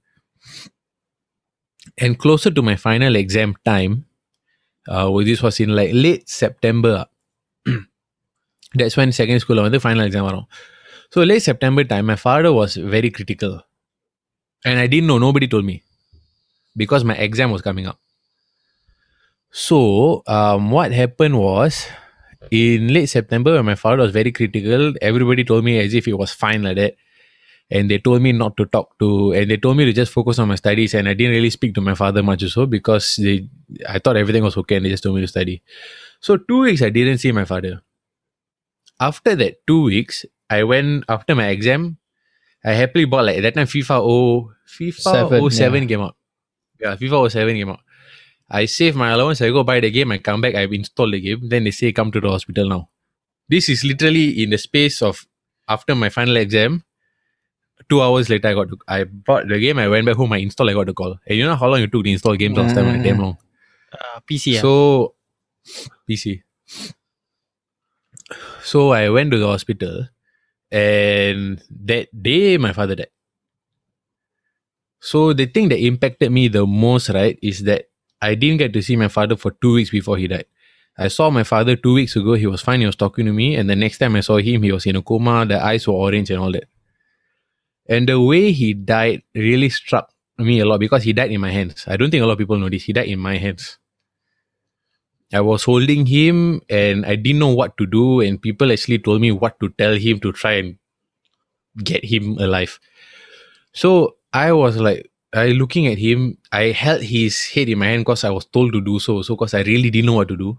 And 1.97 2.19
closer 2.19 2.51
to 2.51 2.63
my 2.63 2.77
final 2.77 3.17
exam 3.17 3.55
time 3.65 4.05
uh, 4.88 5.08
well, 5.12 5.26
this 5.26 5.42
was 5.42 5.60
in 5.60 5.70
like 5.70 5.92
late 5.94 6.30
September. 6.30 7.06
That's 8.76 8.98
when 8.98 9.12
secondary 9.20 9.44
school 9.44 9.60
வந்து 9.66 9.80
final 9.86 10.04
exam 10.06 10.24
வரும். 10.30 10.48
So 11.14 11.22
late 11.32 11.44
September 11.50 11.84
time, 11.92 12.06
my 12.12 12.20
father 12.26 12.52
was 12.60 12.72
very 12.96 13.10
critical. 13.18 13.54
And 14.66 14.80
I 14.84 14.88
didn't 14.88 15.10
know, 15.12 15.18
nobody 15.18 15.48
told 15.48 15.66
me. 15.66 15.84
Because 16.82 17.04
my 17.04 17.16
exam 17.26 17.52
was 17.52 17.62
coming 17.62 17.86
up. 17.92 18.00
So 19.52 20.24
um, 20.36 20.72
what 20.72 20.92
happened 20.92 21.38
was 21.38 21.86
in 22.50 22.88
late 22.96 23.10
September 23.10 23.52
when 23.54 23.66
my 23.66 23.76
father 23.76 24.02
was 24.06 24.12
very 24.12 24.32
critical, 24.32 24.94
everybody 25.02 25.44
told 25.44 25.64
me 25.64 25.80
as 25.80 25.94
if 25.94 26.08
it 26.08 26.18
was 26.18 26.32
fine 26.32 26.64
like 26.64 26.78
that. 26.78 26.96
And 27.71 27.91
they 27.91 27.99
told 27.99 28.23
me 28.23 28.33
not 28.33 28.57
to 28.57 28.65
talk 28.65 28.99
to, 28.99 29.33
and 29.33 29.51
they 29.51 29.59
told 29.59 29.77
me 29.77 29.85
to 29.85 29.93
just 29.93 30.11
focus 30.11 30.39
on 30.39 30.49
my 30.49 30.55
studies. 30.55 30.95
And 30.95 31.09
I 31.09 31.15
didn't 31.15 31.33
really 31.33 31.51
speak 31.51 31.75
to 31.75 31.83
my 31.83 31.95
father 31.95 32.23
much 32.23 32.43
also 32.43 32.65
because 32.65 33.17
they, 33.17 33.49
I 33.87 33.99
thought 33.99 34.17
everything 34.17 34.43
was 34.43 34.57
okay 34.57 34.77
and 34.77 34.87
they 34.87 34.91
just 34.91 35.03
told 35.03 35.17
me 35.17 35.21
to 35.21 35.29
study. 35.29 35.63
So 36.21 36.39
two 36.39 36.61
weeks 36.61 36.83
I 36.83 36.89
didn't 36.89 37.19
see 37.19 37.31
my 37.33 37.45
father. 37.45 37.83
After 38.99 39.37
that 39.37 39.67
two 39.67 39.83
weeks, 39.85 40.25
I 40.51 40.65
went 40.65 41.05
after 41.09 41.35
my 41.35 41.49
exam. 41.49 41.99
I 42.65 42.73
happily 42.73 43.05
bought 43.05 43.27
like 43.27 43.37
at 43.37 43.43
that 43.43 43.55
time 43.55 43.67
FIFA 43.67 44.01
oh 44.03 44.53
FIFA 44.67 45.01
Seven, 45.01 45.51
07 45.51 45.89
came 45.89 46.01
out. 46.01 46.17
Yeah, 46.81 46.97
FIFA 46.97 47.31
07 47.31 47.57
came 47.57 47.71
out. 47.71 47.81
I 48.51 48.65
save 48.65 48.97
my 48.97 49.11
allowance, 49.11 49.43
I 49.43 49.51
go 49.51 49.63
buy 49.63 49.81
the 49.81 49.91
game, 49.91 50.11
I 50.11 50.19
come 50.19 50.41
back, 50.41 50.55
I've 50.55 50.73
installed 50.73 51.13
the 51.13 51.21
game. 51.21 51.49
Then 51.49 51.65
they 51.65 51.71
say 51.71 51.93
come 51.93 52.11
to 52.13 52.21
the 52.21 52.31
hospital 52.31 52.69
now. 52.69 52.89
This 53.49 53.69
is 53.69 53.85
literally 53.85 54.43
in 54.43 54.51
the 54.51 54.59
space 54.59 55.03
of 55.03 55.27
after 55.69 55.95
my 55.95 56.09
final 56.09 56.37
exam. 56.37 56.85
Two 57.89 58.03
hours 58.03 58.29
later, 58.29 58.49
I 58.49 58.55
got 58.55 58.69
to, 58.69 58.79
I 58.87 59.05
bought 59.05 59.49
the 59.49 59.59
game. 59.59 59.79
I 59.79 59.89
went 59.89 60.05
back 60.07 60.17
home. 60.17 60.33
I 60.33 60.39
installed. 60.39 60.71
I 60.71 60.75
got 60.75 60.87
the 60.87 60.95
call. 60.95 61.19
And 61.27 61.39
you 61.39 61.45
know 61.45 61.57
how 61.57 61.69
long 61.69 61.81
it 61.81 61.91
took 61.91 62.05
to 62.05 62.11
install 62.11 62.37
games 62.37 62.57
last 62.57 62.75
time? 62.75 62.87
Like, 62.87 63.03
damn 63.03 63.19
long. 63.19 63.39
Uh, 63.93 64.21
PC. 64.31 64.61
So 64.61 65.15
PC. 66.09 66.43
So 68.63 68.91
I 68.91 69.09
went 69.09 69.31
to 69.31 69.39
the 69.39 69.47
hospital, 69.47 70.09
and 70.71 71.63
that 71.85 72.09
day 72.23 72.59
my 72.59 72.75
father 72.75 72.95
died. 72.95 73.09
So 75.01 75.33
the 75.33 75.47
thing 75.47 75.69
that 75.71 75.79
impacted 75.79 76.31
me 76.31 76.49
the 76.49 76.67
most, 76.67 77.09
right, 77.09 77.39
is 77.41 77.63
that 77.65 77.89
I 78.21 78.35
didn't 78.35 78.59
get 78.59 78.73
to 78.75 78.83
see 78.83 78.97
my 78.97 79.09
father 79.09 79.37
for 79.37 79.53
two 79.53 79.75
weeks 79.75 79.91
before 79.91 80.19
he 80.19 80.27
died. 80.29 80.47
I 80.99 81.09
saw 81.09 81.31
my 81.31 81.45
father 81.45 81.77
two 81.77 81.95
weeks 81.95 82.17
ago. 82.17 82.35
He 82.35 82.47
was 82.47 82.61
fine. 82.61 82.81
He 82.81 82.87
was 82.87 82.97
talking 82.97 83.25
to 83.27 83.33
me, 83.33 83.55
and 83.55 83.71
the 83.71 83.77
next 83.77 83.99
time 83.99 84.17
I 84.17 84.21
saw 84.21 84.37
him, 84.37 84.63
he 84.63 84.73
was 84.73 84.85
in 84.85 84.97
a 84.97 85.03
coma. 85.03 85.47
The 85.47 85.63
eyes 85.65 85.87
were 85.87 85.95
orange 85.95 86.31
and 86.31 86.41
all 86.41 86.53
that. 86.53 86.65
And 87.89 88.09
the 88.09 88.21
way 88.21 88.53
he 88.53 88.75
died 88.75 89.23
really 89.35 89.71
struck 89.71 90.13
me 90.39 90.61
a 90.61 90.67
lot 90.67 90.79
because 90.79 91.03
he 91.03 91.13
died 91.13 91.33
in 91.33 91.41
my 91.41 91.51
hands. 91.51 91.85
I 91.87 91.97
don't 91.97 92.11
think 92.11 92.23
a 92.23 92.27
lot 92.27 92.35
of 92.35 92.39
people 92.39 92.59
know 92.59 92.69
this. 92.69 92.85
He 92.85 92.93
died 92.93 93.09
in 93.09 93.19
my 93.19 93.37
hands. 93.39 93.79
I 95.33 95.41
was 95.41 95.65
holding 95.65 96.07
him 96.07 96.63
and 96.71 97.05
I 97.05 97.17
didn't 97.17 97.41
know 97.41 97.55
what 97.55 97.77
to 97.79 97.87
do. 97.87 98.21
And 98.21 98.41
people 98.41 98.73
actually 98.73 98.99
told 98.99 99.21
me 99.21 99.33
what 99.33 99.59
to 99.61 99.69
tell 99.71 99.95
him 99.95 100.21
to 100.21 100.33
try 100.33 100.53
and 100.53 100.79
get 101.83 102.05
him 102.05 102.39
alive. 102.39 102.79
So 103.73 104.17
I 104.33 104.53
was 104.53 104.77
like, 104.77 105.11
I 105.35 105.49
looking 105.49 105.87
at 105.87 105.99
him, 105.99 106.39
I 106.53 106.73
held 106.73 107.03
his 107.03 107.49
head 107.49 107.69
in 107.69 107.79
my 107.79 107.87
hand 107.87 108.03
because 108.03 108.25
I 108.25 108.31
was 108.31 108.47
told 108.47 108.73
to 108.73 108.81
do 108.81 108.99
so. 108.99 109.23
So 109.23 109.35
because 109.37 109.55
I 109.55 109.63
really 109.63 109.91
didn't 109.91 110.07
know 110.07 110.15
what 110.15 110.29
to 110.29 110.37
do. 110.37 110.59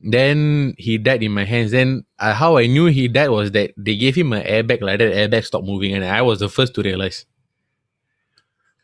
Then 0.00 0.74
he 0.78 0.98
died 0.98 1.22
in 1.22 1.32
my 1.32 1.44
hands. 1.44 1.70
Then 1.70 2.04
uh, 2.18 2.34
how 2.34 2.56
I 2.58 2.66
knew 2.66 2.86
he 2.86 3.08
died 3.08 3.30
was 3.30 3.50
that 3.52 3.72
they 3.76 3.96
gave 3.96 4.14
him 4.14 4.32
an 4.32 4.42
airbag 4.44 4.82
like 4.82 4.98
that. 4.98 5.12
Airbag 5.12 5.44
stopped 5.44 5.66
moving, 5.66 5.94
and 5.94 6.04
I 6.04 6.22
was 6.22 6.38
the 6.40 6.48
first 6.48 6.74
to 6.74 6.82
realize 6.82 7.26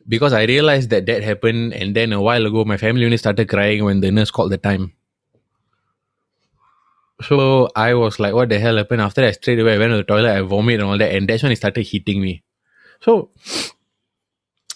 because 0.08 0.32
I 0.32 0.44
realized 0.44 0.90
that 0.90 1.06
that 1.06 1.22
happened. 1.22 1.74
And 1.74 1.94
then 1.94 2.12
a 2.12 2.20
while 2.20 2.44
ago, 2.46 2.64
my 2.64 2.76
family 2.76 3.04
only 3.04 3.16
started 3.16 3.48
crying 3.48 3.84
when 3.84 4.00
the 4.00 4.10
nurse 4.10 4.30
called 4.30 4.52
the 4.52 4.58
time. 4.58 4.92
So 7.22 7.68
I 7.76 7.94
was 7.94 8.18
like, 8.18 8.34
"What 8.34 8.48
the 8.48 8.58
hell 8.58 8.76
happened?" 8.76 9.00
After 9.00 9.20
that, 9.22 9.36
straight 9.36 9.58
away 9.60 9.74
I 9.74 9.78
went 9.78 9.92
to 9.92 9.98
the 9.98 10.04
toilet, 10.04 10.36
I 10.36 10.40
vomited 10.42 10.80
and 10.80 10.88
all 10.90 10.98
that, 10.98 11.14
and 11.14 11.28
that's 11.28 11.42
when 11.42 11.52
it 11.52 11.56
started 11.56 11.86
hitting 11.86 12.20
me. 12.20 12.42
So 13.00 13.30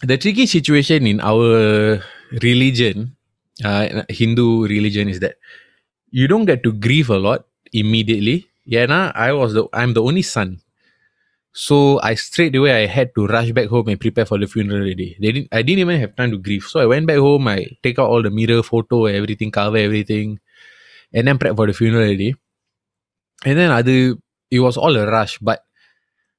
the 0.02 0.18
tricky 0.18 0.46
situation 0.46 1.06
in 1.06 1.20
our 1.20 2.02
religion, 2.42 3.16
uh, 3.64 4.02
Hindu 4.08 4.66
religion, 4.66 5.08
is 5.08 5.20
that 5.20 5.36
you 6.10 6.28
don't 6.28 6.44
get 6.44 6.62
to 6.62 6.72
grieve 6.72 7.10
a 7.10 7.18
lot 7.18 7.46
immediately. 7.72 8.46
Yeah, 8.64 9.12
I 9.14 9.32
was 9.32 9.54
the 9.54 9.66
I'm 9.72 9.94
the 9.94 10.02
only 10.02 10.22
son. 10.22 10.60
So 11.52 12.00
I 12.02 12.14
straight 12.14 12.54
away 12.54 12.84
I 12.84 12.86
had 12.86 13.14
to 13.14 13.26
rush 13.26 13.50
back 13.52 13.68
home 13.68 13.88
and 13.88 13.98
prepare 13.98 14.26
for 14.26 14.38
the 14.38 14.46
funeral 14.46 14.82
already. 14.82 15.16
They 15.20 15.32
didn't 15.32 15.48
I 15.52 15.62
didn't 15.62 15.80
even 15.80 16.00
have 16.00 16.14
time 16.16 16.30
to 16.32 16.38
grieve. 16.38 16.64
So 16.64 16.80
I 16.80 16.86
went 16.86 17.06
back 17.06 17.16
home, 17.16 17.48
I 17.48 17.66
take 17.82 17.98
out 17.98 18.10
all 18.10 18.22
the 18.22 18.30
mirror, 18.30 18.62
photo, 18.62 19.06
everything, 19.06 19.50
cover 19.50 19.78
everything, 19.78 20.38
and 21.12 21.26
then 21.26 21.38
prep 21.38 21.56
for 21.56 21.66
the 21.66 21.72
funeral 21.72 22.04
already. 22.04 22.34
And 23.44 23.58
then 23.58 23.70
other 23.70 24.16
it 24.50 24.60
was 24.60 24.76
all 24.76 24.96
a 24.96 25.10
rush, 25.10 25.38
but 25.38 25.62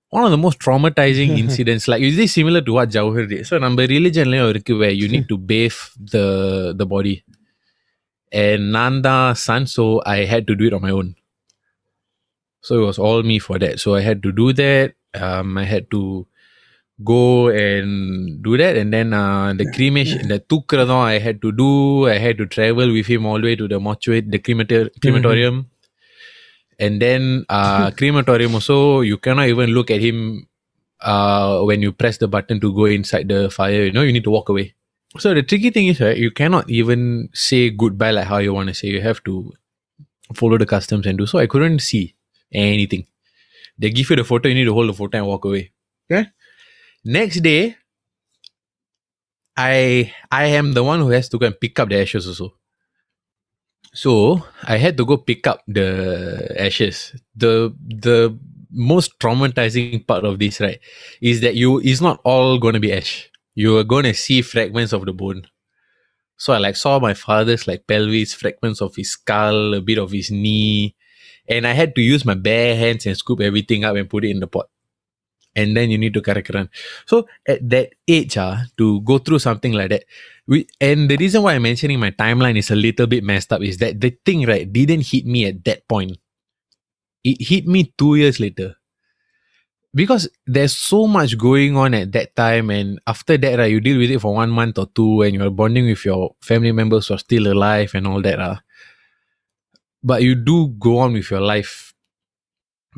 one 0.09 0.23
of 0.23 0.31
the 0.31 0.37
most 0.37 0.59
traumatizing 0.59 1.37
incidents, 1.45 1.87
like 1.87 2.01
is 2.01 2.15
this 2.15 2.33
similar 2.33 2.61
to 2.61 2.73
what 2.73 2.89
Jawahar 2.89 3.27
did? 3.27 3.47
So 3.47 3.57
number 3.57 3.87
religion 3.87 4.29
where 4.29 4.91
you 4.91 5.07
need 5.07 5.27
to 5.29 5.37
bathe 5.37 5.73
the 5.97 6.73
the 6.77 6.85
body. 6.85 7.23
And 8.31 8.71
Nanda 8.71 9.33
son, 9.37 9.67
so 9.67 10.01
I 10.05 10.25
had 10.25 10.47
to 10.47 10.55
do 10.55 10.67
it 10.67 10.73
on 10.73 10.81
my 10.81 10.91
own. 10.91 11.15
So 12.61 12.81
it 12.81 12.85
was 12.85 12.99
all 12.99 13.23
me 13.23 13.39
for 13.39 13.57
that. 13.59 13.79
So 13.79 13.95
I 13.95 14.01
had 14.01 14.21
to 14.23 14.31
do 14.31 14.51
that. 14.53 14.93
Um, 15.13 15.57
I 15.57 15.63
had 15.63 15.89
to 15.91 16.27
go 17.03 17.47
and 17.49 18.41
do 18.43 18.57
that, 18.57 18.75
and 18.75 18.91
then 18.91 19.13
uh, 19.13 19.53
the 19.53 19.71
cremation, 19.71 20.27
the 20.27 20.39
tukradon 20.39 21.05
I 21.05 21.19
had 21.19 21.41
to 21.43 21.51
do. 21.51 22.07
I 22.07 22.17
had 22.17 22.37
to 22.39 22.45
travel 22.45 22.91
with 22.91 23.05
him 23.07 23.25
all 23.25 23.39
the 23.39 23.47
way 23.47 23.55
to 23.55 23.67
the 23.67 23.79
mortuary, 23.79 24.21
the 24.21 24.39
cremator- 24.39 24.89
crematorium, 25.01 25.67
and 26.79 27.01
then 27.01 27.45
uh, 27.49 27.91
crematorium 27.97 28.53
also. 28.55 29.01
You 29.01 29.17
cannot 29.17 29.47
even 29.47 29.69
look 29.71 29.89
at 29.91 30.01
him 30.01 30.47
uh, 31.01 31.61
when 31.61 31.81
you 31.81 31.91
press 31.93 32.17
the 32.17 32.27
button 32.27 32.59
to 32.59 32.73
go 32.73 32.85
inside 32.85 33.29
the 33.29 33.49
fire. 33.49 33.85
You 33.85 33.91
know, 33.91 34.01
you 34.01 34.11
need 34.11 34.23
to 34.25 34.31
walk 34.31 34.49
away. 34.49 34.73
So 35.19 35.33
the 35.33 35.43
tricky 35.43 35.69
thing 35.71 35.87
is, 35.87 35.99
right, 35.99 36.17
you 36.17 36.31
cannot 36.31 36.69
even 36.69 37.29
say 37.33 37.69
goodbye 37.69 38.11
like 38.11 38.27
how 38.27 38.37
you 38.37 38.53
want 38.53 38.69
to 38.69 38.73
say. 38.75 38.87
You 38.87 39.01
have 39.01 39.23
to 39.23 39.51
follow 40.33 40.57
the 40.57 40.65
customs 40.65 41.05
and 41.07 41.17
do. 41.17 41.25
So 41.25 41.39
I 41.39 41.47
couldn't 41.47 41.79
see 41.79 42.15
anything. 42.51 43.05
They 43.77 43.89
give 43.89 44.09
you 44.09 44.15
the 44.15 44.23
photo, 44.23 44.49
you 44.49 44.55
need 44.55 44.65
to 44.65 44.73
hold 44.73 44.89
the 44.89 44.93
photo 44.93 45.17
and 45.19 45.27
walk 45.27 45.45
away. 45.45 45.71
Okay. 46.11 46.29
Next 47.05 47.41
day, 47.41 47.75
I 49.55 50.13
I 50.31 50.45
am 50.45 50.73
the 50.73 50.83
one 50.83 50.99
who 50.99 51.09
has 51.09 51.29
to 51.29 51.37
go 51.37 51.47
and 51.47 51.59
pick 51.59 51.79
up 51.79 51.89
the 51.89 52.01
ashes 52.01 52.27
also. 52.27 52.53
So 53.93 54.43
I 54.63 54.77
had 54.77 54.97
to 54.97 55.05
go 55.05 55.17
pick 55.17 55.47
up 55.47 55.63
the 55.67 56.55
ashes. 56.59 57.15
The 57.35 57.73
the 57.81 58.37
most 58.71 59.19
traumatizing 59.19 60.05
part 60.05 60.25
of 60.25 60.37
this, 60.39 60.59
right, 60.59 60.79
is 61.21 61.41
that 61.41 61.55
you 61.55 61.79
is 61.79 62.01
not 62.01 62.19
all 62.23 62.59
gonna 62.59 62.79
be 62.79 62.93
ash. 62.93 63.31
You 63.57 63.73
were 63.73 63.83
gonna 63.83 64.13
see 64.13 64.43
fragments 64.45 64.93
of 64.93 65.05
the 65.09 65.13
bone. 65.13 65.49
So 66.37 66.53
I 66.53 66.59
like 66.59 66.75
saw 66.75 66.99
my 66.99 67.15
father's 67.15 67.67
like 67.67 67.87
pelvis, 67.87 68.35
fragments 68.35 68.81
of 68.85 68.95
his 68.95 69.09
skull, 69.17 69.73
a 69.73 69.81
bit 69.81 69.97
of 69.97 70.11
his 70.11 70.29
knee, 70.29 70.93
and 71.49 71.65
I 71.65 71.73
had 71.73 71.95
to 71.95 72.01
use 72.01 72.23
my 72.23 72.35
bare 72.35 72.75
hands 72.77 73.07
and 73.07 73.17
scoop 73.17 73.41
everything 73.41 73.83
up 73.83 73.95
and 73.95 74.07
put 74.07 74.25
it 74.25 74.29
in 74.29 74.41
the 74.41 74.45
pot. 74.45 74.69
And 75.55 75.75
then 75.75 75.89
you 75.89 75.97
need 75.97 76.13
to 76.13 76.21
run. 76.53 76.69
So 77.07 77.27
at 77.47 77.67
that 77.67 77.95
age, 78.07 78.37
ah, 78.37 78.61
to 78.77 79.01
go 79.01 79.17
through 79.17 79.39
something 79.39 79.73
like 79.73 79.89
that, 79.89 80.03
we 80.45 80.67
and 80.79 81.09
the 81.09 81.17
reason 81.17 81.41
why 81.41 81.55
I'm 81.55 81.63
mentioning 81.63 81.99
my 81.99 82.11
timeline 82.11 82.59
is 82.59 82.69
a 82.69 82.75
little 82.77 83.07
bit 83.07 83.23
messed 83.23 83.51
up 83.51 83.63
is 83.63 83.79
that 83.79 83.99
the 83.99 84.13
thing 84.23 84.45
right 84.45 84.71
didn't 84.71 85.07
hit 85.09 85.25
me 85.25 85.45
at 85.49 85.65
that 85.65 85.87
point. 85.87 86.19
It 87.23 87.41
hit 87.41 87.65
me 87.65 87.91
two 87.97 88.21
years 88.21 88.39
later. 88.39 88.75
Because 89.93 90.29
there's 90.45 90.75
so 90.75 91.07
much 91.07 91.37
going 91.37 91.75
on 91.75 91.93
at 91.93 92.11
that 92.11 92.35
time, 92.35 92.69
and 92.69 92.99
after 93.07 93.37
that, 93.37 93.57
right, 93.57 93.71
you 93.71 93.79
deal 93.79 93.97
with 93.97 94.11
it 94.11 94.19
for 94.21 94.33
one 94.35 94.49
month 94.51 94.77
or 94.77 94.87
two, 94.93 95.21
and 95.23 95.33
you're 95.33 95.49
bonding 95.49 95.85
with 95.87 96.05
your 96.05 96.35
family 96.41 96.71
members 96.71 97.07
who 97.07 97.15
are 97.15 97.19
still 97.19 97.51
alive 97.51 97.91
and 97.95 98.05
all 98.05 98.21
that. 98.21 98.39
Ah. 98.39 98.61
But 100.03 100.21
you 100.21 100.35
do 100.35 100.67
go 100.79 100.99
on 100.99 101.13
with 101.13 101.31
your 101.31 101.41
life. 101.41 101.93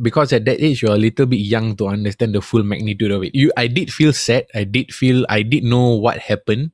Because 0.02 0.32
at 0.32 0.46
that 0.46 0.62
age 0.64 0.82
you're 0.82 0.96
a 0.96 0.98
little 0.98 1.26
bit 1.26 1.44
young 1.44 1.76
to 1.76 1.88
understand 1.88 2.34
the 2.34 2.42
full 2.42 2.64
magnitude 2.64 3.12
of 3.12 3.24
it. 3.24 3.36
You 3.36 3.52
i 3.58 3.68
did 3.68 3.92
feel 3.92 4.14
sad. 4.14 4.48
I 4.56 4.64
did 4.64 4.94
feel 4.94 5.26
i 5.28 5.42
did 5.42 5.64
know 5.64 5.96
what 5.96 6.20
happened. 6.20 6.72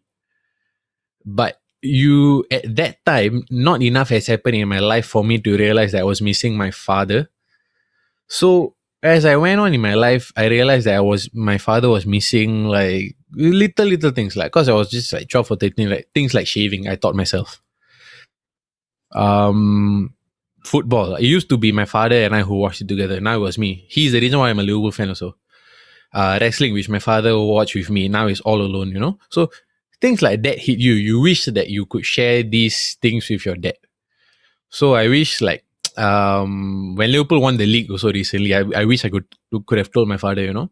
But 1.25 1.59
you 1.81 2.45
at 2.51 2.75
that 2.75 3.03
time 3.05 3.43
not 3.49 3.81
enough 3.81 4.09
has 4.09 4.27
happened 4.27 4.57
in 4.57 4.67
my 4.67 4.79
life 4.79 5.05
for 5.07 5.23
me 5.23 5.37
to 5.39 5.57
realize 5.57 5.91
that 5.91 6.01
i 6.01 6.03
was 6.03 6.21
missing 6.21 6.55
my 6.55 6.69
father. 6.69 7.29
So 8.27 8.75
as 9.03 9.25
i 9.25 9.35
went 9.35 9.59
on 9.59 9.73
in 9.73 9.81
my 9.81 9.93
life 9.93 10.31
i 10.35 10.45
realized 10.47 10.85
that 10.85 10.95
i 10.95 11.01
was 11.01 11.29
my 11.33 11.57
father 11.57 11.89
was 11.89 12.05
missing 12.05 12.65
like 12.65 13.15
little 13.31 13.85
little 13.85 14.11
things 14.11 14.35
like 14.35 14.51
because 14.51 14.69
i 14.69 14.73
was 14.73 14.89
just 14.89 15.11
like 15.13 15.29
12 15.29 15.51
or 15.51 15.55
13 15.57 15.89
like 15.89 16.09
things 16.13 16.33
like 16.33 16.47
shaving 16.47 16.87
i 16.87 16.95
taught 16.95 17.15
myself 17.15 17.61
um 19.13 20.15
football. 20.65 21.15
It 21.15 21.25
used 21.25 21.49
to 21.49 21.57
be 21.57 21.71
my 21.71 21.85
father 21.85 22.23
and 22.23 22.35
I 22.35 22.41
who 22.41 22.55
watched 22.55 22.81
it 22.81 22.87
together. 22.87 23.21
Now 23.21 23.35
it 23.35 23.39
was 23.39 23.57
me. 23.57 23.85
He's 23.87 24.11
the 24.11 24.19
reason 24.19 24.39
why 24.39 24.49
I'm 24.49 24.59
a 24.59 24.63
Liverpool 24.63 24.91
fan 24.91 25.09
also. 25.09 25.37
Uh, 26.13 26.37
wrestling, 26.39 26.73
which 26.73 26.89
my 26.89 26.99
father 26.99 27.37
watched 27.37 27.75
with 27.75 27.89
me, 27.89 28.07
now 28.07 28.27
is 28.27 28.39
all 28.41 28.61
alone, 28.61 28.89
you 28.89 28.99
know? 28.99 29.19
So 29.29 29.51
things 29.99 30.21
like 30.21 30.43
that 30.43 30.59
hit 30.59 30.79
you. 30.79 30.93
You 30.93 31.19
wish 31.19 31.45
that 31.45 31.69
you 31.69 31.85
could 31.85 32.05
share 32.05 32.41
these 32.41 32.95
things 33.01 33.29
with 33.29 33.45
your 33.45 33.55
dad. 33.55 33.77
So 34.69 34.93
I 34.95 35.07
wish 35.07 35.41
like 35.41 35.64
um 35.96 36.94
when 36.96 37.12
Liverpool 37.12 37.40
won 37.40 37.56
the 37.56 37.66
league 37.66 37.90
also 37.90 38.12
recently, 38.12 38.54
I, 38.54 38.64
I 38.74 38.84
wish 38.84 39.04
I 39.04 39.10
could 39.10 39.26
could 39.66 39.78
have 39.78 39.92
told 39.92 40.08
my 40.08 40.16
father, 40.16 40.42
you 40.42 40.52
know. 40.52 40.70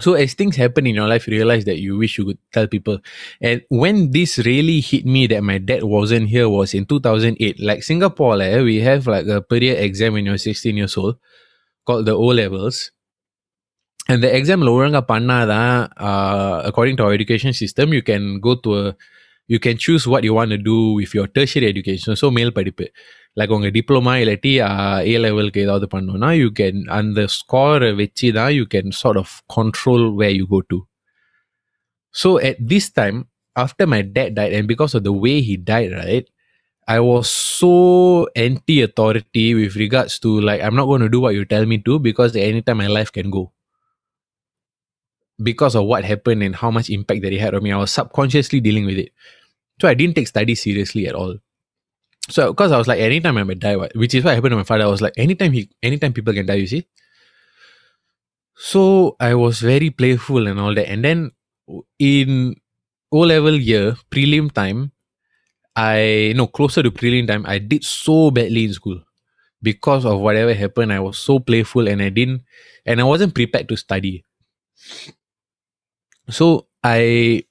So 0.00 0.14
as 0.14 0.34
things 0.34 0.56
happen 0.56 0.86
in 0.86 0.94
your 0.94 1.06
life, 1.06 1.28
you 1.28 1.34
realize 1.34 1.64
that 1.66 1.78
you 1.78 1.96
wish 1.96 2.18
you 2.18 2.24
could 2.24 2.38
tell 2.52 2.66
people. 2.66 2.98
And 3.40 3.62
when 3.68 4.10
this 4.10 4.38
really 4.38 4.80
hit 4.80 5.06
me 5.06 5.28
that 5.28 5.42
my 5.44 5.58
dad 5.58 5.84
wasn't 5.84 6.28
here 6.28 6.48
was 6.48 6.74
in 6.74 6.84
2008. 6.84 7.60
Like 7.60 7.82
Singapore, 7.84 8.42
eh, 8.42 8.60
we 8.60 8.80
have 8.80 9.06
like 9.06 9.26
a 9.26 9.40
per 9.40 9.56
year 9.56 9.76
exam 9.78 10.14
when 10.14 10.26
you're 10.26 10.36
16 10.36 10.76
years 10.76 10.96
old 10.96 11.16
called 11.86 12.06
the 12.06 12.12
O 12.12 12.26
levels. 12.26 12.90
And 14.08 14.22
the 14.22 14.36
exam 14.36 14.60
lowering 14.60 15.00
panna 15.02 15.88
uh, 15.96 16.62
according 16.64 16.96
to 16.98 17.04
our 17.04 17.12
education 17.12 17.52
system, 17.52 17.94
you 17.94 18.02
can 18.02 18.40
go 18.40 18.56
to 18.56 18.78
a 18.78 18.96
you 19.46 19.60
can 19.60 19.76
choose 19.76 20.06
what 20.06 20.24
you 20.24 20.34
want 20.34 20.50
to 20.50 20.58
do 20.58 20.94
with 20.94 21.14
your 21.14 21.26
tertiary 21.28 21.68
education. 21.68 22.16
So 22.16 22.30
மேல் 22.30 22.52
படிப்பு 22.52 22.86
like 23.40 23.52
உங்கள் 23.56 23.72
diploma 23.76 24.12
இல்லாட்டி 24.22 24.52
A 25.12 25.16
லெவலுக்கு 25.26 25.62
ஏதாவது 25.66 25.86
பண்ணோன்னா 25.94 26.30
you 26.42 26.48
can 26.60 26.80
அந்த 26.98 27.20
ஸ்கோரை 27.38 27.90
வச்சு 28.02 28.28
தான் 28.40 28.52
you 28.58 28.66
can 28.74 28.92
sort 29.00 29.20
of 29.22 29.34
control 29.56 30.04
way 30.20 30.28
you 30.40 30.46
go 30.54 30.60
to 30.72 30.78
so 32.14 32.30
at 32.48 32.60
this 32.72 32.90
time 33.00 33.18
after 33.56 33.90
my 33.94 34.00
dad 34.18 34.32
died 34.38 34.54
and 34.58 34.68
because 34.72 34.92
of 34.98 35.02
the 35.08 35.14
way 35.24 35.36
he 35.48 35.54
died 35.72 35.92
right 36.02 36.26
I 36.88 37.00
was 37.10 37.26
so 37.58 37.74
anti 38.46 38.76
authority 38.86 39.44
with 39.58 39.74
regards 39.82 40.14
to 40.24 40.30
like 40.48 40.60
I'm 40.64 40.76
not 40.80 40.88
going 40.90 41.04
to 41.06 41.12
do 41.14 41.20
what 41.24 41.34
you 41.34 41.44
tell 41.52 41.66
me 41.72 41.78
to 41.86 41.98
because 42.08 42.36
anytime 42.48 42.78
my 42.84 42.88
life 42.96 43.10
can 43.18 43.30
go 43.36 43.44
because 45.38 45.74
of 45.74 45.84
what 45.92 46.04
happened 46.04 46.42
and 46.42 46.54
how 46.62 46.70
much 46.70 46.90
impact 46.90 47.22
that 47.22 47.32
it 47.32 47.40
had 47.40 47.54
on 47.54 47.62
me 47.66 47.72
I 47.72 47.80
was 47.84 47.90
subconsciously 47.90 48.60
dealing 48.60 48.86
with 48.90 48.98
it 48.98 49.10
so 49.80 49.88
I 49.88 49.94
didn't 49.94 50.14
take 50.14 50.28
studies 50.28 50.60
seriously 50.66 51.06
at 51.06 51.14
all 51.14 51.32
so 52.29 52.53
because 52.53 52.71
I 52.71 52.77
was 52.77 52.87
like, 52.87 52.99
anytime 52.99 53.37
I 53.37 53.43
might 53.43 53.59
die, 53.59 53.75
which 53.75 54.13
is 54.15 54.23
what 54.23 54.35
happened 54.35 54.51
to 54.51 54.57
my 54.57 54.63
father. 54.63 54.83
I 54.85 54.87
was 54.87 55.01
like, 55.01 55.13
anytime 55.17 55.51
he, 55.51 55.69
anytime 55.83 56.13
people 56.13 56.33
can 56.33 56.45
die, 56.45 56.55
you 56.55 56.67
see. 56.67 56.87
So 58.55 59.15
I 59.19 59.35
was 59.35 59.59
very 59.59 59.89
playful 59.89 60.47
and 60.47 60.59
all 60.59 60.75
that. 60.75 60.89
And 60.89 61.03
then 61.03 61.31
in 61.97 62.55
O 63.11 63.19
level 63.19 63.55
year, 63.55 63.97
prelim 64.11 64.51
time, 64.51 64.91
I 65.75 66.33
no 66.35 66.47
closer 66.47 66.83
to 66.83 66.91
prelim 66.91 67.27
time, 67.27 67.45
I 67.47 67.57
did 67.57 67.83
so 67.83 68.31
badly 68.31 68.65
in 68.65 68.73
school 68.73 69.01
because 69.61 70.05
of 70.05 70.19
whatever 70.19 70.53
happened. 70.53 70.93
I 70.93 70.99
was 70.99 71.17
so 71.17 71.39
playful 71.39 71.87
and 71.87 72.01
I 72.01 72.09
didn't, 72.09 72.43
and 72.85 72.99
I 72.99 73.03
wasn't 73.03 73.33
prepared 73.33 73.69
to 73.69 73.77
study. 73.77 74.25
So 76.29 76.67
I 76.83 77.43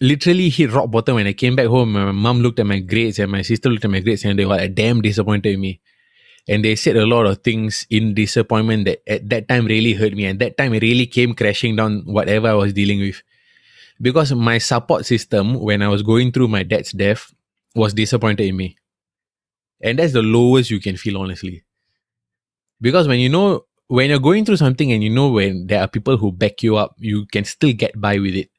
literally 0.00 0.48
hit 0.48 0.72
rock 0.72 0.90
bottom 0.90 1.16
when 1.16 1.26
I 1.26 1.32
came 1.32 1.56
back 1.56 1.66
home. 1.66 1.92
My 1.92 2.12
mom 2.12 2.40
looked 2.40 2.58
at 2.58 2.66
my 2.66 2.80
grades 2.80 3.18
and 3.18 3.30
my 3.30 3.42
sister 3.42 3.70
looked 3.70 3.84
at 3.84 3.90
my 3.90 4.00
grades 4.00 4.24
and 4.24 4.38
they 4.38 4.44
were 4.44 4.56
like, 4.56 4.74
damn 4.74 5.00
disappointed 5.00 5.54
in 5.54 5.60
me. 5.60 5.80
And 6.48 6.64
they 6.64 6.76
said 6.76 6.96
a 6.96 7.06
lot 7.06 7.26
of 7.26 7.42
things 7.42 7.86
in 7.90 8.14
disappointment 8.14 8.84
that 8.84 9.02
at 9.08 9.28
that 9.30 9.48
time 9.48 9.66
really 9.66 9.94
hurt 9.94 10.12
me. 10.12 10.26
And 10.26 10.38
that 10.38 10.56
time 10.56 10.74
it 10.74 10.82
really 10.82 11.06
came 11.06 11.34
crashing 11.34 11.76
down 11.76 12.02
whatever 12.04 12.48
I 12.48 12.54
was 12.54 12.72
dealing 12.72 13.00
with. 13.00 13.22
Because 14.00 14.32
my 14.32 14.58
support 14.58 15.06
system 15.06 15.54
when 15.54 15.82
I 15.82 15.88
was 15.88 16.02
going 16.02 16.30
through 16.30 16.48
my 16.48 16.62
dad's 16.62 16.92
death 16.92 17.34
was 17.74 17.94
disappointed 17.94 18.46
in 18.46 18.56
me. 18.56 18.76
And 19.80 19.98
that's 19.98 20.12
the 20.12 20.22
lowest 20.22 20.70
you 20.70 20.80
can 20.80 20.96
feel, 20.96 21.18
honestly. 21.18 21.64
Because 22.80 23.08
when 23.08 23.18
you 23.18 23.28
know, 23.28 23.64
when 23.88 24.10
you're 24.10 24.18
going 24.18 24.44
through 24.44 24.56
something 24.56 24.92
and 24.92 25.02
you 25.02 25.10
know 25.10 25.30
when 25.30 25.66
there 25.66 25.80
are 25.80 25.88
people 25.88 26.16
who 26.16 26.30
back 26.30 26.62
you 26.62 26.76
up, 26.76 26.94
you 26.98 27.26
can 27.26 27.44
still 27.44 27.72
get 27.72 27.98
by 28.00 28.18
with 28.18 28.34
it. 28.34 28.50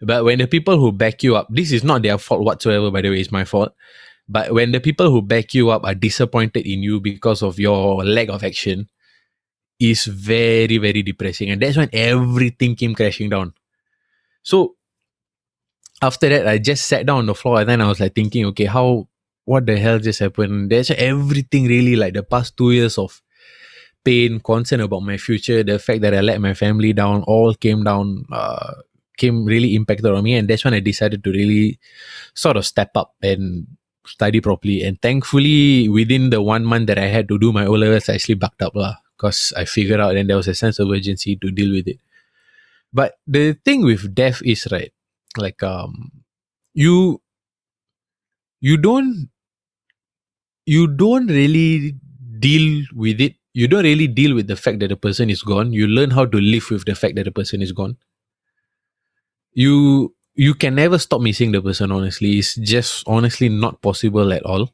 But 0.00 0.24
when 0.24 0.38
the 0.38 0.46
people 0.46 0.78
who 0.78 0.92
back 0.92 1.22
you 1.22 1.36
up, 1.36 1.48
this 1.50 1.72
is 1.72 1.82
not 1.82 2.02
their 2.02 2.18
fault 2.18 2.42
whatsoever, 2.42 2.90
by 2.90 3.02
the 3.02 3.10
way, 3.10 3.20
it's 3.20 3.32
my 3.32 3.44
fault. 3.44 3.72
But 4.28 4.52
when 4.52 4.72
the 4.72 4.80
people 4.80 5.10
who 5.10 5.22
back 5.22 5.54
you 5.54 5.70
up 5.70 5.84
are 5.84 5.94
disappointed 5.94 6.66
in 6.66 6.82
you 6.82 7.00
because 7.00 7.42
of 7.42 7.58
your 7.58 8.04
lack 8.04 8.28
of 8.28 8.44
action, 8.44 8.88
is 9.78 10.04
very, 10.06 10.78
very 10.78 11.02
depressing. 11.02 11.50
And 11.50 11.60
that's 11.60 11.76
when 11.76 11.90
everything 11.92 12.76
came 12.76 12.94
crashing 12.94 13.28
down. 13.28 13.52
So 14.42 14.76
after 16.02 16.28
that, 16.28 16.46
I 16.46 16.58
just 16.58 16.86
sat 16.88 17.06
down 17.06 17.18
on 17.18 17.26
the 17.26 17.34
floor 17.34 17.60
and 17.60 17.68
then 17.68 17.80
I 17.80 17.88
was 17.88 18.00
like 18.00 18.14
thinking, 18.14 18.46
okay, 18.46 18.64
how 18.64 19.08
what 19.44 19.66
the 19.66 19.78
hell 19.78 19.98
just 19.98 20.20
happened? 20.20 20.70
That's 20.70 20.90
everything 20.90 21.66
really 21.66 21.96
like 21.96 22.14
the 22.14 22.22
past 22.22 22.56
two 22.56 22.72
years 22.72 22.98
of 22.98 23.22
pain, 24.04 24.40
concern 24.40 24.80
about 24.80 25.00
my 25.00 25.16
future, 25.16 25.62
the 25.62 25.78
fact 25.78 26.00
that 26.02 26.14
I 26.14 26.20
let 26.20 26.40
my 26.40 26.54
family 26.54 26.92
down, 26.92 27.22
all 27.24 27.54
came 27.54 27.84
down, 27.84 28.24
uh, 28.32 28.74
came 29.16 29.44
really 29.44 29.74
impacted 29.74 30.06
on 30.06 30.22
me. 30.24 30.34
And 30.34 30.48
that's 30.48 30.64
when 30.64 30.74
I 30.74 30.80
decided 30.80 31.24
to 31.24 31.30
really 31.30 31.78
sort 32.34 32.56
of 32.56 32.66
step 32.66 32.90
up 32.96 33.14
and 33.22 33.66
study 34.06 34.40
properly. 34.40 34.82
And 34.82 35.00
thankfully, 35.00 35.88
within 35.88 36.30
the 36.30 36.42
one 36.42 36.64
month 36.64 36.86
that 36.88 36.98
I 36.98 37.06
had 37.06 37.28
to 37.28 37.38
do 37.38 37.52
my 37.52 37.66
O 37.66 37.72
levels, 37.72 38.08
I 38.08 38.14
actually 38.14 38.36
backed 38.36 38.62
up 38.62 38.74
because 39.16 39.52
I 39.56 39.64
figured 39.64 40.00
out 40.00 40.16
and 40.16 40.28
there 40.28 40.36
was 40.36 40.48
a 40.48 40.54
sense 40.54 40.78
of 40.78 40.90
urgency 40.90 41.36
to 41.36 41.50
deal 41.50 41.72
with 41.72 41.88
it. 41.88 41.98
But 42.92 43.18
the 43.26 43.54
thing 43.64 43.84
with 43.84 44.14
death 44.14 44.40
is 44.44 44.66
right, 44.70 44.92
like 45.36 45.62
um, 45.62 46.12
you 46.74 47.20
you 48.60 48.76
don't 48.76 49.28
you 50.64 50.86
don't 50.86 51.26
really 51.28 51.94
deal 52.38 52.84
with 52.94 53.20
it. 53.20 53.34
You 53.54 53.68
don't 53.68 53.84
really 53.84 54.06
deal 54.06 54.34
with 54.34 54.48
the 54.48 54.56
fact 54.56 54.80
that 54.80 54.88
the 54.88 54.96
person 54.96 55.30
is 55.30 55.42
gone. 55.42 55.72
You 55.72 55.86
learn 55.86 56.10
how 56.10 56.26
to 56.26 56.38
live 56.38 56.70
with 56.70 56.84
the 56.84 56.94
fact 56.94 57.14
that 57.16 57.24
the 57.24 57.32
person 57.32 57.62
is 57.62 57.72
gone. 57.72 57.96
You 59.56 60.14
you 60.36 60.54
can 60.54 60.76
never 60.76 60.98
stop 61.00 61.22
missing 61.22 61.50
the 61.52 61.62
person 61.62 61.90
honestly. 61.90 62.38
It's 62.38 62.54
just 62.56 63.02
honestly 63.08 63.48
not 63.48 63.82
possible 63.82 64.32
at 64.32 64.44
all. 64.44 64.70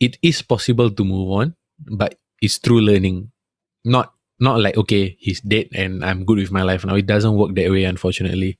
It 0.00 0.18
is 0.22 0.42
possible 0.42 0.90
to 0.90 1.04
move 1.04 1.30
on 1.30 1.54
but 1.88 2.18
it's 2.40 2.58
through 2.58 2.80
learning. 2.82 3.32
Not 3.84 4.12
not 4.40 4.60
like 4.60 4.76
okay 4.76 5.16
he's 5.18 5.40
dead 5.40 5.68
and 5.74 6.04
i'm 6.04 6.24
good 6.26 6.38
with 6.38 6.52
my 6.52 6.62
life 6.62 6.84
now. 6.84 6.96
It 6.96 7.06
doesn't 7.06 7.36
work 7.36 7.54
that 7.56 7.70
way 7.70 7.84
unfortunately. 7.84 8.58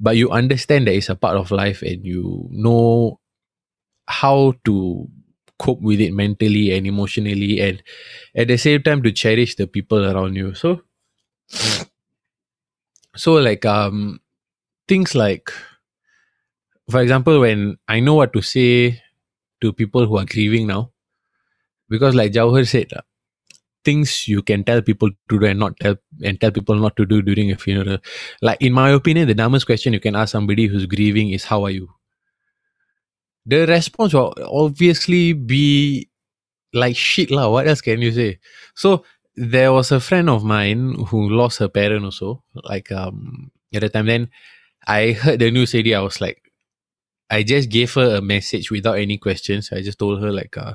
But 0.00 0.16
you 0.16 0.30
understand 0.30 0.86
that 0.88 0.94
it's 0.96 1.10
a 1.10 1.16
part 1.16 1.36
of 1.36 1.50
life 1.52 1.82
and 1.82 2.04
you 2.06 2.48
know 2.52 3.20
how 4.08 4.54
to 4.66 5.08
cope 5.58 5.80
with 5.82 6.00
it 6.00 6.12
mentally 6.12 6.72
and 6.72 6.86
emotionally 6.86 7.60
and 7.60 7.82
at 8.36 8.48
the 8.48 8.58
same 8.58 8.82
time 8.82 9.02
to 9.04 9.12
cherish 9.12 9.56
the 9.56 9.66
people 9.66 10.04
around 10.04 10.36
you. 10.36 10.54
So 10.54 10.82
so 13.16 13.34
like 13.34 13.64
um 13.64 14.20
things 14.88 15.14
like 15.14 15.50
for 16.90 17.00
example 17.00 17.40
when 17.40 17.76
i 17.88 18.00
know 18.00 18.14
what 18.14 18.32
to 18.32 18.42
say 18.42 19.00
to 19.60 19.72
people 19.72 20.06
who 20.06 20.18
are 20.18 20.24
grieving 20.24 20.66
now 20.66 20.90
because 21.88 22.14
like 22.14 22.32
jawhar 22.32 22.66
said 22.66 22.92
uh, 22.92 23.02
things 23.84 24.26
you 24.26 24.42
can 24.42 24.64
tell 24.64 24.82
people 24.82 25.10
to 25.28 25.38
do 25.38 25.46
and 25.46 25.58
not 25.58 25.78
tell 25.78 25.96
and 26.24 26.40
tell 26.40 26.50
people 26.50 26.74
not 26.74 26.96
to 26.96 27.04
do 27.06 27.22
during 27.22 27.52
a 27.52 27.56
funeral. 27.56 27.98
Like 28.42 28.60
in 28.60 28.72
my 28.72 28.90
opinion 28.90 29.28
the 29.28 29.34
dumbest 29.34 29.66
question 29.66 29.92
you 29.92 30.00
can 30.00 30.16
ask 30.16 30.32
somebody 30.32 30.66
who's 30.66 30.86
grieving 30.86 31.30
is 31.30 31.44
how 31.44 31.64
are 31.64 31.70
you? 31.70 31.88
The 33.46 33.66
response 33.66 34.14
will 34.14 34.34
obviously 34.50 35.34
be 35.34 36.08
like 36.72 36.96
shit 36.96 37.30
lah. 37.30 37.50
What 37.50 37.68
else 37.68 37.82
can 37.82 38.00
you 38.00 38.10
say? 38.10 38.38
So 38.74 39.04
there 39.36 39.72
was 39.72 39.90
a 39.92 40.00
friend 40.00 40.30
of 40.30 40.44
mine 40.44 40.94
who 41.08 41.28
lost 41.28 41.58
her 41.58 41.68
parent 41.68 42.04
also 42.04 42.42
like 42.64 42.92
um 42.92 43.50
at 43.74 43.80
the 43.80 43.88
time 43.88 44.06
then 44.06 44.30
I 44.86 45.12
heard 45.12 45.40
the 45.40 45.50
news 45.50 45.74
already. 45.74 45.94
I 45.94 46.00
was 46.00 46.20
like, 46.20 46.52
I 47.30 47.42
just 47.42 47.70
gave 47.70 47.92
her 47.94 48.16
a 48.16 48.20
message 48.22 48.70
without 48.70 48.98
any 48.98 49.18
questions. 49.18 49.70
I 49.72 49.82
just 49.82 49.98
told 49.98 50.22
her 50.22 50.32
like, 50.32 50.56
uh, 50.56 50.74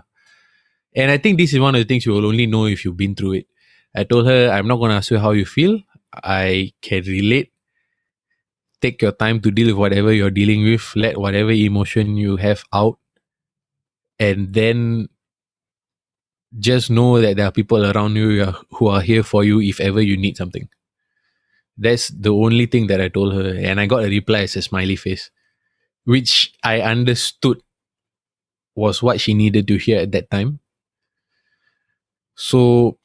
and 0.95 1.12
I 1.12 1.18
think 1.18 1.38
this 1.38 1.53
is 1.53 1.60
one 1.60 1.76
of 1.76 1.82
the 1.82 1.86
things 1.86 2.05
you 2.05 2.14
will 2.14 2.26
only 2.26 2.47
know 2.47 2.66
if 2.66 2.86
you've 2.86 2.97
been 2.97 3.16
through 3.16 3.34
it. 3.34 3.47
I 3.95 4.03
told 4.03 4.28
her, 4.28 4.49
I'm 4.49 4.68
not 4.68 4.78
gonna 4.78 4.95
ask 4.95 5.12
you 5.12 5.20
how 5.20 5.32
you 5.32 5.45
feel. 5.45 5.82
I 6.14 6.74
can 6.82 7.03
relate. 7.03 7.51
Take 8.82 9.01
your 9.01 9.12
time 9.12 9.41
to 9.41 9.51
deal 9.51 9.68
with 9.68 9.78
whatever 9.78 10.14
you're 10.14 10.32
dealing 10.32 10.64
with. 10.64 10.95
Let 10.95 11.18
whatever 11.18 11.51
emotion 11.51 12.16
you 12.16 12.38
have 12.38 12.64
out, 12.74 12.97
and 14.20 14.53
then 14.53 15.10
just 16.58 16.89
know 16.89 17.22
that 17.22 17.38
there 17.38 17.45
are 17.47 17.52
people 17.52 17.86
around 17.86 18.16
you 18.16 18.45
who 18.72 18.88
are- 18.88 19.02
here 19.02 19.24
for 19.24 19.43
you 19.43 19.62
if 19.62 19.80
ever 19.80 20.02
you 20.02 20.18
need 20.18 20.38
something. 20.38 20.70
That's 21.78 22.10
the 22.10 22.30
only 22.34 22.66
thing 22.66 22.88
that 22.88 23.00
I 23.02 23.08
told 23.08 23.34
her. 23.34 23.56
And 23.56 23.80
I 23.80 23.86
got 23.86 24.04
a 24.04 24.10
reply 24.10 24.41
as 24.41 24.56
a 24.56 24.62
smiley 24.62 24.95
face, 24.95 25.32
which 26.06 26.54
I 26.64 26.82
understood 26.82 27.62
was 28.76 29.04
what 29.04 29.22
she 29.22 29.36
needed 29.36 29.68
to 29.68 29.78
hear 29.78 30.00
at 30.00 30.12
that 30.12 30.32
time. 30.32 30.60
So, 32.36 32.97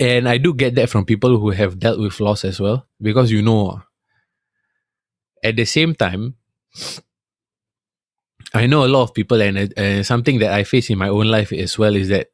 and 0.00 0.26
I 0.28 0.38
do 0.38 0.54
get 0.54 0.74
that 0.76 0.88
from 0.88 1.04
people 1.04 1.38
who 1.38 1.50
have 1.50 1.78
dealt 1.78 2.00
with 2.00 2.18
loss 2.20 2.44
as 2.46 2.58
well, 2.60 2.86
because 3.00 3.30
you 3.30 3.42
know, 3.42 3.82
at 5.42 5.56
the 5.56 5.64
same 5.64 5.94
time, 5.94 6.34
I 8.56 8.66
know 8.66 8.84
a 8.84 8.88
lot 8.88 9.02
of 9.02 9.14
people, 9.14 9.40
and 9.40 9.78
uh, 9.78 10.02
something 10.02 10.38
that 10.40 10.52
I 10.52 10.64
face 10.64 10.90
in 10.90 10.98
my 10.98 11.08
own 11.08 11.26
life 11.28 11.52
as 11.52 11.78
well 11.78 11.94
is 11.94 12.08
that 12.08 12.28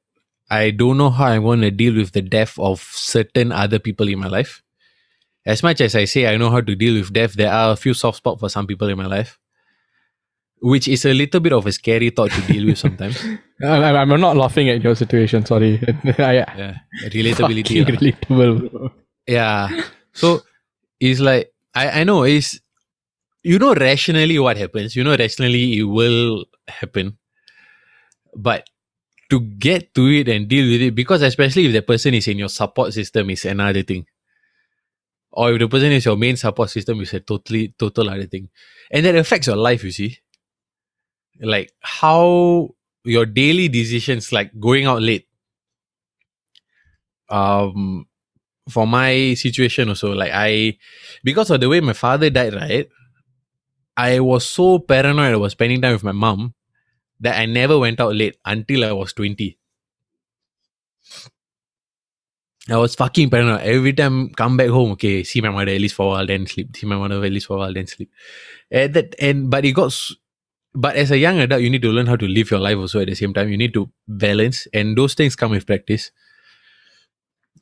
I 0.51 0.70
don't 0.70 0.99
know 0.99 1.11
how 1.11 1.27
I'm 1.27 1.43
going 1.43 1.61
to 1.62 1.70
deal 1.70 1.95
with 1.95 2.12
the 2.12 2.23
death 2.23 2.59
of 2.59 2.81
certain 2.81 3.53
other 3.53 3.79
people 3.79 4.09
in 4.09 4.18
my 4.18 4.29
life 4.29 4.62
as 5.45 5.62
much 5.62 5.81
as 5.81 5.95
I 5.95 6.05
say 6.05 6.27
I 6.33 6.37
know 6.37 6.51
how 6.51 6.61
to 6.61 6.75
deal 6.75 6.95
with 6.95 7.12
death, 7.12 7.35
there 7.35 7.53
are 7.53 7.73
a 7.73 7.77
few 7.77 7.95
soft 7.95 8.18
spots 8.18 8.41
for 8.41 8.49
some 8.49 8.66
people 8.66 8.89
in 8.89 8.97
my 8.97 9.07
life, 9.07 9.39
which 10.61 10.87
is 10.87 11.05
a 11.05 11.12
little 11.12 11.41
bit 11.41 11.53
of 11.53 11.66
a 11.66 11.73
scary 11.73 12.11
thought 12.11 12.31
to 12.31 12.41
deal 12.43 12.66
with 12.66 12.79
sometimes. 12.79 13.25
I, 13.62 13.97
I'm 13.97 14.20
not 14.20 14.37
laughing 14.37 14.68
at 14.68 14.83
your 14.83 14.95
situation. 14.95 15.45
Sorry. 15.45 15.81
Yeah, 16.05 16.77
relatability. 17.05 17.85
relatable. 17.85 18.70
bro. 18.70 18.93
Yeah. 19.27 19.85
So 20.12 20.43
it's 21.01 21.20
like 21.20 21.53
I 21.75 22.01
I 22.01 22.05
know 22.05 22.23
it's 22.23 22.61
you 23.43 23.59
know 23.59 23.74
rationally 23.74 24.38
what 24.38 24.57
happens. 24.57 24.97
You 24.97 25.05
know 25.05 25.16
rationally 25.16 25.78
it 25.78 25.84
will 25.84 26.45
happen, 26.68 27.18
but 28.36 28.68
to 29.30 29.40
get 29.40 29.95
to 29.95 30.07
it 30.09 30.28
and 30.28 30.49
deal 30.49 30.66
with 30.70 30.82
it 30.82 30.95
because 30.95 31.22
especially 31.22 31.66
if 31.66 31.72
the 31.72 31.82
person 31.82 32.14
is 32.14 32.28
in 32.28 32.38
your 32.38 32.49
support 32.49 32.93
system 32.93 33.30
is 33.30 33.45
another 33.45 33.82
thing. 33.82 34.07
Or 35.32 35.53
if 35.53 35.59
the 35.59 35.68
person 35.68 35.93
is 35.93 36.05
your 36.07 36.16
main 36.16 36.36
support 36.36 36.70
system 36.70 37.01
is 37.03 37.12
a 37.14 37.20
totally 37.20 37.74
total 37.78 38.09
other 38.11 38.26
thing. 38.26 38.49
And 38.90 39.05
that 39.07 39.14
affects 39.16 39.47
your 39.47 39.57
life, 39.57 39.84
you 39.84 39.90
see. 39.90 40.18
Like 41.40 41.72
how 41.80 42.74
your 43.05 43.26
daily 43.26 43.68
decisions 43.68 44.32
like 44.32 44.59
going 44.61 44.86
out 44.86 45.03
late. 45.03 45.26
Um 47.28 48.07
for 48.70 48.86
my 48.86 49.34
situation 49.34 49.88
also, 49.90 50.14
like 50.14 50.32
I 50.34 50.78
because 51.24 51.51
of 51.51 51.61
the 51.61 51.68
way 51.68 51.80
my 51.80 51.95
father 51.95 52.30
died, 52.30 52.55
right? 52.55 52.88
I 53.97 54.20
was 54.20 54.47
so 54.47 54.78
paranoid 54.78 55.36
was 55.36 55.53
spending 55.53 55.82
time 55.82 55.93
with 55.93 56.05
my 56.05 56.12
mom 56.12 56.55
that 57.20 57.38
I 57.38 57.47
never 57.47 57.78
went 57.78 58.01
out 58.01 58.14
late 58.14 58.36
until 58.45 58.84
I 58.84 58.93
was 58.93 59.12
20. 59.12 59.59
I 62.70 62.76
was 62.76 62.95
fucking 62.95 63.28
paranoid. 63.30 63.62
Every 63.62 63.93
time 63.93 64.30
come 64.30 64.57
back 64.57 64.68
home, 64.68 64.93
okay, 64.93 65.24
see 65.24 65.40
my 65.40 65.51
mother 65.51 65.72
at 65.72 65.80
least 65.80 65.97
for 65.97 66.07
a 66.07 66.09
while, 66.11 66.26
then 66.26 66.47
sleep. 66.47 66.76
See 66.76 66.86
my 66.86 66.97
mother 66.97 67.24
at 67.24 67.32
least 67.32 67.47
for 67.47 67.57
a 67.57 67.59
while, 67.59 67.74
then 67.74 67.86
sleep. 67.86 68.11
That 68.70 69.14
and 69.20 69.51
but 69.51 69.64
it 69.64 69.72
got 69.72 69.93
but 70.74 70.97
as 70.97 71.11
a 71.11 71.18
young 71.18 71.38
adult, 71.38 71.61
you 71.62 71.70
need 71.70 71.82
to 71.82 71.90
learn 71.90 72.07
how 72.07 72.16
to 72.16 72.26
live 72.26 72.51
your 72.51 72.61
life 72.61 72.78
also 72.78 73.01
at 73.01 73.09
the 73.09 73.14
same 73.14 73.34
time. 73.34 73.49
You 73.51 73.59
need 73.59 73.74
to 73.74 73.90
balance, 74.09 74.66
and 74.72 74.97
those 74.97 75.14
things 75.14 75.36
come 75.36 75.51
with 75.51 75.66
practice. 75.66 76.11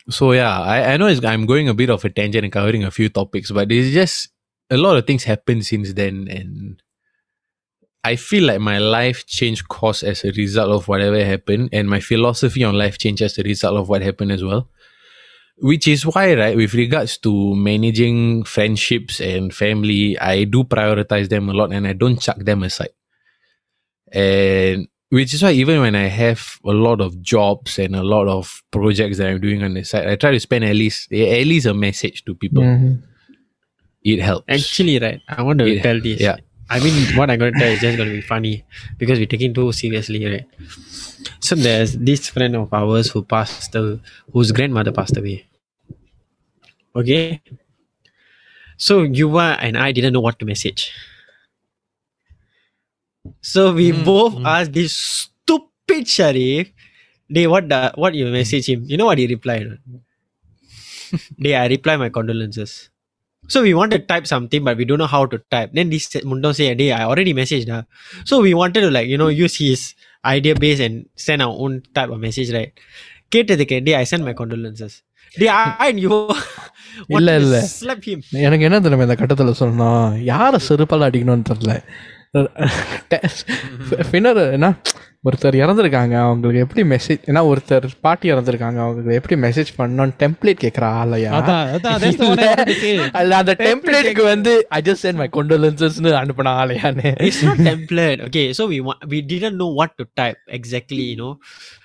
So 0.09 0.33
yeah, 0.33 0.61
I, 0.61 0.95
I 0.95 0.97
know 0.97 1.09
I'm 1.25 1.47
going 1.47 1.69
a 1.69 1.75
bit 1.75 1.91
of 1.91 2.05
a 2.05 2.11
tangent 2.11 2.45
and 2.45 2.53
covering 2.53 2.85
a 2.85 2.91
few 2.91 3.09
topics, 3.09 3.51
but 3.51 3.71
it's 3.73 3.93
just 3.93 4.29
a 4.71 4.77
lot 4.77 4.97
of 4.97 5.07
things 5.07 5.25
happened 5.25 5.67
since 5.67 5.93
then, 5.93 6.29
and 6.29 6.83
I 8.03 8.17
feel 8.17 8.45
like 8.45 8.61
my 8.61 8.79
life 8.79 9.27
changed 9.27 9.69
course 9.69 10.03
as 10.03 10.25
a 10.25 10.33
result 10.33 10.71
of 10.71 10.89
whatever 10.89 11.23
happened, 11.25 11.71
and 11.73 11.89
my 11.89 12.01
philosophy 12.01 12.65
on 12.65 12.77
life 12.79 12.99
changed 12.99 13.23
as 13.23 13.39
a 13.39 13.43
result 13.43 13.77
of 13.77 13.89
what 13.89 14.03
happened 14.03 14.33
as 14.33 14.43
well. 14.43 14.69
Which 15.59 15.87
is 15.87 16.07
why, 16.07 16.35
right, 16.35 16.57
with 16.57 16.73
regards 16.73 17.19
to 17.19 17.55
managing 17.55 18.45
friendships 18.45 19.21
and 19.21 19.53
family, 19.55 20.19
I 20.19 20.45
do 20.45 20.65
prioritize 20.65 21.29
them 21.29 21.51
a 21.51 21.53
lot 21.53 21.73
and 21.73 21.87
I 21.87 21.93
don't 21.93 22.19
chuck 22.19 22.39
them 22.39 22.63
aside. 22.63 22.95
And 24.13 24.89
which 25.11 25.35
is 25.35 25.43
why 25.43 25.53
even 25.53 25.81
when 25.81 25.95
I 25.95 26.07
have 26.07 26.59
a 26.65 26.71
lot 26.71 27.01
of 27.01 27.21
jobs 27.21 27.79
and 27.79 27.95
a 27.95 28.03
lot 28.03 28.29
of 28.29 28.63
projects 28.71 29.19
that 29.19 29.29
I'm 29.29 29.41
doing 29.41 29.63
on 29.63 29.75
the 29.75 29.85
side, 29.85 30.07
I 30.07 30.17
try 30.17 30.31
to 30.31 30.41
spend 30.41 30.65
at 30.65 30.75
least 30.75 31.13
at 31.13 31.47
least 31.47 31.67
a 31.67 31.75
message 31.75 32.25
to 32.25 32.35
people. 32.35 32.63
Mhm. 32.63 33.03
It 34.03 34.21
helps. 34.21 34.47
Actually, 34.49 34.99
right, 34.99 35.21
I 35.29 35.43
want 35.43 35.59
to 35.61 35.69
Yeah, 35.69 35.83
tell 35.83 36.01
this. 36.01 36.21
yeah. 36.21 36.37
I 36.69 36.81
mean, 36.81 37.15
what 37.17 37.31
I'm 37.31 37.39
going 37.39 37.53
to 37.55 37.59
tell 37.59 37.69
is 37.71 37.81
just 37.81 37.97
going 37.97 38.09
to 38.09 38.15
be 38.15 38.21
funny 38.21 38.65
because 38.99 39.19
we're 39.19 39.27
taking 39.27 39.53
too 39.55 39.73
seriously, 39.73 40.25
right? 40.27 40.47
So 41.41 41.55
there's 41.57 41.97
this 41.99 42.29
friend 42.31 42.57
of 42.57 42.73
ours 42.73 43.11
who 43.11 43.23
passed, 43.25 43.77
uh, 43.77 43.97
whose 44.33 44.53
grandmother 44.53 44.93
passed 44.93 45.17
away. 45.17 45.47
Okay. 46.95 47.41
So 48.77 49.07
Yuva 49.07 49.57
and 49.61 49.77
I 49.79 49.93
didn't 49.93 50.13
know 50.13 50.21
what 50.21 50.39
to 50.41 50.45
message. 50.47 50.93
So 53.43 53.73
we 53.75 53.93
Mm, 53.93 54.05
both 54.05 54.35
mm. 54.37 54.47
asked 54.47 54.73
this 54.73 54.93
stupid 54.97 56.09
Sharif. 56.09 56.73
They 57.29 57.47
what 57.47 57.69
the 57.69 57.93
what 57.97 58.15
you 58.15 58.27
message 58.27 58.69
him? 58.69 58.85
You 58.87 58.97
know 58.97 59.07
what 59.07 59.19
he 59.19 59.27
replied? 59.27 59.79
They 61.39 61.55
I 61.55 61.67
reply 61.67 61.97
my 61.97 62.09
condolences. 62.11 62.90
So 63.50 63.58
we 63.62 63.72
wanted 63.74 64.00
to 64.00 64.08
type 64.12 64.26
something, 64.26 64.62
but 64.64 64.76
we 64.78 64.86
don't 64.86 64.98
know 64.98 65.12
how 65.16 65.24
to 65.26 65.38
type. 65.54 65.72
Then 65.78 65.90
this 65.90 66.06
Mundon 66.30 66.54
say, 66.60 66.68
"Hey, 66.82 66.90
I 66.92 67.04
already 67.10 67.34
messaged 67.34 67.70
her." 67.74 67.82
So 68.30 68.36
we 68.46 68.54
wanted 68.62 68.82
to 68.82 68.92
like 68.98 69.08
you 69.08 69.20
know 69.22 69.30
use 69.44 69.56
his 69.64 69.82
idea 70.36 70.56
base 70.64 70.80
and 70.80 70.96
send 71.26 71.42
our 71.46 71.56
own 71.64 71.74
type 71.98 72.10
of 72.10 72.20
message, 72.28 72.52
right? 72.58 72.72
கேட்டதுக்கு 73.36 73.78
டே 73.88 73.94
I 73.96 74.06
send 74.12 74.24
my 74.30 74.34
condolences. 74.42 74.94
Dey, 75.40 75.50
I 75.52 75.88
and 75.88 76.00
you 76.06 76.12
இல்ல, 77.16 77.30
wanted 77.30 77.32
to 77.32 77.46
இல்ல. 77.46 77.60
slap 77.80 78.02
him. 78.10 78.20
எனக்கு 78.46 78.66
என்ன 78.68 78.80
தெரியுமா 78.86 79.08
இந்த 79.08 79.18
கட்டத்தில் 79.22 79.58
சொல்லணும் 79.62 80.04
யாரை 80.32 80.60
செருப்பால் 80.68 81.08
அடிக்கணும்னு 81.10 81.48
தெரில 81.52 81.74
பின்னர் 84.14 84.42
என்ன 84.58 84.68
ஒருத்தர் 85.24 85.56
இறந்துருக்காங்க 85.62 86.16
அவங்களுக்கு 86.24 86.64
எப்படி 86.66 86.84
மெசேஜ் 86.92 87.22
ஏன்னா 87.30 87.42
ஒருத்தர் 87.52 87.86
பாட்டி 88.02 88.28
இறந்துருக்காங்க 88.34 88.80
அவங்களுக்கு 88.84 89.18
எப்படி 89.20 89.36
மெசேஜ் 89.42 89.72
பண்ணணும்னு 89.78 90.16
டெம்ப்ளேட் 90.24 90.62
கேட்குறா 90.64 90.90
ஆலையா 91.02 91.32
அதான் 91.38 91.64
அதான் 91.76 91.98
that's 92.04 92.18
the 92.18 92.28
one 92.28 92.40
I 92.40 92.50
wanted 92.50 92.70
to 92.72 92.78
say. 92.82 92.94
அல்ல 93.20 93.36
அந்த 93.36 93.56
டெம்ப்ளேட்டுக்கு 93.64 94.24
வந்து 94.26 94.54
ஐ 94.78 94.82
ஜஸ்ட் 94.82 95.06
சென்ட் 95.06 95.22
மை 95.22 95.30
கொண்டோலன்சஸ்னு 95.38 96.14
அனுப்பின 96.22 96.54
ஆலையான்னு 96.62 97.12
It's 97.30 97.42
not 97.44 97.60
template. 97.70 98.22
Okay, 98.28 98.46
so 98.54 98.66
we 98.66 98.80
wa- 98.82 99.02
we 99.14 99.22
didn't 99.24 99.58
know 99.58 99.72
what 99.80 99.94
to 100.00 100.06
type 100.22 100.40
exactly, 100.60 101.06
you 101.12 101.20
know, 101.24 101.34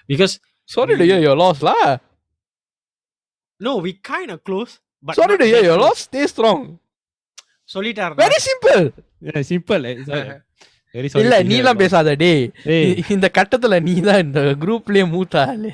because 0.09 0.35
sorry 0.69 0.97
to 0.97 1.07
yo 1.25 1.35
loss 1.37 1.63
law 1.63 1.77
no, 3.61 3.73
we 3.79 3.93
kind 4.05 4.31
of 4.31 4.41
close. 4.45 4.75
But 5.05 5.15
sorry 5.15 5.33
not 5.33 5.41
to 5.41 5.49
yo 5.49 5.57
that 5.57 5.67
yo 5.67 5.75
close. 5.75 5.85
Loss 5.87 6.05
stay 6.07 6.23
strong 6.33 6.65
சொல்லிட்டாரு 7.71 8.15
very 8.23 8.41
simple 8.43 8.83
Yeah, 9.29 10.29
eh. 10.96 11.20
இல்ல 11.20 11.44
நீலாம் 11.44 11.74
about- 11.74 11.78
பேசாத 11.78 12.14
டே 12.14 12.52
Hey, 12.64 13.04
இந்த 13.10 13.32
கட்டத்துல 13.34 13.82
நீ 13.82 14.00
தான் 14.00 14.20
இந்த 14.20 14.42
குரூப்லயே 14.42 15.10
மூத்த 15.10 15.46
ஆளு 15.46 15.72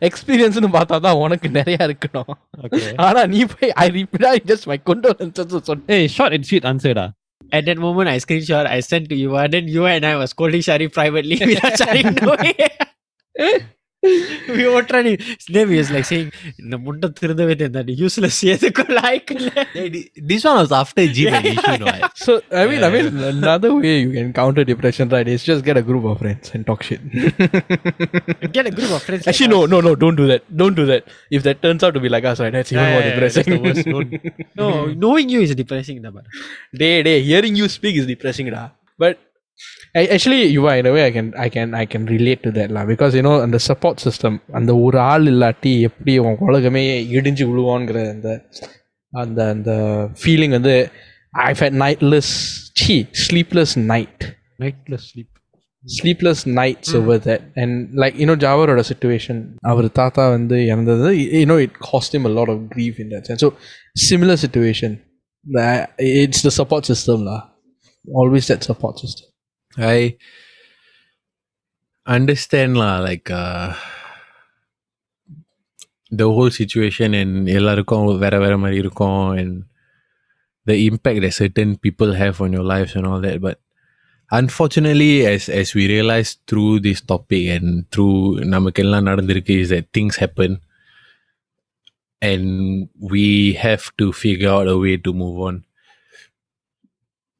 எக்ஸ்பீரியன்ஸ்னு 0.00 0.70
பார்த்தா 0.76 1.00
தான் 1.00 1.14
உனக்கு 1.14 1.48
நிறைய 1.48 1.78
இருக்கணும். 1.80 2.30
ஆனா 2.96 3.26
நீ 3.26 3.44
போய் 3.44 3.72
I 3.72 3.90
reply 3.90 4.36
just 4.46 4.64
my 4.64 4.80
condolences 4.86 5.56
சொன்ன 5.56 6.30
and 6.30 6.44
sweet 6.44 6.64
answer 6.64 6.94
dah. 6.94 7.08
At 7.52 7.64
that 7.66 7.78
moment, 7.78 8.08
I 8.08 8.18
screenshot, 8.18 8.66
I 8.66 8.80
sent 8.80 9.08
to 9.08 9.16
you, 9.16 9.36
and 9.36 9.52
then 9.52 9.66
you 9.68 9.84
and 9.86 10.06
I 10.06 10.14
was 10.14 10.30
scolding 10.30 10.60
Sharif 10.60 10.92
privately 10.92 11.36
without 11.40 11.76
Sharif 11.76 12.06
knowing. 12.20 12.54
we 14.57 14.63
were 14.67 14.83
trying 14.83 15.05
to, 15.05 15.13
then 15.53 15.67
we 15.69 15.77
was 15.79 15.89
like 15.93 16.05
saying, 16.09 16.27
இந்த 16.61 16.75
முண்டை 16.85 17.07
திருந்தவே 17.19 17.53
தெரிந்தாடி 17.61 17.93
useless 18.01 18.39
எதுக்கும் 18.53 18.91
like 18.97 19.29
இல்ல 19.35 19.49
Hey, 19.77 19.85
thi- 19.93 20.03
this 20.31 20.43
one 20.49 20.57
was 20.61 20.73
after 20.79 21.03
Jeep 21.15 21.27
Yeah, 21.27 21.37
and 21.37 21.45
yeah, 21.47 21.55
issue, 21.55 21.77
no? 21.83 21.87
yeah. 21.93 22.09
So 22.25 22.33
I 22.61 22.65
mean, 22.71 22.83
I 22.87 22.91
mean, 22.95 23.07
another 23.31 23.71
way 23.77 23.93
you 24.03 24.11
can 24.17 24.29
counter 24.41 24.63
depression, 24.71 25.07
right, 25.15 25.29
is 25.35 25.43
just 25.49 25.63
get 25.69 25.79
a 25.81 25.85
group 25.89 26.05
of 26.11 26.15
friends 26.21 26.51
and 26.53 26.63
talk 26.69 26.83
shit. 26.89 27.01
get 28.57 28.65
a 28.65 28.75
group 28.77 28.91
of 28.91 29.01
friends 29.07 29.23
like 29.23 29.31
Actually, 29.33 29.51
no, 29.55 29.61
us. 29.63 29.69
no, 29.69 29.79
no, 29.81 29.93
don't 29.95 30.15
do 30.15 30.27
that. 30.33 30.43
Don't 30.61 30.75
do 30.75 30.85
that. 30.85 31.03
If 31.31 31.43
that 31.43 31.59
turns 31.61 31.83
out 31.83 31.93
to 31.93 31.99
be 31.99 32.09
like 32.09 32.25
us, 32.25 32.39
right, 32.39 32.53
that's 32.53 32.71
even 32.71 32.83
Yeah, 32.83 32.93
more 32.93 33.01
yeah, 33.01 33.13
yeah, 33.13 33.19
that's 33.19 33.37
depressing. 33.39 33.53
the 33.55 33.61
worst. 33.65 33.85
Don't- 33.93 34.15
no 34.61 34.67
knowing 35.05 35.29
you 35.29 35.41
is 35.41 35.53
depressing 35.55 35.99
da, 36.05 36.11
but 36.11 36.27
day, 36.83 36.95
day, 37.09 37.17
hearing 37.23 37.55
you 37.55 37.69
speak 37.69 37.95
is 37.95 38.07
depressing, 38.15 38.49
da. 38.57 38.63
But 39.03 39.15
I, 39.99 40.07
actually, 40.07 40.41
you 40.55 40.63
are 40.69 40.77
in 40.79 40.85
a 40.85 40.91
way 40.91 41.03
I 41.03 41.11
can, 41.17 41.27
I 41.45 41.49
can, 41.49 41.73
I 41.73 41.85
can 41.85 42.05
relate 42.05 42.41
to 42.43 42.51
that, 42.51 42.69
lah. 42.75 42.83
Because 42.91 43.13
you 43.17 43.23
know, 43.27 43.35
அந்த 43.41 43.59
support 43.67 43.97
system, 44.05 44.33
அந்த 44.51 44.75
ஒரு 44.77 44.99
ஆள் 44.99 45.25
இல்லாட்டி 45.33 45.79
எப்படி 45.89 46.17
உன் 46.17 46.41
உலகமே 46.47 46.83
இடிஞ்சு 47.11 47.45
விழுவான்ங்கிற 47.51 48.09
அந்த 48.09 48.29
அந்த 49.13 49.49
அந்த 49.49 49.71
ஃபீலிங் 50.23 50.55
வந்து 50.57 50.75
I've 51.45 51.61
had 51.65 51.73
nightless, 51.85 52.27
C 52.81 52.97
sleepless 53.27 53.71
night. 53.93 54.19
Nightless 54.59 55.05
sleep. 55.11 55.29
Sleepless 55.85 56.43
nights 56.59 56.93
over 56.99 57.19
that 57.25 57.43
and 57.61 57.97
like 58.01 58.15
you know 58.21 58.35
ஜாவரோட 58.43 58.81
சுச்சுவேஷன் 58.91 59.41
அவர் 59.71 59.87
தாத்தா 59.91 60.23
வந்து 60.29 60.57
இறந்தது 60.65 61.09
you know 61.41 61.57
it 61.65 61.75
cost 61.89 62.15
him 62.17 62.25
lot 62.37 62.51
of 62.53 62.63
grief 62.75 62.97
in 63.03 63.11
that 63.11 63.29
so 63.43 63.49
similar 64.09 64.39
situation 64.45 64.95
it's 66.23 66.43
the 66.47 66.51
support 66.61 66.89
system 66.91 67.23
லா 67.29 67.37
always 68.21 68.49
that 68.51 68.65
support 68.69 68.99
system 69.03 69.28
I 69.77 70.17
understand 72.05 72.77
lah, 72.77 72.99
like 72.99 73.29
uh, 73.29 73.73
the 76.11 76.27
whole 76.29 76.49
situation 76.49 77.13
and 77.13 77.49
எல்லாருக்கும் 77.49 78.19
வேற 78.23 78.35
வேற 78.39 78.57
மாதிரி 78.57 78.77
இருக்கும் 78.77 79.31
and 79.37 79.53
the 80.65 80.77
impact 80.89 81.21
that 81.21 81.33
certain 81.33 81.77
people 81.77 82.13
have 82.13 82.41
on 82.41 82.53
your 82.53 82.63
lives 82.63 82.95
and 82.95 83.05
all 83.05 83.21
that. 83.21 83.39
But 83.41 83.59
unfortunately, 84.31 85.25
as 85.25 85.49
as 85.49 85.73
we 85.77 85.87
realize 85.87 86.37
through 86.47 86.79
this 86.79 87.01
topic 87.01 87.45
and 87.57 87.85
through 87.91 88.17
நமக்கெல்லாம் 88.53 89.07
நடந்திருக்கு 89.09 89.55
is 89.63 89.69
that 89.69 89.91
things 89.97 90.15
happen 90.15 90.61
and 92.21 92.45
we 93.13 93.53
have 93.65 93.85
to 93.97 94.11
figure 94.23 94.49
out 94.49 94.67
a 94.67 94.77
way 94.77 94.97
to 94.97 95.13
move 95.13 95.39
on. 95.47 95.55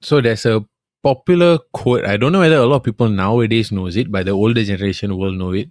So 0.01 0.21
there's 0.21 0.45
a 0.45 0.65
popular 1.02 1.58
quote. 1.72 2.04
I 2.04 2.16
don't 2.16 2.32
know 2.32 2.40
whether 2.40 2.56
a 2.56 2.66
lot 2.66 2.76
of 2.76 2.84
people 2.84 3.08
nowadays 3.08 3.72
knows 3.72 3.96
it, 3.96 4.10
but 4.10 4.26
the 4.26 4.32
older 4.32 4.62
generation 4.64 5.16
will 5.16 5.32
know 5.32 5.52
it. 5.52 5.70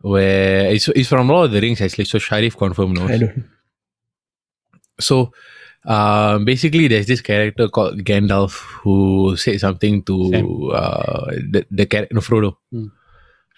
Where 0.00 0.66
it's, 0.66 0.88
it's 0.88 1.08
from 1.08 1.28
Lord 1.28 1.46
of 1.46 1.52
the 1.52 1.60
Rings 1.60 1.80
actually. 1.80 2.06
So 2.06 2.18
Sharif 2.18 2.56
confirm 2.56 2.94
knows. 2.94 3.10
I 3.10 3.18
don't 3.18 3.44
So 5.00 5.32
uh, 5.84 6.38
basically, 6.38 6.88
there's 6.88 7.06
this 7.06 7.20
character 7.20 7.68
called 7.68 8.04
Gandalf 8.04 8.58
who 8.82 9.36
said 9.36 9.58
something 9.60 10.02
to 10.04 10.70
uh, 10.72 11.30
the 11.50 11.66
the 11.70 11.86
character 11.86 12.14
no, 12.14 12.20
Frodo. 12.20 12.56
Hmm. 12.70 12.86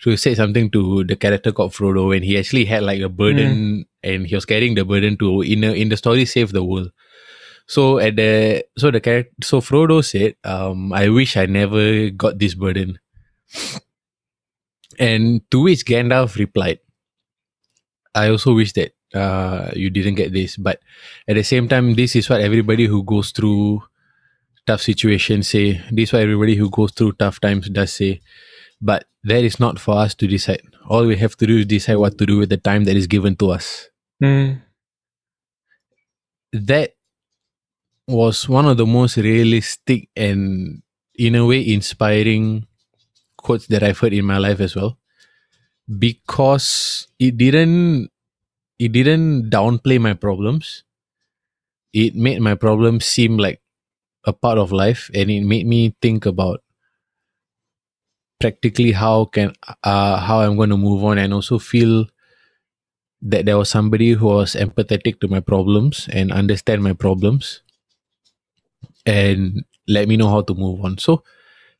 So 0.01 0.11
he 0.11 0.17
said 0.17 0.37
something 0.37 0.71
to 0.71 1.05
the 1.05 1.17
character 1.17 1.53
called 1.53 1.73
Frodo 1.73 2.09
when 2.09 2.23
he 2.23 2.39
actually 2.39 2.65
had 2.65 2.83
like 2.83 3.01
a 3.01 3.09
burden 3.09 3.87
and 4.03 4.27
he 4.27 4.35
was 4.35 4.45
carrying 4.45 4.75
the 4.75 4.85
burden 4.85 5.17
to 5.19 5.41
in 5.43 5.65
a, 5.65 5.73
in 5.73 5.89
the 5.89 5.97
story 5.97 6.25
save 6.25 6.53
the 6.53 6.65
world. 6.65 6.91
So 7.67 7.99
at 7.99 8.17
the 8.17 8.65
so 8.77 8.91
the 8.91 9.01
character 9.01 9.33
so 9.43 9.61
Frodo 9.61 10.05
said, 10.05 10.37
um, 10.45 10.93
"I 10.93 11.09
wish 11.09 11.37
I 11.37 11.47
never 11.47 12.11
got 12.11 12.39
this 12.39 12.55
burden." 12.55 12.99
And 14.99 15.41
to 15.51 15.63
which 15.63 15.85
Gandalf 15.85 16.37
replied, 16.37 16.81
"I 18.15 18.29
also 18.29 18.55
wish 18.55 18.73
that 18.75 18.93
uh, 19.15 19.71
you 19.75 19.89
didn't 19.91 20.17
get 20.17 20.33
this, 20.33 20.57
but 20.57 20.81
at 21.27 21.35
the 21.37 21.43
same 21.45 21.69
time, 21.69 21.95
this 21.95 22.15
is 22.17 22.29
what 22.29 22.41
everybody 22.41 22.87
who 22.87 23.03
goes 23.03 23.31
through 23.31 23.83
tough 24.67 24.83
situations 24.83 25.49
say. 25.49 25.81
This 25.91 26.09
is 26.09 26.13
what 26.13 26.23
everybody 26.23 26.57
who 26.57 26.71
goes 26.71 26.93
through 26.93 27.13
tough 27.13 27.41
times 27.41 27.69
does 27.71 27.93
say. 27.93 28.21
But 28.81 29.07
that 29.25 29.45
is 29.45 29.61
not 29.61 29.79
for 29.79 29.97
us 29.97 30.15
to 30.17 30.27
decide. 30.27 30.63
All 30.89 31.07
we 31.07 31.17
have 31.17 31.37
to 31.37 31.47
do 31.47 31.59
is 31.59 31.67
decide 31.67 31.97
what 31.97 32.19
to 32.19 32.27
do 32.27 32.39
with 32.39 32.51
the 32.51 32.57
time 32.57 32.85
that 32.85 32.97
is 32.97 33.07
given 33.07 33.37
to 33.37 33.51
us. 33.51 33.89
Mm. 34.23 34.61
That 36.53 36.94
was 38.07 38.49
one 38.49 38.67
of 38.67 38.77
the 38.77 38.87
most 38.87 39.17
realistic 39.17 40.09
and, 40.17 40.83
in 41.15 41.35
a 41.35 41.47
way, 41.47 41.67
inspiring 41.67 42.67
quotes 43.37 43.67
that 43.69 43.83
I've 43.83 43.99
heard 43.99 44.13
in 44.15 44.25
my 44.27 44.39
life 44.39 44.61
as 44.61 44.77
well. 44.77 44.99
Because 45.99 47.09
it 47.19 47.37
didn't 47.37 48.11
it 48.79 48.93
didn't 48.93 49.51
downplay 49.51 50.01
my 50.01 50.15
problems. 50.15 50.85
It 51.95 52.15
made 52.15 52.41
my 52.43 52.55
problems 52.57 53.07
seem 53.07 53.39
like 53.39 53.63
a 54.25 54.33
part 54.35 54.59
of 54.59 54.73
life 54.73 55.11
and 55.15 55.31
it 55.31 55.43
made 55.43 55.67
me 55.67 55.95
think 56.03 56.27
about 56.27 56.63
practically 58.41 58.93
how 58.93 59.25
can 59.25 59.53
uh 59.83 60.19
how 60.21 60.41
I'm 60.41 60.57
going 60.57 60.71
to 60.71 60.77
move 60.77 61.03
on 61.05 61.19
and 61.19 61.33
also 61.35 61.59
feel 61.59 62.07
that 63.23 63.45
there 63.47 63.59
was 63.59 63.69
somebody 63.69 64.13
who 64.13 64.27
was 64.27 64.55
empathetic 64.55 65.19
to 65.21 65.29
my 65.29 65.41
problems 65.41 66.09
and 66.13 66.31
understand 66.31 66.83
my 66.83 66.93
problems 66.93 67.64
and 69.07 69.65
let 69.89 70.09
me 70.09 70.17
know 70.17 70.29
how 70.29 70.43
to 70.43 70.55
move 70.55 70.85
on. 70.85 70.99
So 70.99 71.23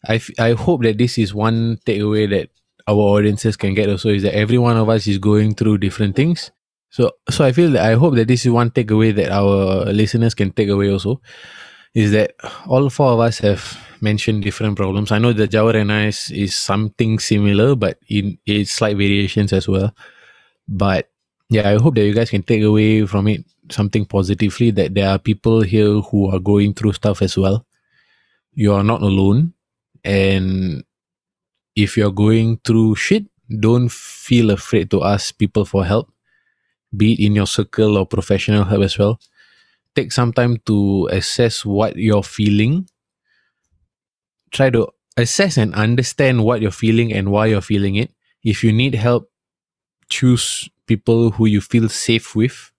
I, 0.07 0.17
f- 0.17 0.39
I 0.39 0.53
hope 0.53 0.83
that 0.83 0.99
this 0.99 1.19
is 1.19 1.35
one 1.35 1.79
takeaway 1.87 2.29
that 2.31 2.51
our 2.87 2.97
audiences 2.97 3.57
can 3.57 3.75
get 3.75 3.89
also 3.89 4.11
is 4.11 4.23
that 4.23 4.37
every 4.37 4.59
one 4.59 4.77
of 4.77 4.89
us 4.89 5.07
is 5.07 5.19
going 5.19 5.55
through 5.55 5.79
different 5.79 6.17
things. 6.17 6.51
So 6.91 7.11
so 7.31 7.45
I 7.45 7.53
feel 7.53 7.71
that 7.73 7.85
I 7.85 7.95
hope 7.95 8.15
that 8.17 8.29
this 8.29 8.45
is 8.47 8.53
one 8.53 8.71
takeaway 8.71 9.15
that 9.17 9.31
our 9.33 9.87
listeners 9.87 10.35
can 10.35 10.53
take 10.53 10.69
away 10.69 10.91
also 10.91 11.21
is 11.95 12.13
that 12.13 12.35
all 12.67 12.89
four 12.91 13.13
of 13.13 13.21
us 13.21 13.39
have 13.39 13.79
mentioned 14.01 14.43
different 14.43 14.77
problems. 14.77 15.13
I 15.13 15.19
know 15.19 15.33
that 15.33 15.51
Jawar 15.51 15.81
and 15.81 15.93
I 15.93 16.07
is, 16.07 16.31
is 16.31 16.55
something 16.55 17.19
similar, 17.19 17.75
but 17.75 17.99
in 18.09 18.39
it's 18.47 18.73
slight 18.73 18.97
variations 18.97 19.53
as 19.53 19.69
well. 19.69 19.95
But 20.69 21.11
yeah, 21.51 21.71
I 21.71 21.81
hope 21.81 21.95
that 21.97 22.05
you 22.05 22.15
guys 22.15 22.31
can 22.31 22.43
take 22.43 22.63
away 22.63 23.07
from 23.07 23.29
it 23.29 23.45
something 23.71 24.05
positively 24.05 24.71
that 24.73 24.95
there 24.95 25.09
are 25.09 25.19
people 25.19 25.63
here 25.63 26.01
who 26.01 26.31
are 26.31 26.39
going 26.39 26.75
through 26.75 26.93
stuff 26.93 27.23
as 27.23 27.37
well. 27.37 27.67
You 28.53 28.73
are 28.75 28.85
not 28.85 29.03
alone. 29.03 29.55
And 30.05 30.85
if 31.75 31.97
you're 31.97 32.13
going 32.13 32.61
through 32.65 32.97
shit, 32.97 33.25
don't 33.49 33.91
feel 33.91 34.51
afraid 34.51 34.91
to 34.91 35.05
ask 35.05 35.37
people 35.37 35.65
for 35.65 35.85
help, 35.85 36.13
be 36.97 37.15
it 37.15 37.21
in 37.21 37.35
your 37.35 37.47
circle 37.47 37.97
or 37.97 38.07
professional 38.07 38.65
help 38.65 38.83
as 38.83 38.99
well. 38.99 39.19
Take 39.95 40.13
some 40.13 40.33
time 40.33 40.59
to 40.67 41.09
assess 41.13 41.65
what 41.65 41.97
you're 41.97 42.23
feeling. 42.23 42.89
Try 44.51 44.71
to 44.71 44.89
assess 45.17 45.57
and 45.57 45.75
understand 45.75 46.45
what 46.45 46.61
you're 46.61 46.71
feeling 46.71 47.13
and 47.13 47.31
why 47.31 47.47
you're 47.47 47.61
feeling 47.61 47.97
it. 47.97 48.13
If 48.43 48.65
you 48.65 48.73
need 48.73 48.95
help, 48.95 49.31
choose 50.11 50.69
people 50.87 51.31
who 51.31 51.47
you 51.47 51.61
feel 51.61 51.89
safe 51.89 52.35
with 52.37 52.73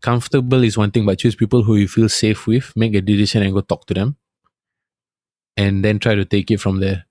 comfortable 0.00 0.62
is 0.64 0.76
one 0.78 0.90
thing, 0.90 1.04
but 1.06 1.18
choose 1.18 1.34
people 1.36 1.62
who 1.62 1.76
you 1.76 1.88
feel 1.88 2.08
safe 2.08 2.46
with, 2.46 2.72
make 2.76 2.94
a 2.94 3.00
decision 3.00 3.42
and 3.42 3.52
go 3.52 3.60
talk 3.60 3.86
to 3.86 3.94
them. 3.94 4.16
And 5.56 5.84
then 5.84 5.98
try 5.98 6.14
to 6.14 6.24
take 6.24 6.50
it 6.50 6.58
from 6.60 6.80
there. 6.80 7.04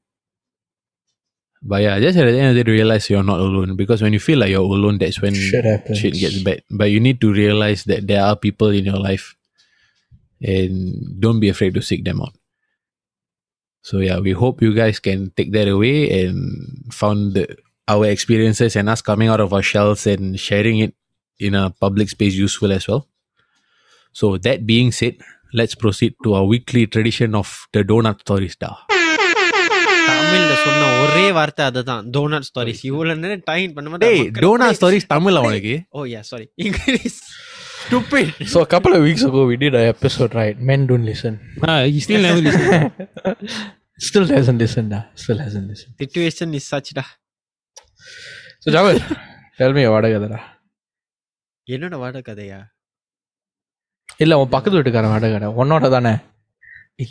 But 1.61 1.81
yeah, 1.83 1.99
just 1.99 2.17
at 2.17 2.25
the 2.25 2.39
end 2.39 2.49
of 2.49 2.55
the 2.55 2.63
day, 2.63 2.71
realize 2.71 3.09
you're 3.09 3.21
not 3.23 3.39
alone. 3.39 3.75
Because 3.75 4.01
when 4.01 4.13
you 4.13 4.19
feel 4.19 4.39
like 4.39 4.49
you're 4.49 4.61
alone, 4.61 4.97
that's 4.97 5.21
when 5.21 5.33
Shit 5.35 5.65
happens. 5.65 5.97
shit 5.99 6.13
gets 6.13 6.41
bad. 6.41 6.63
But 6.69 6.85
you 6.85 6.99
need 6.99 7.19
to 7.21 7.31
realize 7.33 7.83
that 7.83 8.07
there 8.07 8.23
are 8.23 8.35
people 8.35 8.69
in 8.69 8.85
your 8.85 8.97
life 8.97 9.35
and 10.41 11.19
don't 11.19 11.39
be 11.39 11.49
afraid 11.49 11.73
to 11.75 11.81
seek 11.81 12.05
them 12.05 12.21
out. 12.21 12.33
So 13.83 13.99
yeah, 13.99 14.19
we 14.19 14.31
hope 14.31 14.61
you 14.61 14.73
guys 14.73 14.99
can 14.99 15.31
take 15.35 15.51
that 15.51 15.67
away 15.67 16.23
and 16.25 16.93
found 16.93 17.33
the, 17.33 17.57
our 17.87 18.05
experiences 18.05 18.75
and 18.75 18.87
us 18.89 19.01
coming 19.01 19.27
out 19.27 19.39
of 19.41 19.53
our 19.53 19.61
shells 19.61 20.07
and 20.07 20.39
sharing 20.39 20.79
it 20.79 20.95
in 21.40 21.54
a 21.54 21.70
public 21.84 22.08
space 22.08 22.34
useful 22.46 22.72
as 22.72 22.86
well. 22.88 23.02
So 24.16 24.26
that 24.38 24.58
being 24.66 24.90
said, 24.92 25.14
let's 25.52 25.74
proceed 25.74 26.12
to 26.24 26.34
our 26.36 26.46
weekly 26.46 26.84
tradition 26.86 27.34
of 27.34 27.48
the 27.72 27.82
donut 27.92 28.20
stories. 28.26 28.56
Da. 28.64 28.72
தமிழ்ல 30.08 30.54
சொன்ன 30.64 30.86
ஒரே 31.02 31.24
வார்த்தை 31.36 31.62
அதுதான் 31.70 32.04
donut 32.14 32.46
stories 32.48 32.80
இவ்வளவு 32.90 33.20
நேரம் 33.24 33.42
time 33.50 33.72
பண்ண 33.76 33.98
Hey, 34.06 34.20
donut 34.44 34.74
stories 34.78 35.04
Tamil 35.12 35.36
அவனுக்கு 35.40 35.74
oh 35.98 36.06
yeah 36.12 36.20
sorry 36.30 36.46
English 36.66 37.18
stupid 37.84 38.30
So 38.52 38.58
a 38.66 38.70
couple 38.74 38.92
of 38.98 39.02
weeks 39.08 39.22
ago, 39.28 39.40
we 39.50 39.56
did 39.64 39.74
an 39.80 39.86
episode, 39.94 40.32
right? 40.40 40.56
Men 40.70 40.80
don't 40.90 41.06
listen. 41.10 41.34
Ah, 41.70 41.80
he 41.94 42.00
still 42.06 42.22
never 42.28 42.42
listen. 42.48 42.70
Still 44.08 44.26
hasn't 44.36 44.58
listened. 44.64 44.90
Da. 44.94 45.00
Still 45.24 45.40
hasn't 45.46 45.66
listened. 45.72 45.92
Situation 46.02 46.54
is 46.60 46.68
சச்டா 46.74 47.04
So 48.64 48.70
Javed, 48.76 49.00
tell 49.60 49.72
me 49.78 49.82
what 49.94 50.06
கதைடா 50.14 50.40
என்னோட 51.73 51.95
வாட 52.01 52.19
கதையா? 52.27 52.59
இல்ல 54.23 54.37
உன் 54.41 54.53
பக்கத்து 54.53 54.77
வீட்டுக்காரன் 54.77 55.13
வாடகை 55.13 55.31
கடை. 55.33 55.49
உன்னோட 55.61 55.89
தானே? 55.95 56.13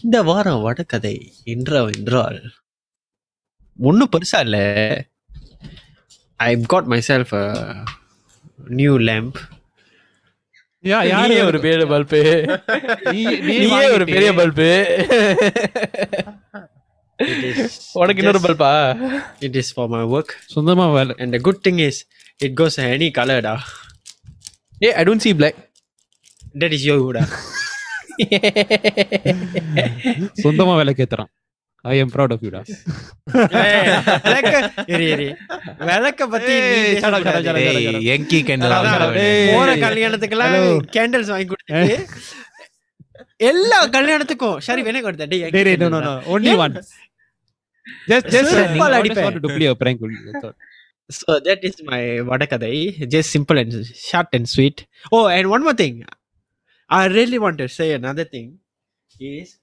இந்த 0.02 0.16
வாரம் 0.28 0.64
வடகதை 0.66 1.16
என்ற 1.52 1.84
என்றால் 1.98 2.40
ஒன்றும் 3.88 4.10
பெருசா 4.14 4.38
இல்ல. 4.46 4.58
I 6.48 6.50
got 6.72 6.90
myself 7.08 7.34
new 8.80 8.94
lamp 9.08 9.38
yeah. 10.88 11.44
ஒரு 11.50 11.58
பெரிய 11.64 11.86
பல்பு 11.92 12.20
நீயே 13.48 13.80
ஒரு 13.96 14.04
பெரிய 14.14 14.30
பல்பு 14.40 14.68
உனக்கு 18.00 18.22
இன்னொரு 18.22 18.42
பல்பா 18.46 18.72
it 19.46 19.58
is 19.62 19.72
for 19.74 19.90
my 19.94 20.02
work 20.16 20.32
சொந்தமா 20.54 20.86
வேலை. 20.96 21.14
And 21.24 21.36
good 21.48 21.64
thing 21.68 21.80
is 21.88 22.00
it 22.46 22.56
goes 22.60 22.78
any 22.92 23.08
கலர்டா 23.18 23.54
Yeah, 24.80 24.94
I 24.96 25.04
don't 25.04 25.20
see 25.20 25.32
black. 25.32 25.54
That 26.54 26.72
is 26.72 26.84
your 26.84 26.98
Huda. 27.00 27.22
Ah. 27.22 27.40
சொந்தமா 30.42 30.72
விளக்கேத்துறான் 30.78 31.28
ஐ 31.84 31.98
எம் 31.98 32.10
ப்ரௌட் 32.14 32.32
ஆஃப் 32.34 32.44
யூடா 32.46 32.60
விளக்க 34.24 34.54
இரு 34.86 35.04
இரு. 35.10 35.26
விளக்க 35.80 36.26
பத்தி 36.26 36.54
எங்கி 38.14 38.38
கேண்டல் 38.48 38.74
போற 39.52 39.74
கேண்டல்ஸ் 40.96 41.32
வாங்கி 41.34 41.48
கொடுத்து 41.52 41.98
எல்லா 43.48 43.78
கல்யாணத்துக்கும் 43.88 44.58
சரி 44.66 44.82
வேணே 44.82 45.02
கொடுத்த? 45.02 45.26
டேய் 45.26 45.44
ஒன்லி 46.34 46.54
ஒன் 46.64 46.74
ஜஸ்ட் 48.08 48.28
ஜஸ்ட் 48.34 48.56
அடிப்பேன் 48.98 49.38
to 49.38 49.74
prank 49.82 50.02
So 51.10 51.40
that 51.40 51.64
is 51.64 51.82
my 51.82 52.00
Vadakadai. 52.30 53.08
Just 53.10 53.30
simple 53.30 53.56
and 53.56 53.86
short 53.86 54.28
and 54.32 54.48
sweet. 54.48 54.86
Oh, 55.10 55.26
and 55.26 55.48
one 55.48 55.62
more 55.62 55.74
thing. 55.74 56.04
I 56.88 57.06
really 57.06 57.38
want 57.38 57.58
to 57.58 57.68
say 57.68 57.92
another 57.92 58.24
thing. 58.24 58.58
Is 59.20 59.58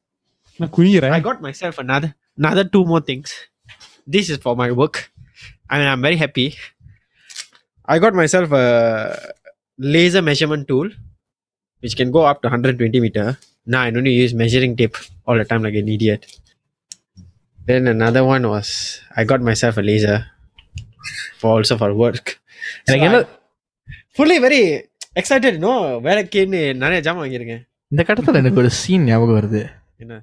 I 1.12 1.20
got 1.20 1.42
myself 1.42 1.78
another 1.78 2.16
another 2.38 2.64
two 2.64 2.84
more 2.86 3.02
things. 3.02 3.34
This 4.06 4.30
is 4.30 4.38
for 4.38 4.56
my 4.56 4.72
work. 4.72 5.12
I 5.70 5.80
mean 5.80 5.88
I'm 5.88 6.02
very 6.02 6.18
happy. 6.18 6.56
I 7.86 8.00
got 8.00 8.14
myself 8.14 8.52
a 8.52 9.34
laser 9.78 10.22
measurement 10.22 10.68
tool 10.68 10.90
which 11.80 11.96
can 11.96 12.12
go 12.12 12.26
up 12.26 12.42
to 12.42 12.48
120 12.48 13.00
meter. 13.00 13.38
Now 13.66 13.82
I 13.82 13.88
only 13.88 14.12
use 14.12 14.34
measuring 14.34 14.76
tape 14.76 14.98
all 15.26 15.38
the 15.38 15.46
time 15.46 15.64
like 15.64 15.76
an 15.76 15.88
idiot. 15.88 16.40
Then 17.66 17.88
another 17.88 18.24
one 18.24 18.48
was 18.48 19.02
I 19.16 19.24
got 19.24 19.42
myself 19.42 19.78
a 19.78 19.82
laser 19.82 20.26
for 21.42 21.52
also 21.60 21.78
for 21.78 21.92
work. 21.96 22.26
எனக்கு 22.86 23.06
என்ன 23.06 23.20
fully 24.18 24.38
very 24.46 24.62
excited 25.20 25.58
no? 25.58 25.74
வேலைக்குன்னு 26.04 26.76
நிறைய 26.76 27.00
ஜாமான் 27.02 27.24
வாங்கியிருக்கேன். 27.24 27.64
இந்த 27.88 28.06
கட்டத்துல 28.08 28.34
எனக்கு 28.34 28.58
ஒரு 28.58 28.70
சீன் 28.70 29.04
ஞாபகம் 29.04 29.36
வருது. 29.36 29.62
என்ன? 29.98 30.22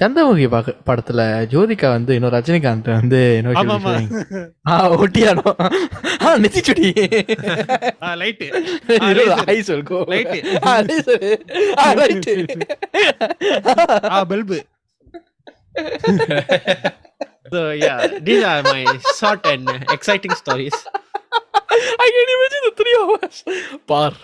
சந்திரமுகி 0.00 0.48
பாக்க 0.48 0.74
படத்துல 0.86 1.20
ஜோதிகா 1.52 1.88
வந்து 1.88 2.14
இன்னும் 2.14 2.32
ரஜினிகாந்த் 2.32 2.90
வந்து 2.90 3.18
ஒட்டியானோ 5.02 5.50
ஆ 6.22 6.36
நெத்திச்சுடி 6.36 6.86
லைட் 8.16 8.42
ஐ 9.46 9.60
சொல்கோ 9.60 9.98
Light. 10.12 10.34
Ah 11.78 11.92
right 11.92 12.30
ah 14.10 14.24
bulb 14.24 14.58
So 17.53 17.59
yeah, 17.83 17.99
these 18.19 18.43
are 18.43 18.61
my 18.63 18.81
short 19.19 19.45
and 19.45 19.67
exciting 19.89 20.33
stories. 20.33 20.77
I 22.03 22.07
can 22.15 22.27
imagine 22.35 22.63
the 22.67 22.73
three 22.79 22.95
of 23.03 23.09
us. 23.19 23.37
பார் 23.91 24.17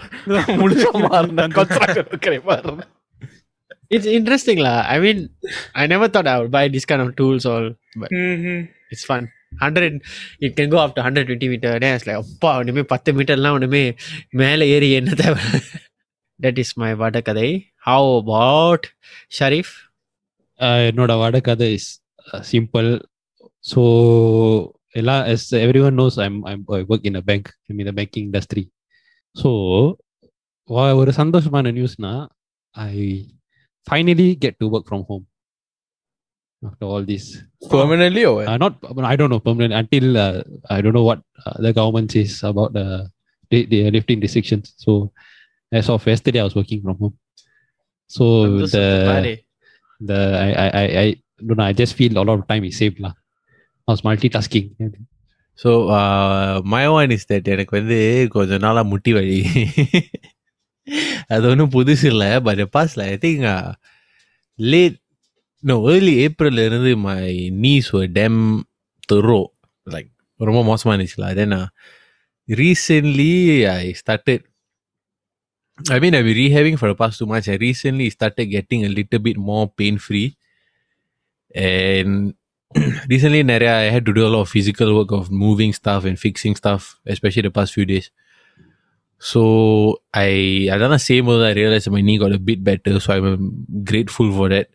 முழுசா 0.62 0.92
மாறின 1.06 1.48
கன்ஸ்ட்ரக்டர் 1.58 2.10
இருக்கிறேன் 2.12 2.46
பார் 2.50 2.68
It's 3.96 4.08
interesting 4.18 4.60
lah. 4.66 4.78
I 4.94 5.00
mean, 5.00 5.18
I 5.82 5.88
never 5.92 6.08
thought 6.14 6.28
I 6.32 6.38
would 6.40 6.52
buy 6.56 6.64
this 6.76 6.86
kind 6.92 7.02
of 7.04 7.10
tools 7.20 7.44
all, 7.52 7.66
but 8.02 8.12
it's 8.94 9.06
fun. 9.12 9.24
100 9.60 10.02
it 10.40 10.56
can 10.56 10.70
go 10.70 10.78
up 10.84 10.96
to 10.96 11.02
120 11.02 11.48
meter 11.52 11.72
then 11.80 11.96
it's 11.98 12.06
like 12.10 12.20
அப்பா 12.22 12.52
ஒண்ணுமே 12.62 12.84
பத்து 12.94 13.10
மீட்டர்லாம் 13.18 13.56
ஒண்ணுமே 13.58 13.84
மேலே 14.42 14.66
ஏறி 14.76 14.90
என்ன 15.00 15.16
தேவை 15.22 15.44
that 16.40 16.58
is 16.64 16.72
my 16.84 16.92
வடகதை 17.02 17.50
how 17.90 18.02
about 18.22 18.84
Sharif 19.40 19.74
Uh, 20.60 20.80
என்னோட 20.90 21.12
வட 21.22 21.38
கதை 21.48 21.68
இஸ் 21.78 21.88
சிம்பிள் 22.50 22.90
ஸோ 23.72 23.82
எல்லா 25.00 25.16
as 25.34 25.44
everyone 25.66 25.96
knows 26.00 26.16
I'm 26.26 26.36
I'm 26.50 26.62
I 26.78 26.82
work 26.92 27.04
in 27.10 27.16
a 27.22 27.24
bank 27.30 27.46
I'm 27.68 27.80
in 27.82 27.88
the 27.90 27.96
banking 28.00 28.26
industry 28.30 28.66
so 29.42 29.52
ஒரு 31.02 31.12
சந்தோஷமான 31.20 31.72
நியூஸ்னா 31.78 32.12
ஐ 32.88 32.96
finally 33.88 34.28
get 34.44 34.60
to 34.62 34.68
work 34.76 34.90
from 34.90 35.06
home 35.12 35.24
after 36.68 36.88
all 36.94 37.04
this 37.12 37.26
permanently 37.72 38.22
O 38.30 38.34
uh, 38.52 38.58
not 38.64 38.74
I 39.12 39.16
don't 39.20 39.32
know 39.34 39.42
permanent 39.48 39.74
until 39.82 40.06
uh, 40.26 40.38
I 40.76 40.80
don't 40.84 40.96
know 40.98 41.08
what 41.10 41.22
uh, 41.46 41.58
the 41.66 41.72
government 41.80 42.10
says 42.16 42.36
about 42.52 42.72
the 42.78 42.86
they, 43.54 43.66
they 43.66 43.88
are 43.88 43.92
lifting 43.92 44.20
restrictions. 44.20 44.74
So 44.78 45.14
as 45.72 45.90
of 45.90 46.06
yesterday, 46.06 46.40
I 46.40 46.44
was 46.44 46.56
working 46.56 46.82
from 46.82 46.98
home. 46.98 47.16
So 48.08 48.24
the 48.76 48.88
the 50.10 50.20
I, 50.46 50.50
I 50.64 50.68
I 50.82 50.86
I 51.04 51.08
don't 51.46 51.58
know. 51.58 51.64
I 51.64 51.74
just 51.74 51.94
feel 52.00 52.12
a 52.14 52.24
lot 52.30 52.40
of 52.40 52.48
time 52.48 52.64
is 52.64 52.78
saved 52.78 53.00
lah. 53.00 53.14
I 53.88 53.92
was 53.92 54.02
multitasking. 54.10 54.68
So 55.60 55.72
my 56.74 56.86
one 56.98 57.12
is 57.16 57.28
that 57.32 57.50
எனக்கு 57.54 57.74
வந்து 57.80 57.98
கொஞ்ச 58.36 58.58
நாளா 58.64 58.82
முட்டி 58.92 59.12
வலி 59.18 59.40
அது 61.34 61.44
ஒன்றும் 61.50 61.74
புதுசு 61.76 62.06
இல்லை 62.12 62.30
பட் 62.48 62.62
பாஸ்ல 62.76 63.04
I 63.14 63.18
think 63.26 63.44
late 64.60 64.98
no 65.64 65.76
early 65.94 66.14
ஏப்ரல்ல 66.26 66.66
இருந்து 66.70 66.94
மை 67.08 67.20
நீஸ் 67.66 67.90
ஒரு 68.00 68.10
டெம் 68.20 68.40
தெரோ 69.12 69.40
லைக் 69.88 70.10
ரொம்ப 70.50 70.64
மோசமாக 70.72 70.96
இருந்துச்சுல 70.96 71.30
தென் 71.42 71.56
recently 72.48 73.32
I 73.76 73.84
started 74.02 74.44
I 75.80 76.00
mean, 76.00 76.14
I've 76.16 76.26
been 76.26 76.38
rehabbing 76.38 76.78
for 76.80 76.88
the 76.90 76.96
past 76.96 77.18
two 77.20 77.26
months. 77.26 77.48
I 77.50 77.56
recently 77.56 78.08
started 78.10 78.46
getting 78.46 78.86
a 78.86 78.90
little 78.90 79.20
bit 79.20 79.38
more 79.38 79.64
pain 79.80 79.98
free. 79.98 80.28
Recently, 83.09 83.43
Naria, 83.43 83.73
I 83.73 83.91
had 83.91 84.05
to 84.07 84.13
do 84.13 84.27
a 84.27 84.29
lot 84.29 84.43
of 84.43 84.51
physical 84.51 84.95
work 84.95 85.11
of 85.11 85.31
moving 85.31 85.73
stuff 85.73 86.05
and 86.05 86.19
fixing 86.19 86.55
stuff, 86.55 87.01
especially 87.07 87.43
the 87.43 87.51
past 87.51 87.73
few 87.73 87.87
days. 87.87 88.11
So 89.19 90.03
I 90.13 90.69
I 90.71 90.79
done 90.79 90.91
the 90.91 90.99
same. 90.99 91.29
I 91.29 91.53
realized 91.53 91.91
my 91.91 92.03
knee 92.03 92.19
got 92.19 92.33
a 92.33 92.39
bit 92.39 92.63
better, 92.63 93.01
so 93.01 93.15
I'm 93.15 93.25
um, 93.25 93.67
grateful 93.85 94.31
for 94.33 94.49
that, 94.51 94.69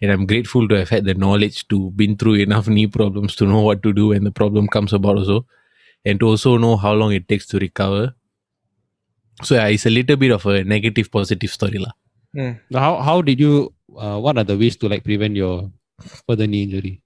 and 0.00 0.10
I'm 0.10 0.26
grateful 0.26 0.66
to 0.68 0.78
have 0.78 0.88
had 0.88 1.04
the 1.04 1.14
knowledge 1.14 1.68
to 1.68 1.90
been 1.90 2.16
through 2.16 2.34
enough 2.46 2.66
knee 2.66 2.86
problems 2.86 3.36
to 3.36 3.46
know 3.46 3.60
what 3.60 3.82
to 3.84 3.92
do 3.92 4.08
when 4.08 4.24
the 4.24 4.32
problem 4.32 4.66
comes 4.66 4.92
about 4.92 5.18
also, 5.18 5.46
and 6.04 6.18
to 6.20 6.26
also 6.28 6.56
know 6.56 6.76
how 6.76 6.94
long 6.94 7.12
it 7.12 7.28
takes 7.28 7.46
to 7.48 7.58
recover. 7.58 8.14
So 9.42 9.54
yeah, 9.54 9.68
it's 9.68 9.86
a 9.86 9.90
little 9.90 10.16
bit 10.16 10.32
of 10.32 10.46
a 10.46 10.64
negative 10.64 11.10
positive 11.10 11.50
story 11.52 11.78
lah. 11.78 11.92
How 12.72 13.00
how 13.02 13.20
did 13.22 13.38
you? 13.38 13.74
Uh, 13.94 14.18
what 14.18 14.38
are 14.38 14.44
the 14.44 14.56
ways 14.58 14.76
to 14.78 14.88
like 14.88 15.04
prevent 15.04 15.36
your 15.36 15.70
further 16.26 16.48
knee 16.48 16.64
injury? 16.64 17.03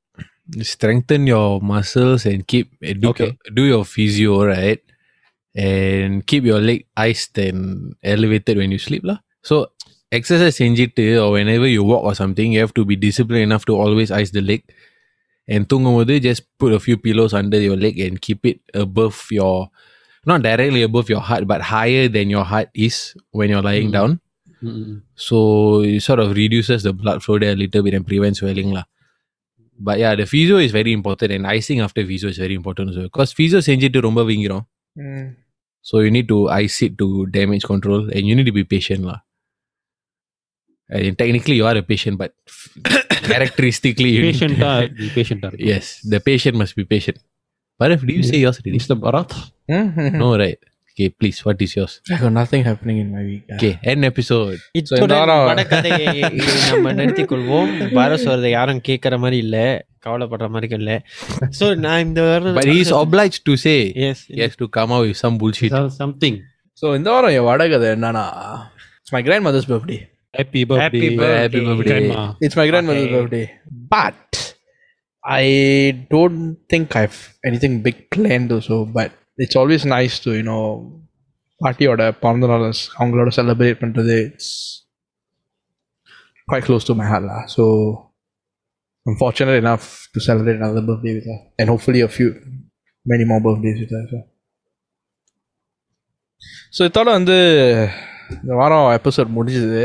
strengthen 0.62 1.26
your 1.28 1.62
muscles 1.62 2.26
and 2.26 2.46
keep 2.48 2.72
eh, 2.84 2.94
do, 2.94 3.10
Okay. 3.10 3.26
your, 3.26 3.54
do 3.54 3.64
your 3.64 3.86
physio 3.86 4.44
right 4.46 4.82
and 5.56 6.26
keep 6.28 6.44
your 6.44 6.60
leg 6.60 6.86
iced 6.98 7.38
and 7.38 7.96
elevated 8.04 8.58
when 8.58 8.72
you 8.72 8.80
sleep 8.80 9.04
lah. 9.04 9.20
So 9.42 9.72
exercise 10.12 10.56
செஞ்சிட்டு 10.62 11.06
or 11.24 11.30
whenever 11.38 11.68
you 11.68 11.84
walk 11.84 12.04
or 12.04 12.16
something, 12.16 12.52
you 12.54 12.60
have 12.60 12.74
to 12.74 12.84
be 12.86 12.96
disciplined 12.96 13.44
enough 13.50 13.66
to 13.66 13.76
always 13.76 14.12
ice 14.12 14.32
the 14.32 14.42
leg. 14.42 14.64
And 15.54 15.68
தூங்கும்போது 15.72 16.14
just 16.28 16.42
put 16.62 16.72
a 16.72 16.80
few 16.80 16.98
pillows 17.06 17.34
under 17.40 17.60
your 17.68 17.76
leg 17.86 17.96
and 18.00 18.16
keep 18.26 18.42
it 18.52 18.60
above 18.74 19.18
your, 19.38 19.70
not 20.26 20.42
directly 20.42 20.82
above 20.90 21.10
your 21.14 21.20
heart, 21.20 21.44
but 21.52 21.62
higher 21.62 22.06
than 22.08 22.30
your 22.36 22.46
heart 22.52 22.70
is 22.88 22.98
when 23.32 23.50
you're 23.54 23.66
lying 23.72 23.90
Mm. 23.90 23.96
down. 23.98 24.12
Mm-mm. 24.64 25.02
So 25.28 25.38
it 25.84 26.00
sort 26.08 26.20
of 26.24 26.30
reduces 26.38 26.84
the 26.88 26.94
blood 26.94 27.20
flow 27.24 27.38
there 27.44 27.52
a 27.52 27.60
little 27.64 27.84
bit 27.84 27.94
and 27.94 28.08
prevents 28.08 28.40
swelling 28.40 28.72
lah. 28.72 28.86
But 29.80 30.00
yeah, 30.00 30.16
the 30.16 30.26
physio 30.26 30.58
is 30.58 30.72
very 30.72 30.92
important 30.92 31.32
and 31.32 31.46
icing 31.48 31.80
after 31.80 32.06
physio 32.06 32.30
is 32.30 32.38
very 32.38 32.54
important 32.54 32.90
also. 32.90 33.04
Because 33.10 33.32
physio 33.40 33.60
செஞ்சிட்டு 33.70 34.00
ரொம்ப 34.08 34.22
வீங்கிரும். 34.30 34.66
So 35.90 35.96
you 36.04 36.12
need 36.16 36.28
to 36.34 36.38
ice 36.64 36.78
it 36.86 36.94
to 37.02 37.08
damage 37.38 37.64
control 37.72 38.02
and 38.16 38.24
you 38.28 38.36
need 38.38 38.48
to 38.52 38.56
be 38.60 38.64
patient 38.76 39.04
lah. 39.10 39.20
And 40.90 41.18
technically 41.22 41.56
you 41.60 41.66
are 41.70 41.76
a 41.78 41.86
patient, 41.92 42.16
but 42.22 42.32
characteristically 43.30 44.12
you 44.16 44.22
need 44.28 44.38
to- 44.40 44.48
Patient 44.48 44.64
ah, 44.70 44.80
be 45.02 45.10
patient 45.18 45.42
ah. 45.48 45.52
yes, 45.72 45.86
the 46.14 46.20
patient 46.30 46.56
must 46.62 46.76
be 46.80 46.86
patient. 46.86 47.18
But 47.80 47.92
if 47.96 48.02
do 48.08 48.14
you 48.14 48.24
say 48.24 48.40
yours 48.44 48.58
already? 48.60 48.78
Mr. 48.80 48.96
Bharat. 49.04 49.32
No, 50.22 50.38
right? 50.38 50.60
Okay, 50.98 51.08
please, 51.20 51.38
what 51.46 51.60
is 51.66 51.72
yours? 51.76 51.94
I 52.14 52.18
got 52.18 52.34
nothing 52.34 52.64
happening 52.64 52.98
in 53.04 53.08
my 53.14 53.22
week. 53.30 53.46
Okay, 53.56 53.72
end 53.92 54.04
episode. 54.10 54.58
இத்துடன் 54.80 55.14
வாரம் 55.20 55.46
படக்கதையை 55.50 56.12
நம்ம 56.68 56.92
நிறுத்திக் 57.00 57.30
கொள்வோம் 57.32 57.72
பாரஸ் 57.98 58.26
வரதை 58.32 58.52
யாரும் 58.58 58.82
கேட்கற 58.90 59.18
மாதிரி 59.24 59.38
இல்ல 59.46 59.58
கவலைப்படுற 60.06 60.50
மாதிரி 60.56 60.70
இல்ல 60.82 60.94
சோ 61.60 61.68
நான் 61.86 62.04
இந்த 62.08 62.22
But 62.60 62.70
he's 62.74 62.92
obliged 63.02 63.42
to 63.50 63.56
say 63.66 63.78
S 64.08 64.24
he 64.34 64.42
has 64.46 64.56
to 64.62 64.68
come 64.78 64.94
out 64.98 65.06
with 65.08 65.20
some 65.24 65.38
bullshit. 65.44 65.74
So- 65.78 65.90
Something. 66.02 66.38
So 66.82 66.96
இந்த 67.00 67.10
வாரம் 67.16 67.36
என் 67.40 67.48
வடகதை 67.50 67.90
என்னன்னா 67.96 68.26
it's 69.02 69.16
my 69.18 69.24
grand 69.28 69.48
mothers 69.50 69.70
birthday 69.74 70.00
Happy 70.34 70.62
birthday. 70.70 70.84
Happy 70.84 71.10
birthday. 71.18 71.42
Happy 71.42 71.60
birthday. 71.68 71.90
Grandma. 71.90 72.22
It's 72.46 72.60
my 72.62 72.68
grand 72.70 72.90
mothers 72.90 73.10
Okay. 73.10 73.18
Birthday 73.18 73.44
but 73.96 74.38
I 75.24 75.44
don't 76.14 76.40
think 76.74 76.96
I 77.02 77.06
anything 77.50 77.78
big 77.88 78.02
plan 78.16 78.48
so 78.70 78.78
but 78.98 79.18
it's 79.44 79.60
always 79.62 79.86
nice 79.96 80.18
to 80.26 80.32
you know 80.40 80.60
பாட்டியோட 81.62 82.04
பிறந்த 82.24 82.48
நாள் 82.48 82.66
அவங்களோட 83.00 83.30
celebrate 83.40 83.82
பண்ணுறது 83.84 84.16
it's 84.28 84.54
quite 86.48 86.64
close 86.64 86.84
to 86.84 86.94
my 86.94 87.06
heart 87.06 87.24
lah. 87.24 87.46
So 87.46 87.64
I'm 89.06 89.16
fortunate 89.16 89.58
enough 89.58 89.86
to 90.14 90.20
celebrate 90.20 90.56
another 90.56 90.82
birthday 90.82 91.14
with 91.16 91.26
her, 91.26 91.40
and 91.60 91.70
hopefully 91.70 92.02
a 92.02 92.08
few, 92.10 92.30
many 93.06 93.26
more 93.26 93.42
birthdays 93.42 93.80
with 93.84 93.94
her. 93.96 94.06
So, 94.12 94.20
so 96.76 96.82
இதோட 96.90 97.10
வந்து 97.18 97.36
இந்த 98.36 98.54
வாரம் 98.60 98.88
episode 98.98 99.36
முடிஞ்சுது 99.38 99.82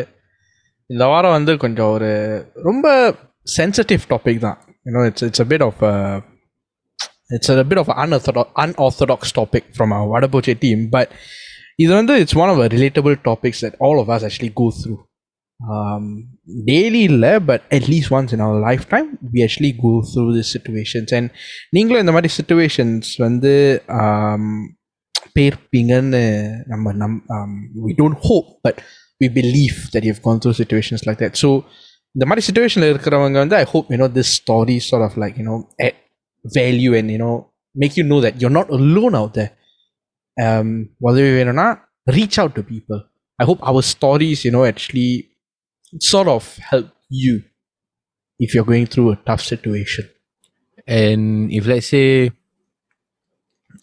இந்த 0.90 1.04
வாரம் 1.12 1.34
வந்து 1.36 1.52
கொஞ்சம் 1.64 1.90
ஒரு 1.96 2.10
ரொம்ப 2.68 2.86
சென்சிட்டிவ் 3.56 4.04
டாபிக் 4.12 4.40
தான் 4.46 4.58
you know 4.86 5.02
it's 5.08 5.24
it's 5.28 5.42
a 5.44 5.46
bit 5.50 5.64
of 5.66 5.82
it's 7.30 7.50
a 7.54 7.66
bit 7.70 7.82
of 7.82 7.92
அன்ஆர்த்தடாக் 7.96 8.52
unorthodox 8.62 9.34
topic 9.38 9.68
from 9.74 9.92
வடபோச்சே 10.14 10.54
team 10.64 10.82
but 10.96 11.12
இது 11.78 11.90
வந்து 11.94 12.14
it's 12.22 12.38
one 12.42 12.50
of 12.52 12.62
relatable 12.76 13.14
topics 13.28 13.60
that 13.64 13.76
all 13.88 14.00
of 14.02 14.10
us 14.14 14.24
actually 14.28 14.52
go 14.60 14.66
through 14.78 14.94
daily 16.68 17.02
இல்லை 17.12 17.32
but 17.48 17.64
at least 17.76 18.12
once 18.16 18.32
in 18.34 18.42
our 18.46 18.60
life 18.66 18.84
time 18.94 19.08
we 19.34 19.42
actually 19.46 19.72
go 19.82 19.92
through 20.10 20.24
this 20.36 20.52
situations 20.56 21.12
and 21.18 21.30
நீங்களும் 21.72 22.02
இந்த 22.04 22.14
மாதிரி 22.16 22.32
situations 22.38 23.10
வந்து 23.26 23.54
um, 24.00 24.44
போயிருப்பீங்கன்னு 25.34 26.22
நம்ம 26.66 26.92
நம் 27.00 27.16
we 27.84 27.92
don't 27.98 28.18
hope 28.24 28.48
but 28.64 28.78
we 29.20 29.26
believe 29.36 29.76
that 29.94 30.06
you've 30.08 30.18
gone 30.24 30.40
through 30.42 30.52
situations 30.60 31.04
like 31.06 31.20
that 31.22 31.38
so 31.42 31.50
இந்த 32.14 32.26
மாதிரி 32.28 32.44
சுச்சுவேஷனில் 32.46 32.92
இருக்கிறவங்க 32.92 33.38
வந்து 33.44 33.56
I 33.56 33.64
hope 33.72 33.88
you know 33.94 34.08
this 34.16 34.32
ஸ்டாரி 34.38 34.76
sort 34.86 35.06
of 35.08 35.16
like 35.22 35.36
you know 35.40 35.56
value 36.45 36.93
and 36.95 37.09
you 37.11 37.17
know 37.17 37.49
make 37.75 37.97
you 37.97 38.03
know 38.03 38.21
that 38.21 38.41
you're 38.41 38.49
not 38.49 38.69
alone 38.69 39.15
out 39.15 39.33
there. 39.33 39.51
Um 40.41 40.89
whether 40.99 41.25
you're 41.25 41.49
or 41.49 41.53
not 41.53 41.83
reach 42.07 42.39
out 42.39 42.55
to 42.55 42.63
people. 42.63 43.03
I 43.39 43.45
hope 43.45 43.59
our 43.67 43.81
stories 43.81 44.45
you 44.45 44.51
know 44.51 44.65
actually 44.65 45.29
sort 45.99 46.27
of 46.27 46.57
help 46.57 46.89
you 47.09 47.43
if 48.39 48.53
you're 48.53 48.65
going 48.65 48.87
through 48.87 49.11
a 49.11 49.15
tough 49.15 49.41
situation. 49.41 50.09
And 50.87 51.51
if 51.51 51.65
let's 51.65 51.87
say 51.87 52.31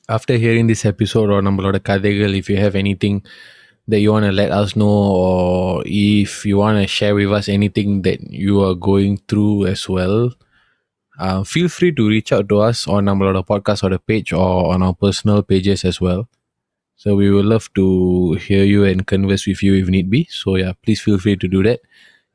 after 0.08 0.36
hearing 0.36 0.66
this 0.66 0.84
episode 0.84 1.30
or 1.30 1.40
number 1.40 1.68
of 1.68 1.82
kadegal 1.82 2.36
if 2.36 2.50
you 2.50 2.56
have 2.56 2.74
anything 2.74 3.24
that 3.88 4.00
you 4.00 4.12
want 4.12 4.24
to 4.24 4.32
let 4.32 4.50
us 4.50 4.76
know 4.76 4.88
or 4.88 5.82
if 5.86 6.44
you 6.44 6.58
want 6.58 6.78
to 6.80 6.86
share 6.86 7.14
with 7.14 7.32
us 7.32 7.48
anything 7.48 8.02
that 8.02 8.20
you 8.30 8.62
are 8.62 8.74
going 8.74 9.16
through 9.28 9.66
as 9.66 9.88
well 9.88 10.30
uh, 11.20 11.44
feel 11.44 11.68
free 11.68 11.92
to 11.92 12.08
reach 12.08 12.32
out 12.32 12.48
to 12.48 12.58
us 12.60 12.88
on 12.88 13.06
our 13.06 13.44
podcast 13.44 13.84
or 13.84 13.90
the 13.90 13.98
page 13.98 14.32
or 14.32 14.72
on 14.72 14.82
our 14.82 14.94
personal 14.94 15.42
pages 15.42 15.84
as 15.84 16.00
well. 16.00 16.28
So 16.96 17.14
we 17.14 17.30
would 17.30 17.44
love 17.44 17.68
to 17.74 18.34
hear 18.34 18.64
you 18.64 18.84
and 18.84 19.06
converse 19.06 19.46
with 19.46 19.62
you 19.62 19.74
if 19.74 19.88
need 19.88 20.10
be. 20.10 20.26
So 20.30 20.56
yeah, 20.56 20.72
please 20.82 21.00
feel 21.00 21.18
free 21.18 21.36
to 21.36 21.46
do 21.48 21.62
that. 21.62 21.80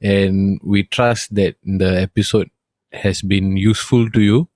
And 0.01 0.59
we 0.63 0.83
trust 0.83 1.33
that 1.33 1.55
the 1.63 2.01
episode 2.01 2.49
has 2.91 3.21
been 3.21 3.57
useful 3.57 4.09
to 4.11 4.21
you 4.21 4.49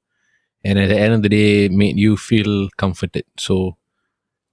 and 0.63 0.77
at 0.77 0.89
the 0.89 0.99
end 0.99 1.13
of 1.13 1.23
the 1.23 1.29
day 1.29 1.69
made 1.69 1.97
you 1.97 2.15
feel 2.15 2.69
comforted. 2.77 3.25
So 3.37 3.77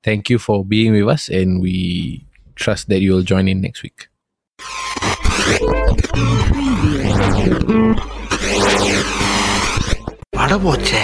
thank 0.03 0.31
you 0.31 0.39
for 0.39 0.64
being 0.64 0.93
with 0.93 1.09
us 1.09 1.29
and 1.29 1.61
we 1.61 2.27
trust 2.55 2.89
that 2.89 3.01
you'll 3.01 3.22
join 3.22 3.47
in 3.47 3.61
next 3.61 3.83
week. 3.83 4.09
பட 10.37 10.55
போச்சே 10.64 11.03